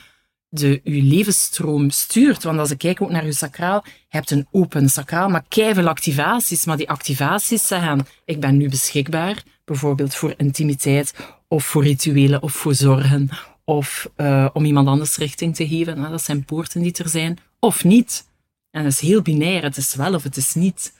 de, 0.49 0.81
uw 0.85 1.03
levensstroom 1.03 1.91
stuurt. 1.91 2.43
Want 2.43 2.59
als 2.59 2.71
ik 2.71 2.79
kijk 2.79 3.03
ook 3.03 3.11
naar 3.11 3.25
uw 3.25 3.33
sacraal, 3.33 3.83
je 3.85 3.91
hebt 4.09 4.31
een 4.31 4.47
open 4.51 4.89
sacraal, 4.89 5.29
maar 5.29 5.45
keiveel 5.49 5.89
activaties. 5.89 6.65
Maar 6.65 6.77
die 6.77 6.91
activaties 6.91 7.67
zeggen, 7.67 8.07
ik 8.25 8.41
ben 8.41 8.57
nu 8.57 8.69
beschikbaar, 8.69 9.43
bijvoorbeeld 9.65 10.15
voor 10.15 10.35
intimiteit, 10.37 11.15
of 11.49 11.65
voor 11.65 11.83
rituelen, 11.83 12.43
of 12.43 12.53
voor 12.53 12.75
zorgen, 12.75 13.29
of 13.65 14.11
uh, 14.17 14.49
om 14.53 14.65
iemand 14.65 14.89
anders 14.89 15.17
richting 15.17 15.55
te 15.55 15.69
geven. 15.69 15.99
Nou, 15.99 16.11
dat 16.11 16.23
zijn 16.23 16.45
poorten 16.45 16.83
die 16.83 16.93
er 16.93 17.09
zijn, 17.09 17.39
of 17.59 17.85
niet. 17.85 18.27
En 18.71 18.83
dat 18.83 18.93
is 18.93 19.01
heel 19.01 19.23
binair, 19.23 19.63
het 19.63 19.77
is 19.77 19.95
wel 19.95 20.15
of 20.15 20.23
het 20.23 20.37
is 20.37 20.55
niet. 20.55 20.93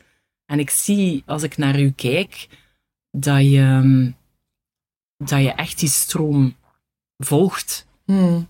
En 0.47 0.59
ik 0.59 0.71
zie, 0.71 1.23
als 1.27 1.43
ik 1.43 1.57
naar 1.57 1.81
u 1.81 1.91
kijk, 1.91 2.49
dat 3.11 3.43
je, 3.43 4.13
dat 5.29 5.43
je 5.43 5.53
echt 5.53 5.79
die 5.79 5.89
stroom 5.89 6.57
volgt. 7.19 7.87
Hmm. 8.05 8.49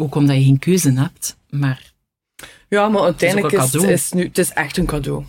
Ook 0.00 0.14
omdat 0.14 0.36
je 0.36 0.42
geen 0.42 0.58
keuze 0.58 0.92
hebt, 0.92 1.36
maar... 1.50 1.92
Ja, 2.68 2.88
maar 2.88 3.02
uiteindelijk 3.02 3.52
is, 3.52 3.64
is, 3.64 3.72
het, 3.72 3.90
is 3.90 4.12
nu, 4.12 4.24
het 4.24 4.38
is 4.38 4.50
echt 4.50 4.76
een 4.76 4.86
cadeau. 4.86 5.24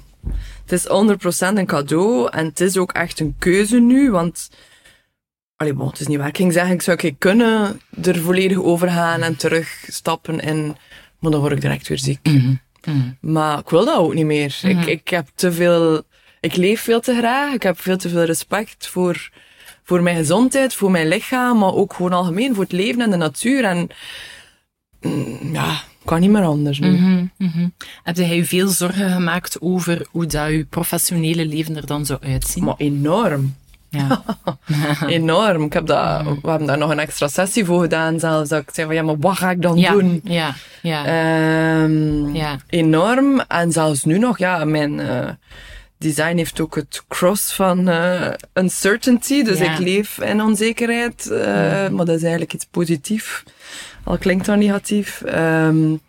Het 0.65 0.71
is 0.71 0.88
100% 0.88 1.58
een 1.58 1.65
cadeau 1.65 2.30
en 2.32 2.45
het 2.45 2.60
is 2.60 2.78
ook 2.78 2.91
echt 2.91 3.19
een 3.19 3.36
keuze 3.39 3.80
nu, 3.80 4.12
want... 4.12 4.49
Allee, 5.56 5.73
bon, 5.73 5.88
het 5.88 5.99
is 5.99 6.08
niet 6.08 6.17
waar. 6.17 6.28
Ik 6.28 6.38
ging 6.38 6.54
zeggen, 6.54 6.73
ik 6.73 6.82
zou 6.82 6.97
ik 7.02 7.19
kunnen 7.19 7.82
er 8.02 8.19
volledig 8.19 8.58
over 8.58 8.89
gaan 8.89 9.21
en 9.21 9.36
terugstappen 9.36 10.39
in... 10.39 10.75
Maar 11.19 11.32
dan 11.32 11.39
word 11.39 11.54
ik 11.54 11.62
direct 11.62 11.88
weer 11.88 11.99
ziek. 11.99 12.28
Mm 12.28 12.60
-hmm. 12.82 13.17
Maar 13.21 13.60
ik 13.60 13.69
wil 13.69 13.86
dat 13.86 13.97
ook 13.97 14.13
niet 14.13 14.25
meer. 14.25 14.60
Mhm. 14.62 14.78
ik, 14.78 14.86
ik 14.86 15.10
heb 15.10 15.28
te 15.36 15.52
veel... 15.52 16.04
Ik 16.39 16.56
leef 16.56 16.82
veel 16.82 16.99
te 16.99 17.15
graag. 17.15 17.54
Ik 17.54 17.63
heb 17.63 17.80
veel 17.80 17.97
te 17.97 18.10
veel 18.10 18.23
respect 18.23 18.88
voor, 18.88 19.30
voor 19.89 20.04
mijn 20.04 20.15
gezondheid, 20.15 20.73
voor 20.73 20.91
mijn 20.91 21.08
lichaam, 21.08 21.58
maar 21.58 21.73
ook 21.73 21.93
gewoon 21.93 22.13
algemeen 22.13 22.56
voor 22.56 22.63
het 22.63 22.71
leven 22.71 23.02
en 23.02 23.10
de 23.10 23.17
natuur. 23.17 23.63
En 23.63 23.89
mm, 25.02 25.54
ja, 25.54 25.82
kan 26.06 26.19
niet 26.19 26.30
meer 26.30 26.43
anders 26.43 26.80
nu. 26.80 26.89
Mm 26.89 27.32
-hmm. 27.38 27.73
Heb 28.04 28.15
jij 28.15 28.45
veel 28.45 28.67
zorgen 28.67 29.12
gemaakt 29.12 29.62
over 29.62 30.08
hoe 30.12 30.25
dat 30.25 30.49
je 30.49 30.65
professionele 30.69 31.45
leven 31.45 31.75
er 31.75 31.86
dan 31.86 32.06
zou 32.06 32.19
uitzien? 32.21 32.63
Maar 32.63 32.75
enorm. 32.78 33.56
Ja. 33.89 34.23
enorm. 35.17 35.63
Ik 35.63 35.73
heb 35.73 35.86
dat, 35.86 36.23
we 36.23 36.49
hebben 36.49 36.67
daar 36.67 36.78
nog 36.78 36.89
een 36.89 36.99
extra 36.99 37.28
sessie 37.28 37.65
voor 37.65 37.82
gedaan 37.82 38.19
zelfs. 38.19 38.49
Dat 38.49 38.62
ik 38.62 38.69
zei 38.73 38.88
van, 38.88 38.95
ja, 38.95 39.04
maar 39.04 39.19
wat 39.19 39.38
ga 39.38 39.52
ik 39.52 39.62
dan 39.62 39.78
ja, 39.78 39.91
doen? 39.91 40.21
Ja, 40.23 40.56
ja. 40.82 41.82
Um, 41.84 42.36
ja. 42.36 42.58
Enorm. 42.67 43.39
En 43.39 43.71
zelfs 43.71 44.04
nu 44.04 44.17
nog, 44.19 44.38
ja, 44.38 44.65
mijn 44.65 44.99
uh, 44.99 45.30
design 45.99 46.38
heeft 46.38 46.59
ook 46.59 46.75
het 46.75 47.03
cross 47.07 47.53
van 47.53 47.89
uh, 47.89 48.31
uncertainty. 48.53 49.43
Dus 49.43 49.59
Ja. 49.59 49.73
ik 49.73 49.79
leef 49.79 50.17
in 50.21 50.41
onzekerheid. 50.41 51.27
Uh, 51.31 51.39
Maar 51.89 52.05
dat 52.05 52.15
is 52.15 52.21
eigenlijk 52.21 52.53
iets 52.53 52.65
positiefs. 52.65 53.43
Al 54.03 54.17
klinkt 54.17 54.45
dat 54.45 54.57
negatief. 54.57 55.23
Um, 55.25 55.99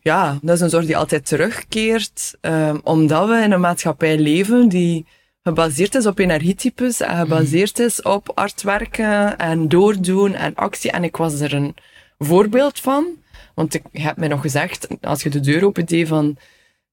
ja, 0.00 0.38
dat 0.42 0.54
is 0.54 0.60
een 0.60 0.70
zorg 0.70 0.86
die 0.86 0.96
altijd 0.96 1.26
terugkeert. 1.26 2.34
Um, 2.40 2.80
omdat 2.82 3.28
we 3.28 3.42
in 3.42 3.52
een 3.52 3.60
maatschappij 3.60 4.18
leven 4.18 4.68
die 4.68 5.06
gebaseerd 5.42 5.94
is 5.94 6.06
op 6.06 6.18
energietypes 6.18 7.00
en 7.00 7.16
gebaseerd 7.16 7.78
is 7.78 8.02
op 8.02 8.32
hard 8.34 8.62
werken 8.62 9.38
en 9.38 9.68
doordoen 9.68 10.34
en 10.34 10.54
actie. 10.54 10.90
En 10.90 11.04
ik 11.04 11.16
was 11.16 11.40
er 11.40 11.54
een 11.54 11.74
voorbeeld 12.18 12.80
van. 12.80 13.06
Want 13.54 13.74
ik 13.74 13.82
je 13.92 14.00
hebt 14.00 14.18
mij 14.18 14.28
nog 14.28 14.40
gezegd, 14.40 14.88
als 15.00 15.22
je 15.22 15.30
de 15.30 15.40
deur 15.40 15.64
opendeed 15.64 16.08
van... 16.08 16.36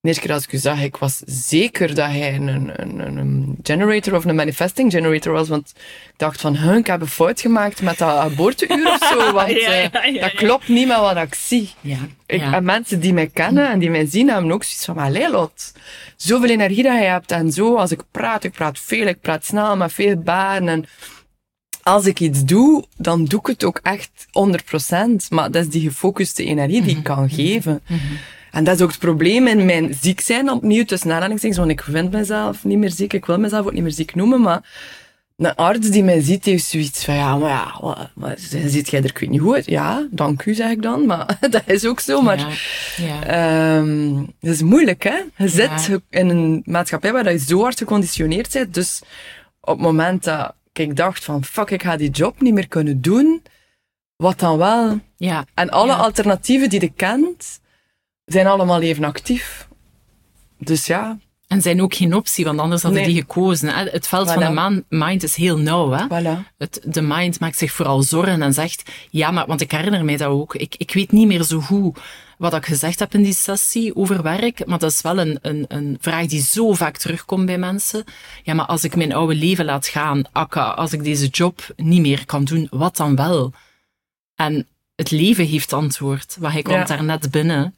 De 0.05 0.11
eerste 0.11 0.25
keer 0.25 0.35
als 0.35 0.43
ik 0.43 0.53
u 0.53 0.57
zag, 0.57 0.81
ik 0.81 0.97
was 0.97 1.21
zeker 1.25 1.95
dat 1.95 2.07
hij 2.07 2.35
een, 2.35 2.71
een, 3.17 3.57
generator 3.63 4.15
of 4.15 4.25
een 4.25 4.35
manifesting 4.35 4.91
generator 4.91 5.33
was. 5.33 5.47
Want 5.47 5.73
ik 5.75 6.13
dacht 6.17 6.41
van, 6.41 6.55
huh, 6.55 6.75
ik 6.75 6.87
heb 6.87 7.01
een 7.01 7.07
fout 7.07 7.41
gemaakt 7.41 7.81
met 7.81 7.97
dat 7.97 8.21
geboorteuur 8.21 8.87
of 8.87 9.07
zo. 9.07 9.31
Want 9.33 9.49
Ja, 9.61 9.71
eh, 9.71 9.89
ja, 9.91 10.05
ja, 10.05 10.21
dat 10.21 10.33
klopt 10.33 10.67
niet 10.67 10.87
met 10.87 10.97
wat 10.97 11.17
ik 11.17 11.35
zie. 11.35 11.69
ja. 11.81 11.97
Ik, 12.25 12.39
ja. 12.39 12.53
En 12.53 12.63
mensen 12.63 12.99
die 12.99 13.13
mij 13.13 13.27
kennen 13.27 13.69
en 13.69 13.79
die 13.79 13.89
mij 13.89 14.05
zien, 14.05 14.29
hebben 14.29 14.51
ook 14.51 14.63
zoiets 14.63 14.85
van, 14.85 14.95
maar 14.95 15.11
Leilot, 15.11 15.73
zoveel 16.15 16.49
energie 16.49 16.83
dat 16.83 16.93
je 16.93 17.03
hebt 17.05 17.31
en 17.31 17.51
zo, 17.51 17.75
als 17.75 17.91
ik 17.91 18.01
praat, 18.11 18.43
ik 18.43 18.51
praat 18.51 18.79
veel, 18.79 19.07
ik 19.07 19.21
praat 19.21 19.45
snel, 19.45 19.77
met 19.77 19.93
veel 19.93 20.15
baren 20.17 20.67
en 20.67 20.85
als 21.83 22.05
ik 22.05 22.19
iets 22.19 22.43
doe, 22.43 22.85
dan 22.97 23.25
doe 23.25 23.39
ik 23.39 23.45
het 23.45 23.63
ook 23.63 23.79
echt 23.83 24.27
100%. 24.27 25.29
Maar 25.29 25.51
dat 25.51 25.63
is 25.63 25.69
die 25.69 25.81
gefocuste 25.81 26.43
energie 26.43 26.81
die 26.81 26.97
ik 26.97 27.03
kan 27.03 27.29
geven. 27.29 27.81
En 28.55 28.63
dat 28.63 28.75
is 28.75 28.81
ook 28.81 28.89
het 28.89 28.99
probleem 28.99 29.47
in 29.47 29.65
mijn 29.65 29.93
ziek 30.01 30.19
zijn, 30.19 30.49
opnieuw 30.49 30.85
tussen 30.85 31.11
aanhalingstekens, 31.11 31.59
want 31.59 31.71
ik 31.71 31.81
vind 31.81 32.11
mezelf 32.11 32.63
niet 32.63 32.77
meer 32.77 32.91
ziek, 32.91 33.13
ik 33.13 33.25
wil 33.25 33.39
mezelf 33.39 33.65
ook 33.65 33.73
niet 33.73 33.83
meer 33.83 33.91
ziek 33.91 34.15
noemen, 34.15 34.41
maar 34.41 34.61
een 35.37 35.55
arts 35.55 35.89
die 35.89 36.03
mij 36.03 36.21
ziet, 36.21 36.45
heeft 36.45 36.65
zoiets 36.65 37.05
van, 37.05 37.13
ja, 37.15 37.37
maar 37.37 37.49
ja, 37.49 37.77
wat, 37.81 38.09
wat, 38.13 38.39
ziet 38.65 38.89
jij 38.89 38.99
er, 38.99 39.09
ik 39.09 39.17
weet 39.17 39.29
niet 39.29 39.39
hoe 39.39 39.53
uit? 39.55 39.65
Ja, 39.65 40.07
dank 40.11 40.45
u, 40.45 40.53
zeg 40.53 40.69
ik 40.71 40.81
dan, 40.81 41.05
maar 41.05 41.37
dat 41.49 41.61
is 41.65 41.85
ook 41.85 41.99
zo, 41.99 42.21
maar... 42.21 42.37
ja. 42.39 42.47
ja. 43.05 43.23
Ehm 43.77 44.15
dat 44.39 44.53
is 44.53 44.61
moeilijk, 44.61 45.03
hè? 45.03 45.15
Je 45.37 45.55
Ja. 45.55 45.77
zit 45.77 45.99
in 46.09 46.29
een 46.29 46.61
maatschappij 46.65 47.11
waar 47.11 47.31
je 47.31 47.39
zo 47.39 47.61
hard 47.61 47.77
geconditioneerd 47.77 48.53
bent. 48.53 48.73
Dus 48.73 49.01
op 49.61 49.73
het 49.73 49.81
moment 49.85 50.23
dat 50.23 50.53
ik 50.73 50.95
dacht 50.95 51.23
van, 51.23 51.43
fuck, 51.43 51.69
ik 51.71 51.83
ga 51.83 51.97
die 51.97 52.09
job 52.09 52.41
niet 52.41 52.53
meer 52.53 52.67
kunnen 52.67 53.01
doen, 53.01 53.41
wat 54.15 54.39
dan 54.39 54.57
wel? 54.57 54.99
ja. 55.17 55.45
En 55.53 55.69
alle 55.69 55.93
alternatieven 55.93 56.69
die 56.69 56.81
je 56.81 56.91
kent, 56.95 57.59
zijn 58.25 58.47
allemaal 58.47 58.81
even 58.81 59.03
actief. 59.03 59.67
Dus 60.57 60.85
ja, 60.85 61.17
En 61.47 61.61
zijn 61.61 61.81
ook 61.81 61.93
geen 61.95 62.13
optie, 62.15 62.45
want 62.45 62.59
anders 62.59 62.81
hadden 62.81 63.01
Nee. 63.01 63.09
die 63.11 63.21
gekozen. 63.21 63.69
Hè. 63.69 63.83
Het 63.89 64.07
veld 64.07 64.31
van 64.31 64.43
de 64.43 64.49
man, 64.49 64.83
mind 64.89 65.23
is 65.23 65.35
heel 65.35 65.57
nauw. 65.57 65.91
Hè. 65.91 66.05
voilà. 66.05 66.53
Het, 66.57 66.81
de 66.85 67.01
mind 67.01 67.39
maakt 67.39 67.57
zich 67.57 67.71
vooral 67.71 68.01
zorgen 68.03 68.41
en 68.41 68.53
zegt, 68.53 68.91
ja, 69.09 69.31
maar, 69.31 69.45
want 69.47 69.61
ik 69.61 69.71
herinner 69.71 70.05
mij 70.05 70.17
dat 70.17 70.27
ook. 70.27 70.55
Ik, 70.55 70.75
ik 70.77 70.93
weet 70.93 71.11
niet 71.11 71.27
meer 71.27 71.43
zo 71.43 71.59
goed 71.59 71.99
wat 72.37 72.53
ik 72.53 72.65
gezegd 72.65 72.99
heb 72.99 73.13
in 73.13 73.21
die 73.23 73.33
sessie 73.33 73.95
over 73.95 74.21
werk, 74.21 74.65
maar 74.65 74.79
dat 74.79 74.91
is 74.91 75.01
wel 75.01 75.17
een, 75.19 75.37
een, 75.41 75.65
een 75.67 75.97
vraag 76.01 76.25
die 76.25 76.41
zo 76.41 76.73
vaak 76.73 76.97
terugkomt 76.97 77.45
bij 77.45 77.57
mensen. 77.57 78.03
Ja, 78.43 78.53
maar 78.53 78.65
als 78.65 78.83
ik 78.83 78.95
mijn 78.95 79.13
oude 79.13 79.35
leven 79.35 79.65
laat 79.65 79.87
gaan, 79.87 80.23
akka, 80.31 80.63
als 80.69 80.93
ik 80.93 81.03
deze 81.03 81.27
job 81.27 81.61
niet 81.75 82.01
meer 82.01 82.25
kan 82.25 82.43
doen, 82.43 82.67
wat 82.71 82.97
dan 82.97 83.15
wel? 83.15 83.53
En 84.35 84.67
het 84.95 85.11
leven 85.11 85.45
heeft 85.45 85.73
antwoord. 85.73 86.37
Want 86.39 86.53
hij 86.53 86.61
komt 86.61 86.77
Ja. 86.77 86.83
daar 86.85 87.03
net 87.03 87.31
binnen 87.31 87.75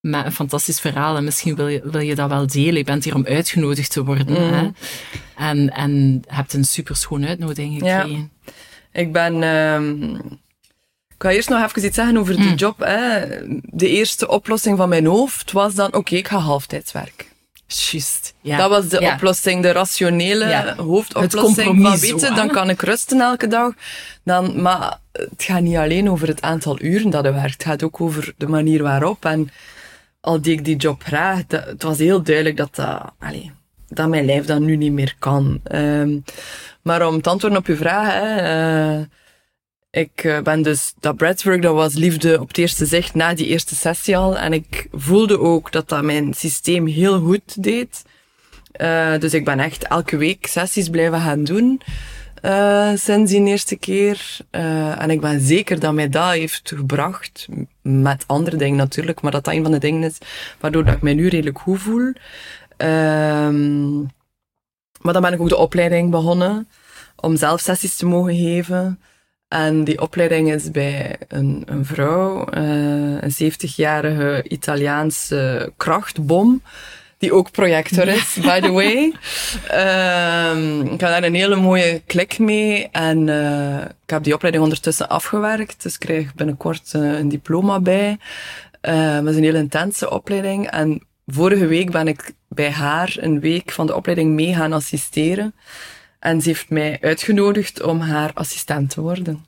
met 0.00 0.24
een 0.24 0.32
fantastisch 0.32 0.80
verhaal 0.80 1.16
en 1.16 1.24
misschien 1.24 1.54
wil 1.54 1.68
je, 1.68 1.80
wil 1.84 2.00
je 2.00 2.14
dat 2.14 2.28
wel 2.28 2.46
delen. 2.46 2.76
Je 2.76 2.84
bent 2.84 3.04
hier 3.04 3.14
om 3.14 3.26
uitgenodigd 3.26 3.90
te 3.90 4.04
worden. 4.04 4.46
Mm. 4.46 4.52
Hè? 4.52 4.68
En, 5.48 5.70
en 5.70 6.22
hebt 6.26 6.52
een 6.52 6.64
superschoon 6.64 7.26
uitnodiging 7.26 7.84
Ja. 7.84 8.00
gekregen. 8.00 8.30
Ik 8.92 9.12
ben... 9.12 9.42
ehm 9.42 10.18
ik 11.20 11.26
ga 11.26 11.32
eerst 11.34 11.48
nog 11.48 11.64
even 11.64 11.84
iets 11.84 11.94
zeggen 11.96 12.16
over 12.16 12.36
die 12.36 12.54
job. 12.54 12.78
Hè. 12.78 13.26
De 13.62 13.88
eerste 13.88 14.28
oplossing 14.28 14.76
van 14.76 14.88
mijn 14.88 15.06
hoofd 15.06 15.52
was 15.52 15.74
dan, 15.74 15.94
oké, 15.94 16.14
ik 16.14 16.28
ga 16.28 16.38
halftijds 16.38 16.92
werken. 16.92 17.26
Juist. 17.66 18.34
Ja. 18.40 18.56
Dat 18.56 18.70
was 18.70 18.88
de 18.88 19.00
Ja. 19.00 19.14
oplossing, 19.14 19.62
de 19.62 19.72
rationele 19.72 20.48
Ja. 20.48 20.74
Hoofdoplossing. 20.76 21.82
Van, 21.82 21.98
zo, 21.98 22.34
dan 22.34 22.48
kan 22.48 22.70
ik 22.70 22.82
rusten 22.82 23.20
elke 23.20 23.46
dag. 23.46 23.72
Dan, 24.24 24.62
maar 24.62 24.98
het 25.12 25.42
gaat 25.42 25.60
niet 25.60 25.76
alleen 25.76 26.10
over 26.10 26.28
het 26.28 26.42
aantal 26.42 26.80
uren 26.82 27.10
dat 27.10 27.24
je 27.24 27.32
werkt. 27.32 27.52
Het 27.52 27.64
gaat 27.64 27.82
ook 27.82 28.00
over 28.00 28.34
de 28.36 28.48
manier 28.48 28.82
waarop. 28.82 29.24
En 29.24 29.50
al 30.20 30.40
die 30.40 30.52
ik 30.52 30.64
die 30.64 30.76
job 30.76 31.02
graag, 31.02 31.42
het 31.48 31.82
was 31.82 31.98
heel 31.98 32.22
duidelijk 32.22 32.56
dat 32.56 32.74
dat, 32.74 33.12
allee, 33.18 33.52
dat 33.88 34.08
mijn 34.08 34.24
lijf 34.24 34.44
dat 34.44 34.60
nu 34.60 34.76
niet 34.76 34.92
meer 34.92 35.14
kan. 35.18 35.60
Ehm, 35.64 36.18
maar 36.82 37.06
om 37.06 37.20
te 37.20 37.30
antwoorden 37.30 37.58
op 37.58 37.66
je 37.66 37.76
vraag, 37.76 38.12
hè, 38.12 38.36
eh, 38.36 39.04
ik 39.90 40.24
eh, 40.24 40.40
ben 40.40 40.62
dus, 40.62 40.94
dat 41.00 41.16
breathwork, 41.16 41.62
dat 41.62 41.74
was 41.74 41.94
liefde 41.94 42.40
op 42.40 42.48
het 42.48 42.58
eerste 42.58 42.86
zicht 42.86 43.14
na 43.14 43.34
die 43.34 43.46
eerste 43.46 43.74
sessie 43.74 44.16
al. 44.16 44.38
En 44.38 44.52
ik 44.52 44.88
voelde 44.92 45.38
ook 45.38 45.72
dat 45.72 45.88
dat 45.88 46.02
mijn 46.02 46.34
systeem 46.34 46.86
heel 46.86 47.20
goed 47.20 47.62
deed. 47.62 48.04
Eh, 48.72 49.18
dus 49.18 49.34
ik 49.34 49.44
ben 49.44 49.60
echt 49.60 49.84
elke 49.84 50.16
week 50.16 50.46
sessies 50.46 50.88
blijven 50.88 51.20
gaan 51.20 51.44
doen. 51.44 51.80
Eh, 52.40 52.90
sinds 52.94 53.30
die 53.30 53.44
eerste 53.44 53.76
keer. 53.76 54.36
Eh, 54.50 55.02
en 55.02 55.10
ik 55.10 55.20
ben 55.20 55.40
zeker 55.40 55.80
dat 55.80 55.92
mij 55.92 56.08
dat 56.08 56.30
heeft 56.30 56.72
gebracht. 56.74 57.48
Met 57.82 58.24
andere 58.26 58.56
dingen 58.56 58.76
natuurlijk. 58.76 59.20
Maar 59.20 59.32
dat 59.32 59.44
dat 59.44 59.54
een 59.54 59.62
van 59.62 59.72
de 59.72 59.78
dingen 59.78 60.02
is 60.02 60.18
waardoor 60.60 60.84
dat 60.84 60.94
ik 60.94 61.02
mij 61.02 61.14
nu 61.14 61.28
redelijk 61.28 61.58
goed 61.58 61.80
voel. 61.80 62.12
Ehm, 62.76 63.98
maar 65.00 65.12
dan 65.12 65.22
ben 65.22 65.32
ik 65.32 65.40
ook 65.40 65.48
de 65.48 65.56
opleiding 65.56 66.10
begonnen. 66.10 66.68
Om 67.16 67.36
zelf 67.36 67.60
sessies 67.60 67.96
te 67.96 68.06
mogen 68.06 68.36
geven. 68.36 68.98
En 69.48 69.84
die 69.84 70.00
opleiding 70.00 70.52
is 70.52 70.70
bij 70.70 71.16
een, 71.28 71.62
een 71.66 71.84
vrouw, 71.84 72.46
uh, 72.54 73.20
een 73.20 73.52
70-jarige 73.52 74.44
Italiaanse 74.48 75.72
krachtbom, 75.76 76.62
die 77.20 77.32
ook 77.32 77.50
projector 77.50 78.08
is, 78.08 78.38
by 78.40 78.60
the 78.60 78.70
way. 78.72 79.12
Um, 80.52 80.80
ik 80.94 81.00
had 81.00 81.10
daar 81.10 81.22
een 81.22 81.34
hele 81.34 81.56
mooie 81.56 82.02
klik 82.06 82.38
mee 82.38 82.88
en 82.90 83.26
uh, 83.26 83.80
ik 83.80 84.10
heb 84.10 84.22
die 84.22 84.34
opleiding 84.34 84.64
ondertussen 84.64 85.08
afgewerkt, 85.08 85.82
dus 85.82 85.94
ik 85.94 86.00
krijg 86.00 86.34
binnenkort 86.34 86.92
uh, 86.96 87.18
een 87.18 87.28
diploma 87.28 87.80
bij. 87.80 88.18
Uh, 88.82 89.14
het 89.14 89.26
is 89.26 89.36
een 89.36 89.42
heel 89.42 89.54
intense 89.54 90.10
opleiding 90.10 90.70
en 90.70 91.02
vorige 91.26 91.66
week 91.66 91.90
ben 91.90 92.08
ik 92.08 92.32
bij 92.48 92.70
haar 92.70 93.16
een 93.18 93.40
week 93.40 93.70
van 93.70 93.86
de 93.86 93.96
opleiding 93.96 94.34
mee 94.34 94.54
gaan 94.54 94.72
assisteren. 94.72 95.54
En 96.18 96.40
ze 96.40 96.48
heeft 96.48 96.70
mij 96.70 96.98
uitgenodigd 97.00 97.82
om 97.82 98.00
haar 98.00 98.30
assistent 98.34 98.90
te 98.90 99.00
worden. 99.00 99.44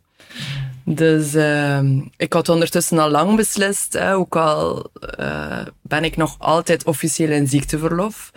Dus 0.85 1.35
uh, 1.35 1.81
ik 2.17 2.33
had 2.33 2.49
ondertussen 2.49 2.99
al 2.99 3.11
lang 3.11 3.37
beslist, 3.37 3.93
hè, 3.93 4.15
ook 4.15 4.37
al 4.37 4.91
uh, 5.21 5.59
ben 5.83 6.05
ik 6.05 6.17
nog 6.17 6.37
altijd 6.39 6.85
officieel 6.85 7.31
in 7.31 7.49
ziekteverlof, 7.49 8.31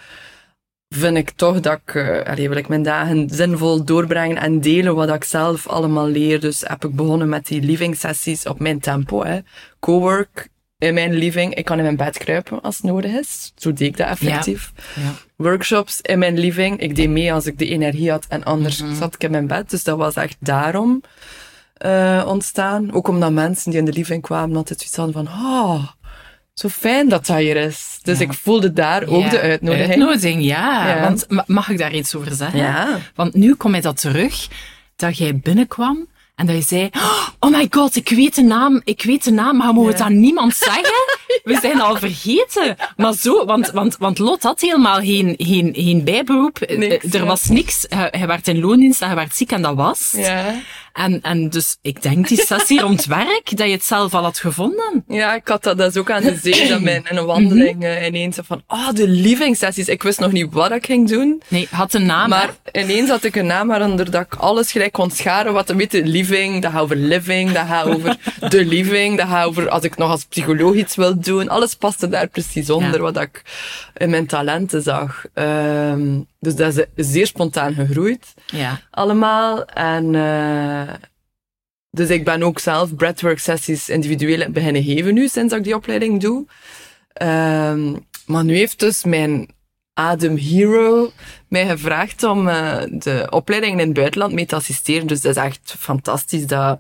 vind 0.90 1.18
ik 1.18 1.30
toch 1.32 1.60
dat 1.60 1.80
ik, 1.86 1.94
uh, 1.94 2.22
allee, 2.22 2.50
wil 2.50 2.58
ik 2.58 2.68
mijn 2.68 2.84
dagen 2.84 3.30
zinvol 3.30 3.84
doorbrengen 3.84 4.38
en 4.38 4.62
delen 4.62 4.96
wat 4.96 5.10
ik 5.14 5.24
zelf 5.24 5.68
allemaal 5.68 6.08
leer. 6.08 6.40
Dus 6.40 6.62
heb 6.68 6.86
ik 6.86 6.96
begonnen 6.96 7.30
met 7.30 7.48
die 7.48 7.62
living 7.62 7.96
sessies 7.98 8.46
op 8.46 8.60
mijn 8.60 8.80
tempo. 8.80 9.24
Hè. 9.24 9.40
Cowork 9.80 10.48
in 10.78 10.94
mijn 10.94 11.14
living. 11.14 11.56
Ik 11.56 11.66
kan 11.66 11.78
in 11.78 11.84
mijn 11.84 11.96
bed 11.96 12.18
kruipen 12.18 12.62
als 12.62 12.76
het 12.76 12.86
nodig 12.86 13.12
is. 13.12 13.52
Zo 13.56 13.74
deed 13.74 13.88
ik 13.88 13.98
dat 13.98 14.08
effectief. 14.08 14.72
Ja. 14.96 15.02
Ja. 15.02 15.12
Workshops 15.36 16.02
in 16.02 16.20
mijn 16.20 16.40
living. 16.40 16.80
Ik 16.80 16.96
deed 16.96 17.10
mee 17.10 17.34
als 17.34 17.46
ik 17.46 17.58
de 17.58 17.68
energie 17.68 18.12
had 18.12 18.26
en 18.30 18.44
anders 18.44 18.82
Mhm. 18.82 18.96
zat 18.96 19.14
ik 19.14 19.24
in 19.24 19.32
mijn 19.32 19.48
bed. 19.48 19.70
Dus 19.70 19.84
dat 19.84 19.98
was 19.98 20.16
echt 20.16 20.38
daarom 20.40 21.02
uh, 21.86 22.24
ontstaan. 22.28 22.94
Ook 22.94 23.08
omdat 23.08 23.32
mensen 23.32 23.70
die 23.72 23.80
in 23.80 23.86
de 23.86 23.92
living 23.94 24.22
kwamen 24.22 24.56
altijd 24.56 24.80
zoiets 24.80 24.98
hadden 24.98 25.16
van, 25.26 25.46
oh, 25.46 25.84
zo 26.54 26.68
fijn 26.70 27.10
dat 27.10 27.26
dat 27.26 27.38
hier 27.38 27.56
is. 27.56 28.00
Dus 28.02 28.18
Ja. 28.20 28.26
ik 28.26 28.34
voelde 28.34 28.74
daar 28.74 29.08
ook 29.08 29.22
Ja, 29.24 29.30
de 29.30 29.40
uitnodiging. 29.40 29.90
Uitnodiging, 29.90 30.44
ja. 30.44 30.88
Ja. 30.88 31.02
Want 31.02 31.26
ma- 31.30 31.44
mag 31.48 31.70
ik 31.70 31.78
daar 31.78 31.94
iets 31.94 32.16
over 32.16 32.36
zeggen? 32.36 33.02
Want 33.16 33.34
nu 33.34 33.56
kom 33.56 33.76
je 33.76 33.82
dat 33.82 34.00
terug, 34.02 34.48
dat 34.96 35.18
jij 35.18 35.38
binnenkwam 35.38 36.08
en 36.36 36.46
dat 36.46 36.56
je 36.56 36.62
zei, 36.62 36.90
oh 37.40 37.52
my 37.52 37.68
god, 37.70 37.96
ik 37.96 38.10
weet 38.10 38.36
de 38.36 38.42
naam, 38.42 38.82
ik 38.84 39.04
weet 39.04 39.24
de 39.24 39.32
naam, 39.32 39.58
maar 39.58 39.68
mogen 39.74 39.82
we 39.84 39.90
het 39.90 40.00
Ja. 40.00 40.06
aan 40.06 40.20
niemand 40.20 40.56
zeggen? 40.56 40.84
We 41.44 41.58
zijn 41.62 41.82
al 41.82 41.96
vergeten. 41.98 42.76
Maar 42.98 43.14
zo, 43.14 43.46
want, 43.46 43.72
want, 43.72 43.98
want 43.98 44.18
Lot 44.20 44.44
had 44.44 44.62
helemaal 44.62 45.00
geen, 45.00 45.34
geen, 45.38 45.70
geen 45.74 46.04
bijberoep. 46.04 46.60
Niks, 46.78 47.06
Eh, 47.06 47.20
er 47.20 47.26
was 47.26 47.44
niks. 47.48 47.86
Hij, 47.90 48.08
hij 48.12 48.28
werd 48.28 48.48
in 48.48 48.60
loondienst 48.60 49.02
en 49.02 49.08
hij 49.08 49.16
werd 49.16 49.36
ziek 49.36 49.52
en 49.52 49.62
dat 49.62 49.76
was. 49.76 50.14
Ja. 50.18 50.54
En, 50.96 51.22
en 51.22 51.50
dus 51.50 51.78
ik 51.82 52.02
denk 52.02 52.28
die 52.28 52.42
sessie 52.42 52.82
rond 52.82 53.06
werk, 53.22 53.58
dat 53.58 53.68
je 53.68 53.74
het 53.74 53.84
zelf 53.84 54.14
al 54.14 54.24
had 54.24 54.38
gevonden. 54.40 55.04
Ja, 55.08 55.36
ik 55.36 55.48
had 55.48 55.64
dat 55.64 55.78
dus 55.78 55.98
ook 55.98 56.12
aan 56.12 56.24
de 56.24 56.40
zee, 56.44 56.68
dat 56.68 56.82
mijn 56.82 57.06
in 57.10 57.18
een 57.18 57.26
wandeling 57.26 57.84
uh, 57.84 58.06
ineens 58.06 58.38
van, 58.44 58.62
ah, 58.68 58.80
oh, 58.80 58.94
de 58.94 59.08
living 59.08 59.58
sessies. 59.58 59.88
Ik 59.88 60.04
wist 60.04 60.20
nog 60.20 60.32
niet 60.32 60.54
wat 60.54 60.72
ik 60.72 60.86
ging 60.86 61.10
doen. 61.10 61.42
Nee, 61.48 61.68
had 61.72 61.94
een 61.94 62.06
naam. 62.06 62.30
Maar 62.30 62.54
ineens 62.72 63.10
had 63.10 63.24
ik 63.24 63.36
een 63.36 63.46
naam 63.46 63.68
waaronder 63.68 64.12
dat 64.12 64.22
ik 64.22 64.36
alles 64.36 64.72
gelijk 64.72 64.92
kon 64.92 65.12
scharen. 65.12 65.54
Wat 65.54 65.70
een 65.70 65.78
beetje 65.78 66.06
living, 66.06 66.62
dat 66.62 66.72
gaat 66.72 66.82
over 66.82 66.96
living, 66.96 67.52
dat 67.52 67.68
gaat 67.68 67.86
over 67.86 68.18
de 68.50 68.66
living, 68.66 69.18
dat 69.18 69.28
gaat 69.28 69.46
over 69.46 69.70
als 69.70 69.84
ik 69.84 69.98
nog 69.98 70.10
als 70.10 70.26
psycholoog 70.26 70.76
iets 70.76 70.96
wil 70.96 71.20
doen. 71.20 71.50
Alles 71.50 71.76
paste 71.76 72.08
daar 72.10 72.28
precies 72.28 72.70
onder 72.70 72.94
Ja. 72.94 73.00
wat 73.00 73.22
ik 73.22 73.42
in 73.98 74.10
mijn 74.10 74.26
talenten 74.26 74.82
zag. 74.82 75.26
Um, 75.34 76.28
dus 76.46 76.56
dat 76.56 76.88
is 76.96 77.12
zeer 77.12 77.28
spontaan 77.28 77.74
gegroeid. 77.74 78.34
Ja. 78.46 78.80
Allemaal. 78.92 79.66
En 79.66 80.14
uh, 80.14 80.94
dus 81.90 82.10
ik 82.10 82.26
ben 82.26 82.44
ook 82.44 82.60
zelf 82.60 82.96
breathwork 82.96 83.40
sessies 83.40 83.90
individueel 83.90 84.52
beginnen 84.52 84.84
geven 84.84 85.14
nu, 85.14 85.28
sinds 85.28 85.54
ik 85.54 85.64
die 85.64 85.76
opleiding 85.76 86.22
doe. 86.22 86.46
Um, 87.22 88.08
maar 88.26 88.44
nu 88.44 88.56
heeft 88.56 88.80
dus 88.80 89.04
mijn 89.04 89.50
Adem 89.94 90.38
Hero 90.38 91.12
mij 91.48 91.68
gevraagd 91.68 92.24
om 92.24 92.48
uh, 92.48 92.82
de 92.90 93.28
opleidingen 93.30 93.80
in 93.80 93.86
het 93.86 93.96
buitenland 93.96 94.34
mee 94.34 94.46
te 94.46 94.56
assisteren. 94.56 95.08
Dus 95.08 95.22
dat 95.22 95.36
is 95.36 95.44
echt 95.44 95.76
fantastisch. 95.78 96.46
Dat, 96.48 96.80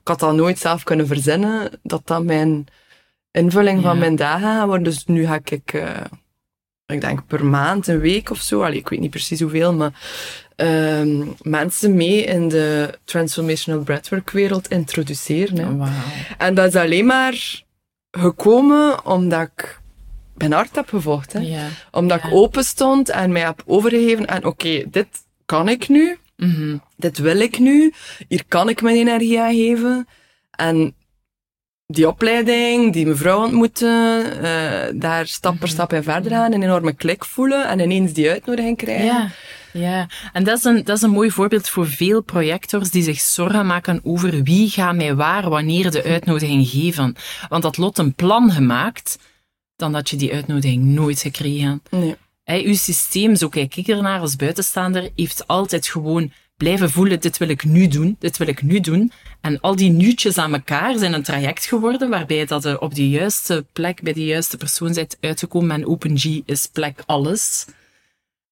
ik 0.00 0.08
had 0.08 0.20
dat 0.20 0.34
nooit 0.34 0.58
zelf 0.58 0.82
kunnen 0.82 1.06
verzinnen, 1.06 1.70
dat 1.82 2.06
dat 2.06 2.24
mijn 2.24 2.66
invulling 3.30 3.82
ja. 3.82 3.88
van 3.88 3.98
mijn 3.98 4.16
dagen 4.16 4.56
gaat 4.56 4.66
worden. 4.66 4.84
Dus 4.84 5.04
nu 5.04 5.26
ga 5.26 5.38
ik, 5.44 5.72
uh, 5.72 5.90
ik 6.86 7.00
denk 7.00 7.26
per 7.26 7.44
maand, 7.44 7.86
een 7.86 8.00
week 8.00 8.30
of 8.30 8.40
zo, 8.40 8.62
allee, 8.62 8.78
ik 8.78 8.88
weet 8.88 9.00
niet 9.00 9.10
precies 9.10 9.40
hoeveel, 9.40 9.74
maar 9.74 9.92
um, 10.56 11.34
mensen 11.42 11.94
mee 11.94 12.24
in 12.24 12.48
de 12.48 12.98
transformational 13.04 13.82
breathwork 13.82 14.30
wereld 14.30 14.68
introduceren. 14.68 15.58
Hè. 15.58 15.76
Wow. 15.76 15.88
En 16.38 16.54
dat 16.54 16.66
is 16.66 16.80
alleen 16.80 17.06
maar 17.06 17.62
gekomen 18.10 19.06
omdat 19.06 19.50
ik 19.54 19.80
mijn 20.34 20.52
hart 20.52 20.76
heb 20.76 20.88
gevolgd. 20.88 21.32
Hè. 21.32 21.38
Ja. 21.38 21.68
Omdat 21.90 22.20
ja. 22.22 22.28
ik 22.28 22.34
open 22.34 22.64
stond 22.64 23.08
en 23.08 23.32
mij 23.32 23.42
heb 23.42 23.62
overgegeven 23.66 24.26
en 24.26 24.36
oké, 24.36 24.46
okay, 24.46 24.86
dit 24.90 25.08
kan 25.46 25.68
ik 25.68 25.88
nu. 25.88 26.18
Mm 26.36 26.54
-hmm. 26.54 26.82
Dit 26.96 27.18
wil 27.18 27.38
ik 27.38 27.58
nu. 27.58 27.92
Hier 28.28 28.44
kan 28.48 28.68
ik 28.68 28.82
mijn 28.82 28.96
energie 28.96 29.40
aan 29.40 29.54
geven. 29.54 30.08
En 30.50 30.94
die 31.94 32.08
opleiding, 32.08 32.92
die 32.92 33.06
mevrouw 33.06 33.44
ontmoeten, 33.44 34.26
uh, 34.36 35.00
daar 35.00 35.26
stap 35.26 35.52
per 35.52 35.60
-hmm. 35.60 35.76
stap 35.76 35.92
in 35.92 36.02
verder 36.02 36.30
gaan, 36.30 36.52
een 36.52 36.62
enorme 36.62 36.92
klik 36.92 37.24
voelen 37.24 37.68
en 37.68 37.80
ineens 37.80 38.12
die 38.12 38.30
uitnodiging 38.30 38.76
krijgen. 38.76 39.04
Ja. 39.04 39.30
Ja, 39.78 40.08
en 40.32 40.44
dat 40.44 40.58
is, 40.58 40.64
een, 40.64 40.84
dat 40.84 40.96
is 40.96 41.02
een 41.02 41.10
mooi 41.10 41.30
voorbeeld 41.30 41.68
voor 41.68 41.86
veel 41.86 42.22
projectors 42.22 42.90
die 42.90 43.02
zich 43.02 43.20
zorgen 43.20 43.66
maken 43.66 44.00
over 44.02 44.42
wie 44.42 44.70
gaat 44.70 44.94
mij 44.94 45.14
waar 45.14 45.48
wanneer 45.48 45.90
de 45.90 46.02
uitnodiging 46.02 46.68
geven. 46.68 47.16
Want 47.48 47.62
dat 47.62 47.76
lot 47.76 47.98
een 47.98 48.14
plan 48.14 48.50
gemaakt, 48.50 49.18
dan 49.76 49.94
had 49.94 50.10
je 50.10 50.16
die 50.16 50.32
uitnodiging 50.32 50.84
nooit 50.84 51.20
gekregen. 51.20 51.82
Nee. 51.90 52.16
Hey, 52.44 52.64
uw 52.64 52.74
systeem, 52.74 53.36
zo 53.36 53.48
kijk 53.48 53.76
ik 53.76 53.88
ernaar 53.88 54.20
als 54.20 54.36
buitenstaander, 54.36 55.10
heeft 55.16 55.46
altijd 55.46 55.86
gewoon 55.86 56.32
blijven 56.56 56.90
voelen, 56.90 57.20
dit 57.20 57.38
wil 57.38 57.48
ik 57.48 57.64
nu 57.64 57.88
doen, 57.88 58.16
dit 58.18 58.36
wil 58.36 58.48
ik 58.48 58.62
nu 58.62 58.80
doen. 58.80 59.12
En 59.40 59.60
al 59.60 59.76
die 59.76 59.90
nuutjes 59.90 60.38
aan 60.38 60.54
elkaar 60.54 60.98
zijn 60.98 61.12
een 61.12 61.22
traject 61.22 61.66
geworden 61.66 62.10
waarbij 62.10 62.44
dat 62.46 62.62
je 62.62 62.80
op 62.80 62.94
de 62.94 63.08
juiste 63.08 63.66
plek, 63.72 64.02
bij 64.02 64.12
de 64.12 64.24
juiste 64.24 64.56
persoon 64.56 64.92
bent 64.92 65.16
uitgekomen. 65.20 65.70
En 65.70 65.86
OpenG 65.86 66.42
is 66.44 66.66
plek 66.66 67.02
alles. 67.06 67.66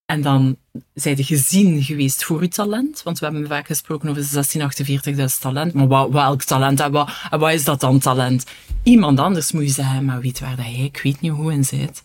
En 0.07 0.23
dan 0.23 0.57
zijn 0.95 1.17
je 1.17 1.25
gezien 1.25 1.83
geweest 1.83 2.25
voor 2.25 2.43
je 2.43 2.49
talent. 2.49 3.03
Want 3.03 3.19
we 3.19 3.25
hebben 3.25 3.47
vaak 3.47 3.67
gesproken 3.67 4.09
over 4.09 4.23
1648 4.23 5.39
talent. 5.39 5.73
Maar 5.73 5.87
wat, 5.87 6.11
welk 6.11 6.43
talent? 6.43 6.81
En 6.81 6.93
wat, 6.93 7.11
en 7.31 7.39
wat 7.39 7.53
is 7.53 7.65
dat 7.65 7.81
dan 7.81 7.99
talent? 7.99 8.47
Iemand 8.83 9.19
anders 9.19 9.53
moet 9.53 9.63
je 9.63 9.71
zeggen, 9.71 10.05
maar 10.05 10.21
weet 10.21 10.41
waar 10.41 10.57
dat 10.57 10.65
jij, 10.65 10.85
ik 10.85 11.01
weet 11.03 11.21
niet 11.21 11.33
hoe 11.33 11.53
in 11.53 11.65
zit. 11.65 12.03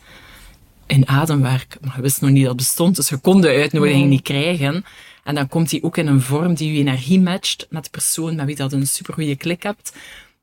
In 0.86 1.08
ademwerk. 1.08 1.78
Maar 1.82 1.96
je 1.96 2.02
wist 2.02 2.22
nog 2.22 2.30
niet 2.30 2.42
dat 2.42 2.48
het 2.48 2.58
bestond, 2.58 2.96
dus 2.96 3.10
je 3.10 3.18
kon 3.18 3.42
de 3.42 3.48
uitnodiging 3.48 4.10
niet 4.10 4.22
krijgen. 4.22 4.86
En 5.28 5.36
dan 5.36 5.48
komt 5.48 5.70
die 5.70 5.84
ook 5.84 5.98
in 5.98 6.08
een 6.08 6.22
vorm 6.22 6.54
die 6.54 6.74
je 6.74 6.80
energie 6.80 7.22
matcht 7.22 7.68
met 7.70 7.84
de 7.84 7.90
persoon 7.90 8.36
met 8.36 8.46
wie 8.46 8.56
dat 8.56 8.74
een 8.74 8.88
supergoeie 8.88 9.36
klik 9.36 9.63
hebt. 9.63 9.94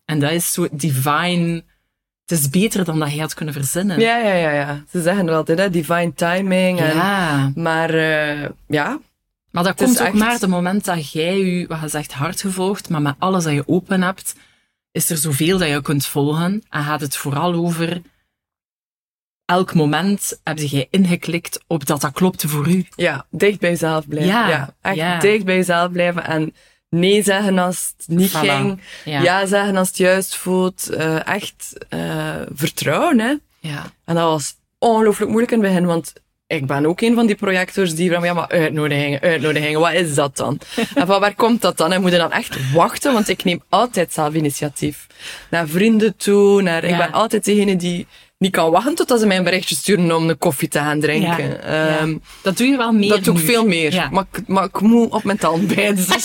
En 0.05 0.19
dat 0.19 0.31
is 0.31 0.53
zo 0.53 0.69
divine 0.71 1.65
het 2.27 2.39
is 2.39 2.49
beter 2.49 2.85
dan 2.85 2.99
dat 2.99 3.09
hij 3.09 3.19
had 3.19 3.35
kunnen 3.35 3.55
verzinnen. 3.55 4.01
Ja, 4.01 4.19
ja, 4.19 4.35
ja, 4.35 4.51
ja. 4.51 4.85
Ze 4.91 5.03
zeggen 5.03 5.29
er 5.29 5.35
altijd, 5.35 5.59
hè, 5.59 5.71
divine 5.71 6.13
timing. 6.15 6.81
En, 6.81 6.97
ja. 6.97 7.53
Maar 7.55 7.95
uh, 7.95 8.49
ja. 8.67 8.99
Maar 9.51 9.63
dat 9.65 9.75
komt 9.75 10.01
ook 10.01 10.07
echt... 10.07 10.15
maar 10.15 10.33
het 10.33 10.47
moment 10.47 10.85
dat 10.85 11.13
jij 11.13 11.39
je, 11.39 11.67
wat 11.67 11.81
je 11.81 11.89
zegt, 11.89 12.13
hart 12.13 12.41
gevolgd, 12.41 12.89
maar 12.89 13.03
met 13.03 13.15
alles 13.19 13.45
dat 13.45 13.53
je 13.53 13.69
open 13.69 14.03
hebt, 14.03 14.35
is 14.93 15.11
er 15.11 15.17
zoveel 15.17 15.59
dat 15.59 15.69
je 15.69 15.83
kunt 15.83 16.07
volgen. 16.07 16.63
En 16.71 16.83
gaat 16.83 17.01
het 17.01 17.17
vooral 17.17 17.55
over 17.55 18.03
elk 19.47 19.75
moment 19.75 20.41
heb 20.43 20.59
jij 20.59 20.87
ingeklikt 20.91 21.61
op 21.67 21.87
dat 21.87 22.01
dat 22.01 22.13
klopte 22.13 22.49
voor 22.49 22.69
u. 22.69 22.87
Ja, 22.97 23.27
dicht 23.31 23.61
bij 23.61 23.71
jezelf 23.71 24.09
blijven. 24.09 24.31
Ja, 24.31 24.49
ja 24.49 24.75
echt 24.81 24.97
ja. 24.97 25.19
dicht 25.19 25.45
bij 25.45 25.55
jezelf 25.55 25.93
blijven 25.93 26.25
en 26.25 26.55
nee 26.89 27.23
zeggen 27.23 27.59
als 27.59 27.95
het 27.97 28.09
niet 28.09 28.31
Voilà. 28.31 28.39
ging. 28.39 28.81
Ja. 29.05 29.23
Ja. 29.23 29.47
zeggen 29.47 29.77
als 29.77 29.89
het 29.89 29.97
juist 29.97 30.37
voelt. 30.37 30.91
Uh, 30.91 31.27
echt 31.27 31.87
uh, 31.95 32.35
vertrouwen, 32.55 33.21
hè. 33.21 33.35
Ja. 33.61 33.83
En 34.05 34.15
dat 34.15 34.25
was 34.25 34.55
ongelooflijk 34.79 35.31
moeilijk 35.31 35.53
in 35.53 35.61
het 35.61 35.69
begin, 35.69 35.87
want 35.87 36.13
ik 36.47 36.67
ben 36.67 36.87
ook 36.87 37.01
een 37.01 37.15
van 37.15 37.27
die 37.27 37.37
projectors 37.37 37.95
die 37.95 38.13
van, 38.13 38.25
ja, 38.25 38.33
maar 38.33 38.49
uitnodigingen, 38.49 39.21
uitnodigingen, 39.21 39.81
wat 39.81 39.93
is 39.93 40.15
dat 40.15 40.37
dan? 40.37 40.61
en 40.95 41.07
van 41.07 41.21
waar 41.21 41.35
komt 41.35 41.63
dat 41.63 41.77
dan? 41.77 41.93
En 41.93 42.01
moet 42.01 42.11
je 42.11 42.19
dan 42.19 42.33
echt 42.33 42.73
wachten, 42.73 43.13
want 43.13 43.29
ik 43.29 43.45
neem 43.45 43.63
altijd 43.69 44.13
zelf 44.13 44.35
initiatief. 44.35 45.07
Naar 45.51 45.69
vrienden 45.69 46.17
toe, 46.17 46.63
naar, 46.63 46.87
ja. 46.87 46.93
ik 46.93 46.97
ben 46.97 47.13
altijd 47.13 47.45
degene 47.45 47.77
die 47.77 48.07
niet 48.39 48.53
kan 48.53 48.71
wachten 48.71 48.95
totdat 48.95 49.21
ze 49.21 49.27
mij 49.27 49.37
een 49.37 49.45
berichtje 49.45 49.75
sturen 49.75 50.17
om 50.17 50.29
een 50.29 50.39
koffie 50.39 50.69
te 50.69 50.79
gaan 50.79 51.01
drinken. 51.01 51.49
Ja, 51.49 52.01
um, 52.01 52.11
ja. 52.11 52.19
Dat 52.43 52.57
doe 52.57 52.67
je 52.67 52.77
wel 52.77 52.93
meer 52.93 53.09
Dat 53.09 53.25
doe 53.25 53.35
ik 53.35 53.41
nu. 53.41 53.47
veel 53.47 53.67
meer. 53.67 53.93
Ja. 53.93 54.09
Maar, 54.11 54.25
ik, 54.33 54.49
maar 54.49 54.65
ik 54.65 54.81
moet 54.81 55.11
op 55.11 55.25
mijn 55.25 55.39
tand 55.39 55.75
bijten. 55.75 55.97
Dus 55.97 56.25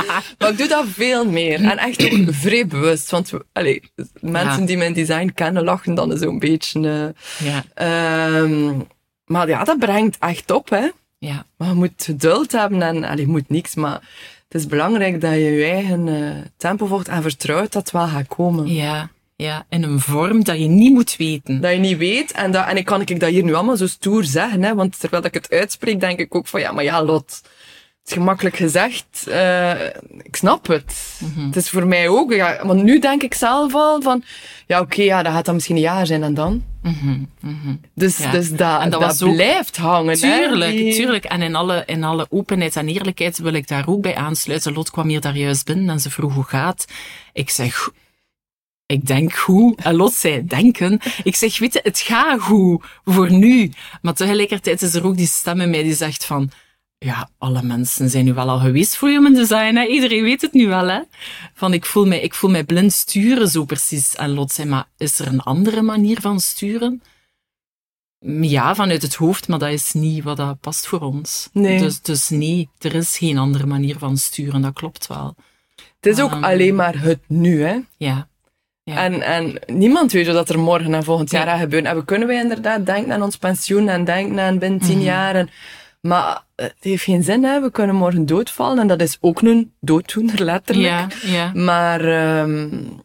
maar 0.38 0.50
ik 0.50 0.58
doe 0.58 0.68
dat 0.68 0.84
veel 0.88 1.24
meer. 1.24 1.64
En 1.64 1.78
echt 1.78 2.12
ook 2.12 2.34
vrij 2.34 2.66
bewust. 2.66 3.10
Want 3.10 3.32
allee, 3.52 3.82
mensen 4.20 4.64
die 4.64 4.76
mijn 4.76 4.92
design 4.92 5.30
kennen, 5.34 5.64
lachen 5.64 5.94
dan 5.94 6.18
zo'n 6.18 6.38
beetje. 6.38 7.14
Uh. 7.42 8.36
Um, 8.36 8.86
maar 9.24 9.48
ja, 9.48 9.64
dat 9.64 9.78
brengt 9.78 10.16
echt 10.18 10.50
op, 10.50 10.70
hè. 10.70 10.88
Ja. 11.18 11.44
Maar 11.56 11.68
je 11.68 11.74
moet 11.74 11.92
geduld 11.96 12.52
hebben 12.52 12.82
en, 12.82 13.04
allee, 13.04 13.24
je 13.24 13.30
moet 13.30 13.48
niks, 13.48 13.74
maar 13.74 14.00
het 14.48 14.60
is 14.60 14.66
belangrijk 14.66 15.20
dat 15.20 15.32
je 15.32 15.38
je 15.38 15.64
eigen 15.64 16.06
uh, 16.06 16.30
tempo 16.56 16.86
volgt 16.86 17.08
en 17.08 17.22
vertrouwt 17.22 17.72
dat 17.72 17.82
het 17.82 17.90
wel 17.90 18.06
gaat 18.06 18.26
komen. 18.26 18.66
Ja, 18.66 19.10
ja, 19.40 19.66
in 19.68 19.82
een 19.82 20.00
vorm 20.00 20.44
dat 20.44 20.58
je 20.58 20.66
niet 20.66 20.92
moet 20.92 21.16
weten. 21.16 21.60
Dat 21.60 21.72
je 21.72 21.78
niet 21.78 21.98
weet. 21.98 22.32
En, 22.32 22.50
dat, 22.50 22.66
en 22.66 22.76
ik 22.76 22.84
kan 22.84 23.00
ik 23.00 23.20
dat 23.20 23.30
hier 23.30 23.44
nu 23.44 23.54
allemaal 23.54 23.76
zo 23.76 23.86
stoer 23.86 24.24
zeggen, 24.24 24.62
hè, 24.62 24.74
want 24.74 25.00
terwijl 25.00 25.24
ik 25.24 25.34
het 25.34 25.50
uitspreek, 25.50 26.00
denk 26.00 26.18
ik 26.18 26.34
ook 26.34 26.46
van, 26.46 26.60
ja, 26.60 26.72
maar 26.72 26.84
ja, 26.84 27.04
Lot, 27.04 27.40
het 28.00 28.08
is 28.08 28.12
gemakkelijk 28.12 28.56
gezegd. 28.56 29.24
Uh, 29.28 29.84
ik 30.22 30.36
snap 30.36 30.66
het. 30.66 31.20
Mm 31.36 31.46
Het 31.46 31.56
is 31.56 31.70
voor 31.70 31.86
mij 31.86 32.08
ook, 32.08 32.32
ja, 32.32 32.66
want 32.66 32.82
nu 32.82 32.98
denk 32.98 33.22
ik 33.22 33.34
zelf 33.34 33.74
al 33.74 34.02
van, 34.02 34.22
ja, 34.66 34.80
oké, 34.80 34.92
okay, 34.92 35.04
ja, 35.04 35.22
dat 35.22 35.32
gaat 35.32 35.44
dan 35.44 35.54
misschien 35.54 35.76
een 35.76 35.82
jaar 35.82 36.06
zijn 36.06 36.22
en 36.22 36.34
dan. 36.34 36.62
Mm 36.82 37.28
-hmm. 37.40 37.80
Dus, 37.94 38.18
ja. 38.18 38.30
dus 38.30 38.50
dat, 38.50 38.80
en 38.80 38.90
dat, 38.90 39.00
dat 39.00 39.32
blijft 39.34 39.76
hangen. 39.76 40.14
Tuurlijk, 40.14 40.78
hè, 40.78 40.94
tuurlijk. 40.94 41.24
En 41.24 41.42
in 41.42 41.54
alle, 41.54 41.82
in 41.86 42.04
alle 42.04 42.26
openheid 42.30 42.76
en 42.76 42.88
eerlijkheid 42.88 43.38
wil 43.38 43.52
ik 43.52 43.68
daar 43.68 43.88
ook 43.88 44.02
bij 44.02 44.14
aansluiten. 44.14 44.72
Lot 44.72 44.90
kwam 44.90 45.08
hier 45.08 45.20
daar 45.20 45.36
juist 45.36 45.64
binnen 45.64 45.88
en 45.88 46.00
ze 46.00 46.10
vroeg 46.10 46.34
hoe 46.34 46.44
gaat. 46.44 46.84
Ik 47.32 47.50
zeg, 47.50 47.90
ik 48.90 49.06
denk 49.06 49.32
goed. 49.32 49.80
En 49.80 50.10
zei 50.12 50.46
denken. 50.46 51.00
Ik 51.22 51.36
zeg, 51.36 51.58
weet 51.58 51.72
je, 51.72 51.80
het 51.82 51.98
gaat 51.98 52.40
goed 52.40 52.84
voor 53.04 53.32
nu. 53.32 53.72
Maar 54.02 54.14
tegelijkertijd 54.14 54.82
is 54.82 54.94
er 54.94 55.06
ook 55.06 55.16
die 55.16 55.26
stem 55.26 55.60
in 55.60 55.70
mij 55.70 55.82
die 55.82 55.94
zegt 55.94 56.24
van, 56.24 56.50
ja, 56.98 57.30
alle 57.38 57.62
mensen 57.62 58.10
zijn 58.10 58.24
nu 58.24 58.34
wel 58.34 58.48
al 58.48 58.58
geweest 58.58 58.96
voor 58.96 59.08
human 59.08 59.34
design. 59.34 59.74
Hè? 59.74 59.86
Iedereen 59.86 60.22
weet 60.22 60.40
het 60.40 60.52
nu 60.52 60.68
wel. 60.68 60.88
Hè? 60.88 61.00
Van 61.54 61.72
ik 61.72 61.86
voel, 61.86 62.06
mij, 62.06 62.20
ik 62.20 62.34
voel 62.34 62.50
mij 62.50 62.64
blind 62.64 62.92
sturen 62.92 63.48
zo 63.48 63.64
precies. 63.64 64.16
En 64.16 64.30
Lot 64.30 64.52
zei, 64.52 64.68
maar 64.68 64.88
is 64.96 65.18
er 65.18 65.26
een 65.26 65.40
andere 65.40 65.82
manier 65.82 66.20
van 66.20 66.40
sturen? 66.40 67.02
Ja, 68.40 68.74
vanuit 68.74 69.02
het 69.02 69.14
hoofd, 69.14 69.48
maar 69.48 69.58
dat 69.58 69.70
is 69.70 69.92
niet 69.92 70.24
wat 70.24 70.36
dat 70.36 70.60
past 70.60 70.86
voor 70.86 71.00
ons. 71.00 71.48
Nee. 71.52 71.78
Dus, 71.78 72.00
dus 72.00 72.28
nee, 72.28 72.68
er 72.78 72.94
is 72.94 73.16
geen 73.16 73.38
andere 73.38 73.66
manier 73.66 73.98
van 73.98 74.16
sturen, 74.16 74.62
dat 74.62 74.72
klopt 74.72 75.06
wel. 75.06 75.34
Het 76.00 76.16
is 76.16 76.20
ook 76.20 76.32
um, 76.32 76.44
alleen 76.44 76.74
maar 76.74 77.00
het 77.00 77.20
nu, 77.26 77.62
hè? 77.62 77.78
Ja. 77.96 78.29
Ja. 78.82 78.96
En, 79.04 79.22
en 79.22 79.60
niemand 79.66 80.12
weet 80.12 80.32
wat 80.32 80.48
er 80.48 80.58
morgen 80.58 80.94
en 80.94 81.04
volgend 81.04 81.30
jaar 81.30 81.46
gaat 81.46 81.60
gebeuren. 81.60 81.90
En 81.90 81.96
we 81.96 82.04
kunnen 82.04 82.28
wij 82.28 82.40
inderdaad 82.42 82.86
denken 82.86 83.12
aan 83.12 83.22
ons 83.22 83.36
pensioen 83.36 83.88
en 83.88 84.04
denken 84.04 84.40
aan 84.40 84.58
binnen 84.58 84.80
tien 84.80 84.90
mm 84.90 84.96
-hmm. 84.96 85.04
jaar. 85.04 85.34
En, 85.34 85.50
maar 86.00 86.44
het 86.56 86.76
heeft 86.80 87.04
geen 87.04 87.22
zin, 87.22 87.44
hè. 87.44 87.60
We 87.60 87.70
kunnen 87.70 87.96
morgen 87.96 88.26
doodvallen. 88.26 88.78
En 88.78 88.86
dat 88.86 89.00
is 89.00 89.18
ook 89.20 89.42
een 89.42 89.72
dooddoener, 89.80 90.44
letterlijk. 90.44 91.12
Ja. 91.12 91.52
Maar 91.54 92.04
um, 92.40 93.00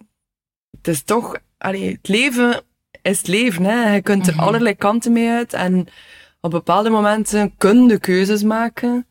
het 0.78 0.88
is 0.88 1.04
toch... 1.04 1.36
Allee, 1.58 1.92
het 1.92 2.08
leven 2.08 2.62
is 3.02 3.18
het 3.18 3.28
leven, 3.28 3.64
hè. 3.64 3.94
Je 3.94 4.02
kunt 4.02 4.28
er 4.28 4.34
mm 4.34 4.40
-hmm. 4.40 4.48
allerlei 4.48 4.76
kanten 4.76 5.12
mee 5.12 5.30
uit. 5.30 5.54
En 5.54 5.88
op 6.42 6.52
bepaalde 6.52 6.90
momenten 6.90 7.58
kun 7.58 7.88
je 7.88 8.00
keuzes 8.00 8.44
maken. 8.44 9.08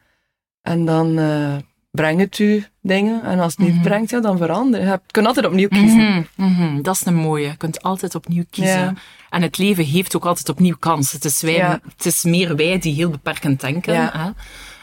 En 0.62 0.84
dan 0.84 1.18
uh, 1.18 1.56
brengt 1.94 2.20
het 2.20 2.38
u 2.38 2.64
dingen. 2.80 3.22
En 3.22 3.38
als 3.38 3.52
het 3.52 3.60
niet 3.60 3.68
mm 3.68 3.74
-hmm. 3.74 3.82
brengt, 3.82 4.10
ja, 4.10 4.20
dan 4.20 4.38
veranderen. 4.38 4.86
Je 4.86 5.00
kunt 5.10 5.26
altijd 5.26 5.46
opnieuw 5.46 5.68
kiezen. 5.68 6.26
Mm 6.34 6.54
-hmm. 6.54 6.82
Dat 6.82 6.94
is 6.94 7.06
een 7.06 7.14
mooie. 7.14 7.46
Je 7.46 7.56
kunt 7.56 7.82
altijd 7.82 8.14
opnieuw 8.14 8.44
kiezen. 8.50 8.80
Ja. 8.80 8.94
En 9.30 9.42
het 9.42 9.58
leven 9.58 9.84
heeft 9.84 10.16
ook 10.16 10.26
altijd 10.26 10.48
opnieuw 10.48 10.76
kans. 10.78 11.12
Het 11.12 11.24
is, 11.24 11.40
wij, 11.40 11.54
ja. 11.54 11.80
het 11.96 12.06
is 12.06 12.22
meer 12.22 12.56
wij 12.56 12.78
die 12.78 12.94
heel 12.94 13.10
beperkend 13.10 13.60
denken. 13.60 13.94
Ja. 13.94 14.34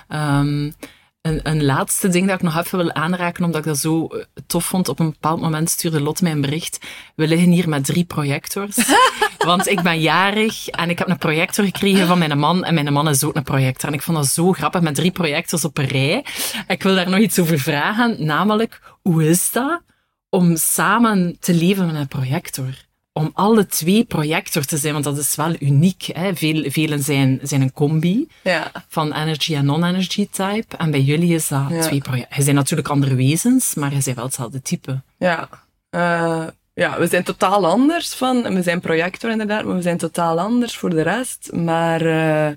Hè? 0.08 0.40
Um, 0.40 0.74
een, 1.22 1.40
een, 1.44 1.64
laatste 1.64 2.08
ding 2.08 2.28
dat 2.28 2.36
ik 2.36 2.42
nog 2.42 2.58
even 2.58 2.78
wil 2.78 2.94
aanraken, 2.94 3.44
omdat 3.44 3.60
ik 3.62 3.68
dat 3.68 3.78
zo 3.78 4.10
tof 4.48 4.66
vond. 4.66 4.90
Op 4.90 5.00
een 5.00 5.10
bepaald 5.12 5.42
moment 5.42 5.70
stuurde 5.70 6.02
Lot 6.02 6.22
mij 6.22 6.32
een 6.32 6.42
bericht. 6.42 6.80
We 7.16 7.28
liggen 7.28 7.50
hier 7.50 7.70
met 7.70 7.86
drie 7.86 8.06
projectors. 8.06 8.78
want 9.38 9.68
ik 9.68 9.82
ben 9.82 10.02
jarig 10.02 10.68
en 10.68 10.90
ik 10.90 11.00
heb 11.00 11.10
een 11.10 11.18
projector 11.18 11.66
gekregen 11.66 12.08
van 12.08 12.18
mijn 12.18 12.38
man. 12.38 12.64
En 12.64 12.74
mijn 12.74 12.94
man 12.94 13.10
is 13.10 13.24
ook 13.24 13.36
een 13.36 13.44
projector. 13.44 13.90
En 13.90 13.96
ik 13.96 14.02
vond 14.02 14.18
dat 14.18 14.28
zo 14.28 14.52
grappig 14.52 14.82
met 14.82 14.96
drie 14.96 15.12
projectors 15.12 15.66
op 15.66 15.78
een 15.78 15.88
rij. 15.88 16.26
Ik 16.68 16.84
wil 16.84 16.96
daar 16.96 17.10
nog 17.10 17.20
iets 17.20 17.40
over 17.40 17.60
vragen. 17.60 18.26
Namelijk, 18.26 18.82
hoe 19.02 19.30
is 19.30 19.52
dat 19.52 19.82
om 20.30 20.56
samen 20.58 21.38
te 21.40 21.54
leven 21.54 21.86
met 21.86 21.96
een 21.96 22.08
projector? 22.08 22.90
Om 23.14 23.32
alle 23.34 23.66
twee 23.66 24.04
projector 24.04 24.66
te 24.66 24.78
zijn, 24.78 24.94
want 24.94 25.06
dat 25.06 25.18
is 25.18 25.36
wel 25.36 25.56
uniek. 25.60 26.10
Hè? 26.14 26.36
Veel, 26.36 26.72
velen 26.72 27.04
zijn, 27.04 27.40
zijn 27.44 27.62
een 27.62 27.74
combi 27.74 28.28
ja. 28.44 28.72
van 28.88 29.14
energy 29.14 29.56
en 29.56 29.66
non-energy 29.66 30.28
type. 30.32 30.78
En 30.78 30.92
bij 30.92 31.02
jullie 31.02 31.34
is 31.34 31.48
dat 31.48 31.66
ja. 31.70 31.82
twee 31.82 32.02
projecten. 32.02 32.38
Je 32.38 32.44
zijn 32.44 32.56
natuurlijk 32.56 32.88
andere 32.88 33.16
wezens, 33.16 33.74
maar 33.74 33.94
je 33.94 34.02
zijn 34.02 34.16
wel 34.16 34.26
hetzelfde 34.26 34.62
type. 34.62 35.02
Ja. 35.18 35.50
Uh, 35.92 36.44
ja, 36.74 37.00
we 37.00 37.08
zijn 37.08 37.24
totaal 37.24 37.66
anders 37.68 38.14
van... 38.14 38.54
We 38.54 38.62
zijn 38.62 38.80
projector 38.80 39.32
inderdaad, 39.32 39.64
maar 39.66 39.76
we 39.76 39.82
zijn 39.82 39.98
totaal 39.98 40.40
anders 40.40 40.78
voor 40.78 40.90
de 40.90 41.02
rest. 41.02 41.50
Maar... 41.54 42.02
Uh, 42.02 42.48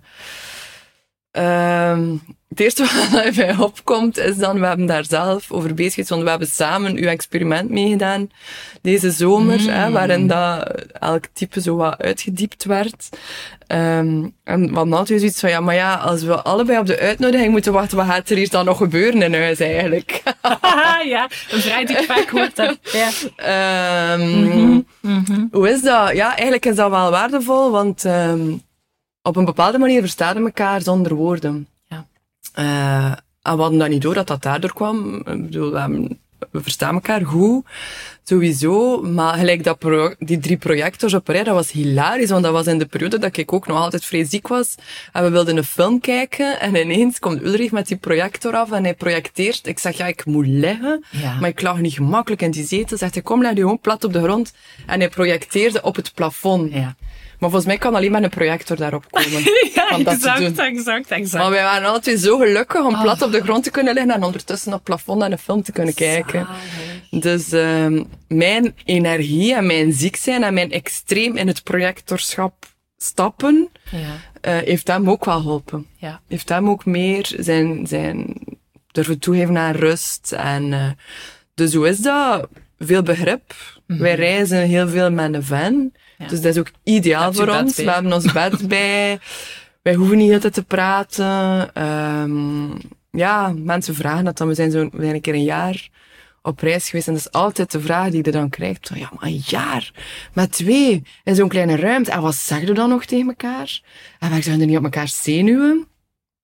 uh, 1.38 1.98
het 2.48 2.60
eerste 2.60 2.84
wat 3.12 3.34
bij 3.34 3.56
opkomt 3.56 4.18
is 4.18 4.36
dan, 4.36 4.60
we 4.60 4.66
hebben 4.66 4.86
daar 4.86 5.04
zelf 5.04 5.52
over 5.52 5.74
bezig 5.74 5.92
geweest, 5.92 6.10
want 6.10 6.22
we 6.22 6.28
hebben 6.28 6.48
samen 6.48 6.96
uw 6.96 7.08
experiment 7.08 7.70
meegedaan 7.70 8.30
deze 8.82 9.10
zomer, 9.10 9.60
mm. 9.60 9.68
hè, 9.68 9.90
waarin 9.90 10.26
dat 10.26 10.68
elk 10.92 11.24
type 11.32 11.60
zo 11.60 11.76
wat 11.76 12.02
uitgediept 12.02 12.64
werd. 12.64 13.08
Um, 13.68 14.34
en 14.44 14.74
hadden 14.74 14.94
altijd 14.94 15.20
zoiets 15.20 15.40
van, 15.40 15.50
ja, 15.50 15.60
maar 15.60 15.74
ja, 15.74 15.94
als 15.94 16.22
we 16.22 16.42
allebei 16.42 16.78
op 16.78 16.86
de 16.86 16.98
uitnodiging 16.98 17.50
moeten 17.50 17.72
wachten, 17.72 17.96
wat 17.96 18.06
gaat 18.06 18.30
er 18.30 18.36
hier 18.36 18.50
dan 18.50 18.64
nog 18.64 18.76
gebeuren 18.76 19.22
in 19.22 19.34
huis 19.34 19.60
eigenlijk? 19.60 20.22
ja, 21.14 21.28
een 21.50 21.60
vrij 21.60 21.84
die 21.84 21.96
ik 21.96 22.04
vaak 22.04 22.28
hoort. 22.28 22.52
Ja. 22.92 24.12
Um, 24.12 24.20
mm 24.20 24.50
-hmm. 24.50 24.86
Mm 25.00 25.24
-hmm. 25.26 25.48
Hoe 25.52 25.70
is 25.70 25.82
dat? 25.82 26.14
Ja, 26.14 26.28
eigenlijk 26.28 26.66
is 26.66 26.76
dat 26.76 26.90
wel 26.90 27.10
waardevol, 27.10 27.70
want 27.70 28.04
um, 28.04 28.62
op 29.24 29.36
een 29.36 29.44
bepaalde 29.44 29.78
manier 29.78 30.00
verstaan 30.00 30.34
we 30.34 30.40
elkaar 30.40 30.82
zonder 30.82 31.14
woorden. 31.14 31.68
Uh, 32.58 33.12
en 33.42 33.56
we 33.56 33.60
hadden 33.60 33.78
dat 33.78 33.88
niet 33.88 34.02
door 34.02 34.14
dat 34.14 34.26
dat 34.26 34.42
daardoor 34.42 34.72
kwam. 34.72 35.14
Ik 35.14 35.24
bedoel, 35.24 35.72
we, 36.50 36.62
verstaan 36.62 36.94
elkaar 36.94 37.24
goed, 37.26 37.64
sowieso. 38.22 39.02
Maar 39.02 39.34
gelijk 39.34 39.64
dat 39.64 39.80
die 40.18 40.38
drie 40.38 40.56
projectors 40.56 41.14
op 41.14 41.28
rij, 41.28 41.44
dat 41.44 41.54
was 41.54 41.70
hilarisch. 41.70 42.30
Want 42.30 42.42
dat 42.42 42.52
was 42.52 42.66
in 42.66 42.78
de 42.78 42.86
periode 42.86 43.18
dat 43.18 43.36
ik 43.36 43.52
ook 43.52 43.66
nog 43.66 43.78
altijd 43.78 44.04
vrij 44.04 44.24
ziek 44.24 44.48
was. 44.48 44.74
En 45.12 45.22
we 45.22 45.30
wilden 45.30 45.56
een 45.56 45.64
film 45.64 46.00
kijken. 46.00 46.60
En 46.60 46.74
ineens 46.74 47.18
komt 47.18 47.42
Ulrich 47.42 47.70
met 47.70 47.88
die 47.88 47.96
projector 47.96 48.54
af 48.54 48.70
en 48.70 48.84
hij 48.84 48.94
projecteert. 48.94 49.66
Ik 49.66 49.78
zeg, 49.78 49.96
ja, 49.96 50.06
ik 50.06 50.24
moet 50.24 50.46
liggen. 50.46 51.04
Ja. 51.10 51.38
Maar 51.40 51.48
ik 51.48 51.62
lag 51.62 51.78
niet 51.78 51.94
gemakkelijk 51.94 52.42
in 52.42 52.50
die 52.50 52.66
zetel. 52.66 52.96
Zegt 52.96 53.14
hij, 53.14 53.22
kom, 53.22 53.42
leg 53.42 53.54
je 53.54 53.60
gewoon 53.60 53.80
plat 53.80 54.04
op 54.04 54.12
de 54.12 54.22
grond. 54.22 54.52
En 54.86 55.00
hij 55.00 55.08
projecteerde 55.08 55.82
op 55.82 55.96
het 55.96 56.14
plafond. 56.14 56.72
Ja. 56.72 56.96
Maar 57.44 57.52
volgens 57.52 57.72
mij 57.74 57.82
kan 57.82 57.94
alleen 57.94 58.10
maar 58.10 58.22
een 58.22 58.30
projector 58.30 58.76
daarop 58.76 59.04
komen. 59.10 59.42
ja, 59.74 59.98
exact, 59.98 60.58
exact, 60.58 61.10
exact. 61.10 61.42
Maar 61.42 61.50
wij 61.50 61.62
waren 61.62 61.88
altijd 61.88 62.20
zo 62.20 62.38
gelukkig 62.38 62.84
om 62.84 63.00
plat 63.00 63.20
oh. 63.20 63.26
op 63.26 63.32
de 63.32 63.42
grond 63.42 63.64
te 63.64 63.70
kunnen 63.70 63.94
liggen 63.94 64.12
en 64.12 64.22
ondertussen 64.22 64.68
op 64.68 64.74
het 64.74 64.82
plafond 64.84 65.18
naar 65.18 65.32
een 65.32 65.38
film 65.38 65.62
te 65.62 65.72
kunnen 65.72 65.94
kijken. 65.94 66.46
Zalig. 67.10 67.22
Dus 67.22 67.52
um, 67.52 68.06
mijn 68.28 68.74
energie 68.84 69.54
en 69.54 69.66
mijn 69.66 69.92
ziek 69.92 70.16
zijn 70.16 70.42
en 70.42 70.54
mijn 70.54 70.70
extreem 70.70 71.36
in 71.36 71.46
het 71.46 71.62
projectorschap 71.62 72.66
stappen, 72.96 73.68
ja. 73.90 73.98
uh, 73.98 74.64
heeft 74.66 74.88
hem 74.88 75.10
ook 75.10 75.24
wel 75.24 75.40
geholpen. 75.40 75.86
Ja. 75.96 76.20
Heeft 76.28 76.48
hem 76.48 76.68
ook 76.68 76.84
meer 76.84 77.32
zijn, 77.38 77.86
zijn 77.86 78.34
durven 78.92 79.18
toegeven 79.18 79.58
aan 79.58 79.74
rust. 79.74 80.32
En, 80.32 80.64
uh, 80.72 80.90
dus 81.54 81.74
hoe 81.74 81.88
is 81.88 81.98
dat? 81.98 82.48
Veel 82.78 83.02
begrip. 83.02 83.54
Mm 83.86 83.96
-hmm. 83.96 83.98
Wij 84.04 84.14
reizen 84.14 84.58
heel 84.58 84.88
veel 84.88 85.10
met 85.10 85.34
een 85.34 85.42
van. 85.42 85.92
Ja. 86.18 86.26
Dus 86.26 86.40
dat 86.40 86.54
is 86.54 86.58
ook 86.58 86.70
ideaal 86.82 87.32
voor 87.32 87.48
ons. 87.48 87.74
Bij. 87.74 87.84
We 87.84 87.90
hebben 87.90 88.12
ons 88.12 88.32
bed 88.32 88.68
bij. 88.68 89.18
Wij 89.82 89.94
hoeven 89.94 90.16
niet 90.16 90.32
altijd 90.32 90.54
te 90.54 90.64
praten. 90.64 91.70
Um, 91.82 92.78
ja, 93.10 93.54
mensen 93.56 93.94
vragen 93.94 94.24
dat 94.24 94.38
dan. 94.38 94.48
We 94.48 94.54
zijn 94.54 94.70
zo 94.70 94.88
we 94.92 95.02
zijn 95.02 95.14
een 95.14 95.20
keer 95.20 95.34
een 95.34 95.42
jaar 95.42 95.88
op 96.42 96.60
reis 96.60 96.88
geweest. 96.88 97.08
En 97.08 97.14
dat 97.14 97.22
is 97.22 97.32
altijd 97.32 97.72
de 97.72 97.80
vraag 97.80 98.10
die 98.10 98.24
je 98.24 98.30
dan 98.30 98.50
krijgt. 98.50 98.88
Van, 98.88 98.98
ja, 98.98 99.10
maar 99.18 99.28
een 99.28 99.42
jaar 99.44 99.92
met 100.32 100.52
twee 100.52 101.02
in 101.24 101.34
zo'n 101.34 101.48
kleine 101.48 101.76
ruimte. 101.76 102.10
En 102.10 102.20
wat 102.20 102.34
zeg 102.34 102.60
je 102.60 102.72
dan 102.72 102.88
nog 102.88 103.04
tegen 103.04 103.28
elkaar? 103.28 103.80
En 104.18 104.30
wij 104.30 104.42
zouden 104.42 104.66
niet 104.66 104.76
op 104.76 104.84
elkaar 104.84 105.08
zenuwen? 105.08 105.86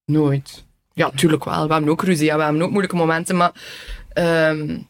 Nooit. 0.04 0.64
Ja, 0.92 1.10
tuurlijk 1.10 1.44
wel. 1.44 1.66
We 1.66 1.72
hebben 1.72 1.90
ook 1.90 2.02
ruzie. 2.02 2.26
Ja, 2.26 2.36
we 2.36 2.42
hebben 2.42 2.62
ook 2.62 2.70
moeilijke 2.70 2.96
momenten. 2.96 3.36
Maar, 3.36 3.52
um, 4.14 4.88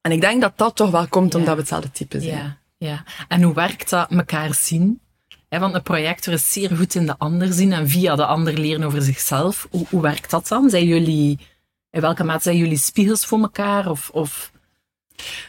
en 0.00 0.12
ik 0.12 0.20
denk 0.20 0.40
dat 0.40 0.52
dat 0.56 0.76
toch 0.76 0.90
wel 0.90 1.08
komt 1.08 1.34
omdat 1.34 1.48
ja. 1.48 1.54
we 1.54 1.60
hetzelfde 1.60 1.90
type 1.90 2.20
zijn. 2.20 2.36
Ja. 2.36 2.58
Ja, 2.84 3.04
en 3.28 3.42
hoe 3.42 3.54
werkt 3.54 3.90
dat 3.90 4.10
elkaar 4.10 4.54
zien? 4.54 5.00
Want 5.48 5.74
een 5.74 5.82
projector 5.82 6.32
is 6.32 6.52
zeer 6.52 6.76
goed 6.76 6.94
in 6.94 7.06
de 7.06 7.18
ander 7.18 7.52
zien 7.52 7.72
en 7.72 7.88
via 7.88 8.16
de 8.16 8.24
ander 8.24 8.58
leren 8.58 8.82
over 8.82 9.02
zichzelf. 9.02 9.66
Hoe, 9.70 9.86
hoe 9.90 10.02
werkt 10.02 10.30
dat 10.30 10.48
dan? 10.48 10.70
Zijn 10.70 10.86
jullie, 10.86 11.38
in 11.90 12.00
welke 12.00 12.24
mate 12.24 12.42
zijn 12.42 12.56
jullie 12.56 12.78
spiegels 12.78 13.26
voor 13.26 13.40
elkaar? 13.40 13.90
Of, 13.90 14.10
of... 14.12 14.52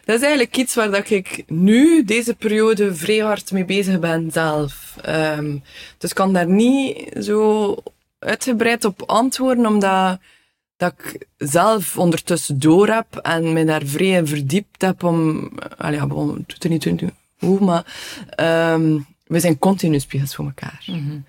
Dat 0.06 0.16
is 0.16 0.22
eigenlijk 0.22 0.58
iets 0.58 0.76
waar 0.76 0.92
dat 0.92 1.10
ik 1.10 1.44
nu, 1.48 2.04
deze 2.04 2.36
periode, 2.36 2.96
vrij 2.96 3.20
hard 3.20 3.52
mee 3.52 3.66
bezig 3.66 4.00
ben 4.00 4.32
zelf. 4.32 4.96
Um, 5.08 5.64
dus 5.98 6.14
kan 6.14 6.34
daar 6.34 6.50
niet 6.50 7.12
zo 7.20 7.76
uitgebreid 8.20 8.86
op 8.86 9.02
antwoorden, 9.02 9.66
omdat 9.66 10.20
dat 10.78 10.94
ik 10.98 11.28
zelf 11.38 11.98
ondertussen 11.98 12.60
door 12.60 12.88
heb 12.88 13.16
en 13.16 13.54
me 13.54 13.66
daar 13.66 13.86
vrij 13.86 14.12
in 14.12 14.28
verdiept 14.28 14.82
heb 14.82 15.04
om... 15.04 15.50
Allee, 15.78 16.00
ja, 16.00 16.08
bon, 16.08 16.46
niet 16.60 16.86
hoe, 17.42 17.60
maar 17.60 17.86
um, 18.74 19.06
we 19.24 19.40
zijn 19.40 19.60
continu 19.60 20.00
spiegels 20.00 20.36
voor 20.36 20.46
elkaar. 20.46 20.84
Mm 20.86 20.96
-hmm. 20.96 21.26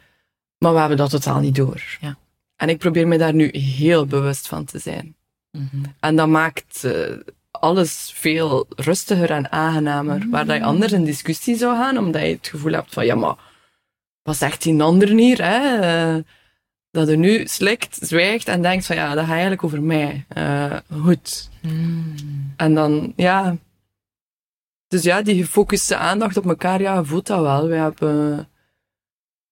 Maar 0.58 0.72
we 0.72 0.78
hebben 0.78 0.96
dat 0.96 1.10
totaal 1.10 1.40
niet 1.40 1.54
door. 1.54 1.98
Ja. 2.00 2.16
En 2.56 2.68
ik 2.68 2.78
probeer 2.78 3.08
me 3.08 3.18
daar 3.18 3.34
nu 3.34 3.48
heel 3.58 4.06
bewust 4.06 4.48
van 4.48 4.64
te 4.64 4.78
zijn. 4.78 5.14
En 6.00 6.16
dat 6.16 6.28
maakt 6.28 6.82
uh, 6.84 7.16
alles 7.50 8.12
veel 8.14 8.66
rustiger 8.76 9.30
en 9.30 9.52
aangenamer. 9.52 10.26
Waar 10.30 10.46
dat 10.46 10.56
je 10.56 10.62
anders 10.62 10.92
in 10.92 11.04
discussie 11.04 11.56
zou 11.56 11.76
gaan, 11.76 11.98
omdat 11.98 12.22
je 12.22 12.28
het 12.28 12.48
gevoel 12.48 12.72
hebt 12.72 12.92
van, 12.92 13.06
ja, 13.06 13.14
maar 13.14 13.36
wat 14.22 14.36
zegt 14.36 14.62
die 14.62 14.82
ander 14.82 15.08
hier, 15.08 15.42
hè? 15.42 16.14
Uh, 16.16 16.22
dat 16.90 17.08
er 17.08 17.16
nu 17.16 17.46
slikt, 17.46 17.98
zwijgt 18.00 18.48
en 18.48 18.62
denkt 18.62 18.86
van, 18.86 18.96
ja, 18.96 19.14
dat 19.14 19.24
gaat 19.24 19.32
eigenlijk 19.32 19.64
over 19.64 19.82
mij. 19.82 20.24
Uh, 20.36 20.76
goed. 21.00 21.50
En 22.56 22.74
dan, 22.74 23.12
ja... 23.16 23.56
Dus 24.92 25.02
ja, 25.02 25.22
die 25.22 25.44
gefocuste 25.44 25.96
aandacht 25.96 26.36
op 26.36 26.46
elkaar, 26.46 26.80
ja, 26.80 27.04
voelt 27.04 27.26
dat 27.26 27.40
wel. 27.40 27.68
We 27.68 27.74
hebben 27.74 28.48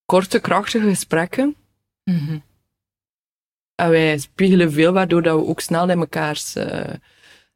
korte, 0.05 0.41
krachtige 0.41 0.88
gesprekken. 0.88 1.57
Mm 2.05 2.18
-hmm. 2.18 2.43
En 3.74 3.91
wij 3.91 4.18
spiegelen 4.18 4.72
veel, 4.72 4.93
waardoor 4.93 5.22
dat 5.22 5.38
we 5.38 5.47
ook 5.47 5.61
snel 5.61 5.88
in 5.88 5.99
mekaars 5.99 6.57
uh, 6.57 6.80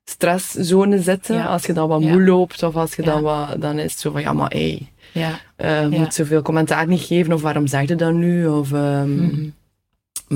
stresszone 0.04 1.02
zitten. 1.02 1.36
Ja. 1.36 1.46
Als 1.46 1.66
je 1.66 1.72
dan 1.72 1.88
wat 1.88 2.00
moe 2.00 2.24
loopt, 2.24 2.62
of 2.62 2.76
als 2.76 2.94
je 2.94 3.02
dan 3.02 3.22
wat, 3.22 3.60
dan 3.60 3.78
is 3.78 3.92
het 3.92 4.00
zo 4.00 4.10
van, 4.10 4.20
ja, 4.20 4.32
maar 4.32 4.50
hé, 4.50 4.88
hey, 5.12 5.40
uh, 5.56 5.92
je 5.92 5.98
moet 5.98 6.14
zoveel 6.14 6.42
commentaar 6.42 6.86
niet 6.86 7.02
geven, 7.02 7.32
of 7.32 7.42
waarom 7.42 7.66
zeg 7.66 7.88
je 7.88 7.94
dat 7.94 8.12
nu? 8.12 8.46
Of, 8.46 8.72
um, 8.72 9.10
mm 9.10 9.30
-hmm. 9.30 9.54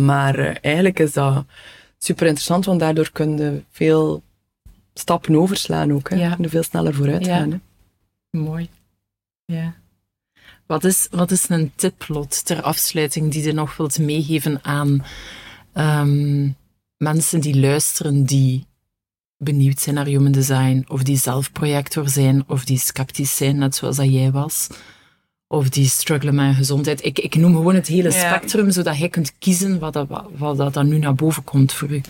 Maar 0.03 0.39
uh, 0.39 0.55
eigenlijk 0.61 0.99
is 0.99 1.13
dat 1.13 1.45
super 1.99 2.27
interessant, 2.27 2.65
want 2.65 2.81
daardoor 2.81 3.11
kun 3.13 3.37
je 3.37 3.63
veel 3.71 4.23
stappen 4.99 5.37
overslaan 5.37 5.93
ook. 5.93 6.11
Hè? 6.11 6.17
Ja. 6.17 6.37
Veel 6.41 6.63
sneller 6.63 6.95
vooruit 6.95 7.27
gaan. 7.27 7.51
Hè? 7.51 7.59
Mooi. 8.39 8.69
Ja. 9.45 9.75
Wat 10.67 10.85
is, 10.85 11.09
wat 11.11 11.31
is 11.31 11.49
een 11.49 11.73
tiplot 11.75 12.45
ter 12.45 12.63
afsluiting 12.63 13.33
die 13.33 13.43
je 13.43 13.53
nog 13.53 13.77
wilt 13.77 13.99
meegeven 13.99 14.65
aan 14.65 15.05
um, 15.75 16.57
mensen 16.97 17.41
die 17.41 17.61
luisteren, 17.61 18.25
die 18.25 18.67
benieuwd 19.37 19.81
zijn 19.81 19.95
naar 19.95 20.07
human 20.07 20.33
design, 20.33 20.85
of 20.89 21.03
die 21.03 21.17
zelf 21.17 21.53
projector 21.53 22.09
zijn, 22.09 22.45
of 22.47 22.65
die 22.65 22.79
sceptisch 22.79 23.37
zijn, 23.37 23.59
net 23.59 23.75
zoals 23.75 23.97
dat 23.97 24.13
jij 24.13 24.31
was, 24.31 24.69
of 25.47 25.69
die 25.69 25.87
struggelen 25.87 26.35
met 26.35 26.55
gezondheid. 26.55 27.05
Ik, 27.05 27.19
ik 27.19 27.35
noem 27.35 27.55
gewoon 27.55 27.75
het 27.75 27.87
hele 27.87 28.13
ja. 28.13 28.29
spectrum, 28.29 28.71
zodat 28.71 28.99
jij 28.99 29.09
kunt 29.09 29.39
kiezen 29.39 29.79
wat, 29.79 29.93
dat, 29.93 30.09
wat 30.37 30.57
dat 30.57 30.75
dan 30.75 30.89
nu 30.89 30.99
naar 30.99 31.15
boven 31.15 31.45
komt 31.45 31.73
voor 31.73 31.91
u. 31.91 32.01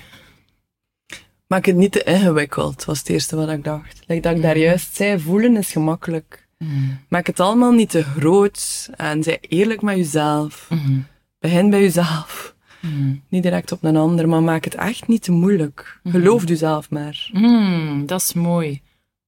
Maak 1.49 1.67
het 1.67 1.77
niet 1.77 1.93
te 1.93 2.03
ingewikkeld, 2.03 2.85
was 2.85 2.99
het 2.99 3.09
eerste 3.09 3.37
wat 3.37 3.49
ik 3.49 3.65
dacht. 3.65 4.03
Like 4.07 4.21
dat 4.21 4.37
ik 4.37 4.43
daar 4.43 4.59
juist 4.59 4.97
zei, 4.97 5.21
voelen 5.21 5.57
is 5.57 5.73
gemakkelijk. 5.73 6.49
Mm. 6.59 6.99
Maak 7.09 7.27
het 7.27 7.41
allemaal 7.41 7.73
niet 7.73 7.91
te 7.91 8.03
groot 8.03 8.89
en 8.97 9.23
zij 9.23 9.39
eerlijk 9.41 9.83
met 9.83 9.97
jezelf. 9.97 10.67
Mm. 10.71 11.07
Begin 11.39 11.71
bij 11.71 11.81
jezelf. 11.81 12.55
Mm. 12.81 13.23
Niet 13.29 13.43
direct 13.43 13.73
op 13.73 13.85
een 13.85 13.97
ander, 13.97 14.29
maar 14.29 14.43
maak 14.43 14.65
het 14.65 14.75
echt 14.75 15.07
niet 15.07 15.23
te 15.23 15.33
moeilijk. 15.33 16.01
Mm. 16.03 16.13
Geloof 16.13 16.49
jezelf 16.49 16.91
maar. 16.91 17.29
Mm, 17.33 18.07
dat 18.07 18.21
is 18.21 18.33
mooi. 18.33 18.83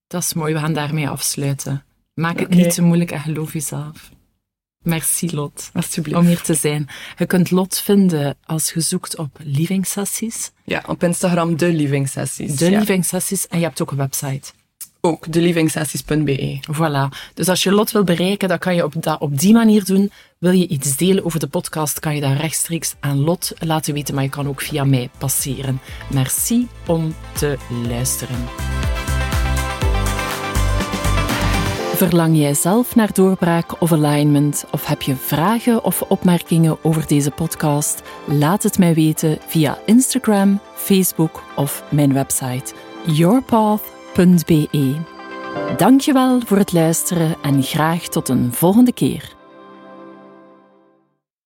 Dat 0.07 0.23
is 0.23 0.35
mooi. 0.35 0.53
We 0.53 0.59
gaan 0.59 0.73
daarmee 0.73 1.09
afsluiten. 1.09 1.85
Maak 2.14 2.39
het 2.39 2.49
okay. 2.49 2.62
niet 2.62 2.75
te 2.75 2.83
moeilijk 2.83 3.11
en 3.11 3.21
geloof 3.21 3.53
jezelf. 3.53 4.11
Merci 4.83 5.35
Lot. 5.35 5.70
Alsjeblieft. 5.72 6.18
Om 6.18 6.26
hier 6.26 6.41
te 6.41 6.55
zijn. 6.55 6.89
Je 7.18 7.26
kunt 7.26 7.51
Lot 7.51 7.78
vinden 7.78 8.37
als 8.45 8.72
je 8.72 8.81
zoekt 8.81 9.16
op 9.16 9.39
Living 9.43 9.87
Sessies. 9.87 10.51
Ja, 10.64 10.83
op 10.87 11.03
Instagram 11.03 11.57
de 11.57 11.72
Living 11.72 12.09
Sessies. 12.09 12.57
De 12.57 12.70
ja. 12.70 12.78
Living 12.78 13.05
Sessies. 13.05 13.49
En 13.49 13.59
je 13.59 13.64
hebt 13.64 13.83
ook 13.83 13.91
een 13.91 13.97
website. 13.97 14.53
Ook, 15.01 15.33
delivingssessies.be. 15.33 16.61
Voilà. 16.72 17.33
Dus 17.35 17.49
als 17.49 17.62
je 17.62 17.72
Lot 17.72 17.91
wil 17.91 18.05
bereiken, 18.05 18.49
dan 18.49 18.59
kan 18.59 18.74
je 18.74 18.85
op, 18.85 18.95
dat, 19.03 19.20
op 19.20 19.39
die 19.39 19.53
manier 19.53 19.85
doen. 19.85 20.11
Wil 20.39 20.53
je 20.53 20.68
iets 20.68 20.97
delen 20.97 21.24
over 21.24 21.39
de 21.39 21.49
podcast, 21.49 21.99
kan 21.99 22.14
je 22.14 22.20
dat 22.20 22.37
rechtstreeks 22.37 22.95
aan 23.01 23.18
Lot 23.18 23.53
laten 23.59 23.95
weten, 23.95 24.14
maar 24.14 24.24
je 24.24 24.31
kan 24.31 24.49
ook 24.49 24.61
via 24.61 24.85
mij 24.85 25.11
passeren. 25.18 25.81
Merci 26.11 26.68
om 26.87 27.14
te 27.33 27.57
luisteren. 27.87 28.39
Verlang 32.01 32.36
jij 32.36 32.55
zelf 32.55 32.94
naar 32.94 33.12
doorbraak 33.12 33.80
of 33.80 33.92
alignment? 33.92 34.64
Of 34.70 34.86
heb 34.86 35.03
je 35.03 35.16
vragen 35.16 35.84
of 35.84 36.03
opmerkingen 36.03 36.78
over 36.82 37.07
deze 37.07 37.30
podcast? 37.30 38.03
Laat 38.26 38.62
het 38.62 38.78
mij 38.78 38.94
weten 38.94 39.38
via 39.46 39.78
Instagram, 39.86 40.61
Facebook 40.74 41.42
of 41.57 41.82
mijn 41.88 42.12
website 42.12 42.74
yourpath.be. 43.07 44.96
Dankjewel 45.76 46.40
voor 46.46 46.57
het 46.57 46.72
luisteren 46.72 47.36
en 47.42 47.62
graag 47.62 48.03
tot 48.03 48.28
een 48.28 48.53
volgende 48.53 48.92
keer. 48.92 49.39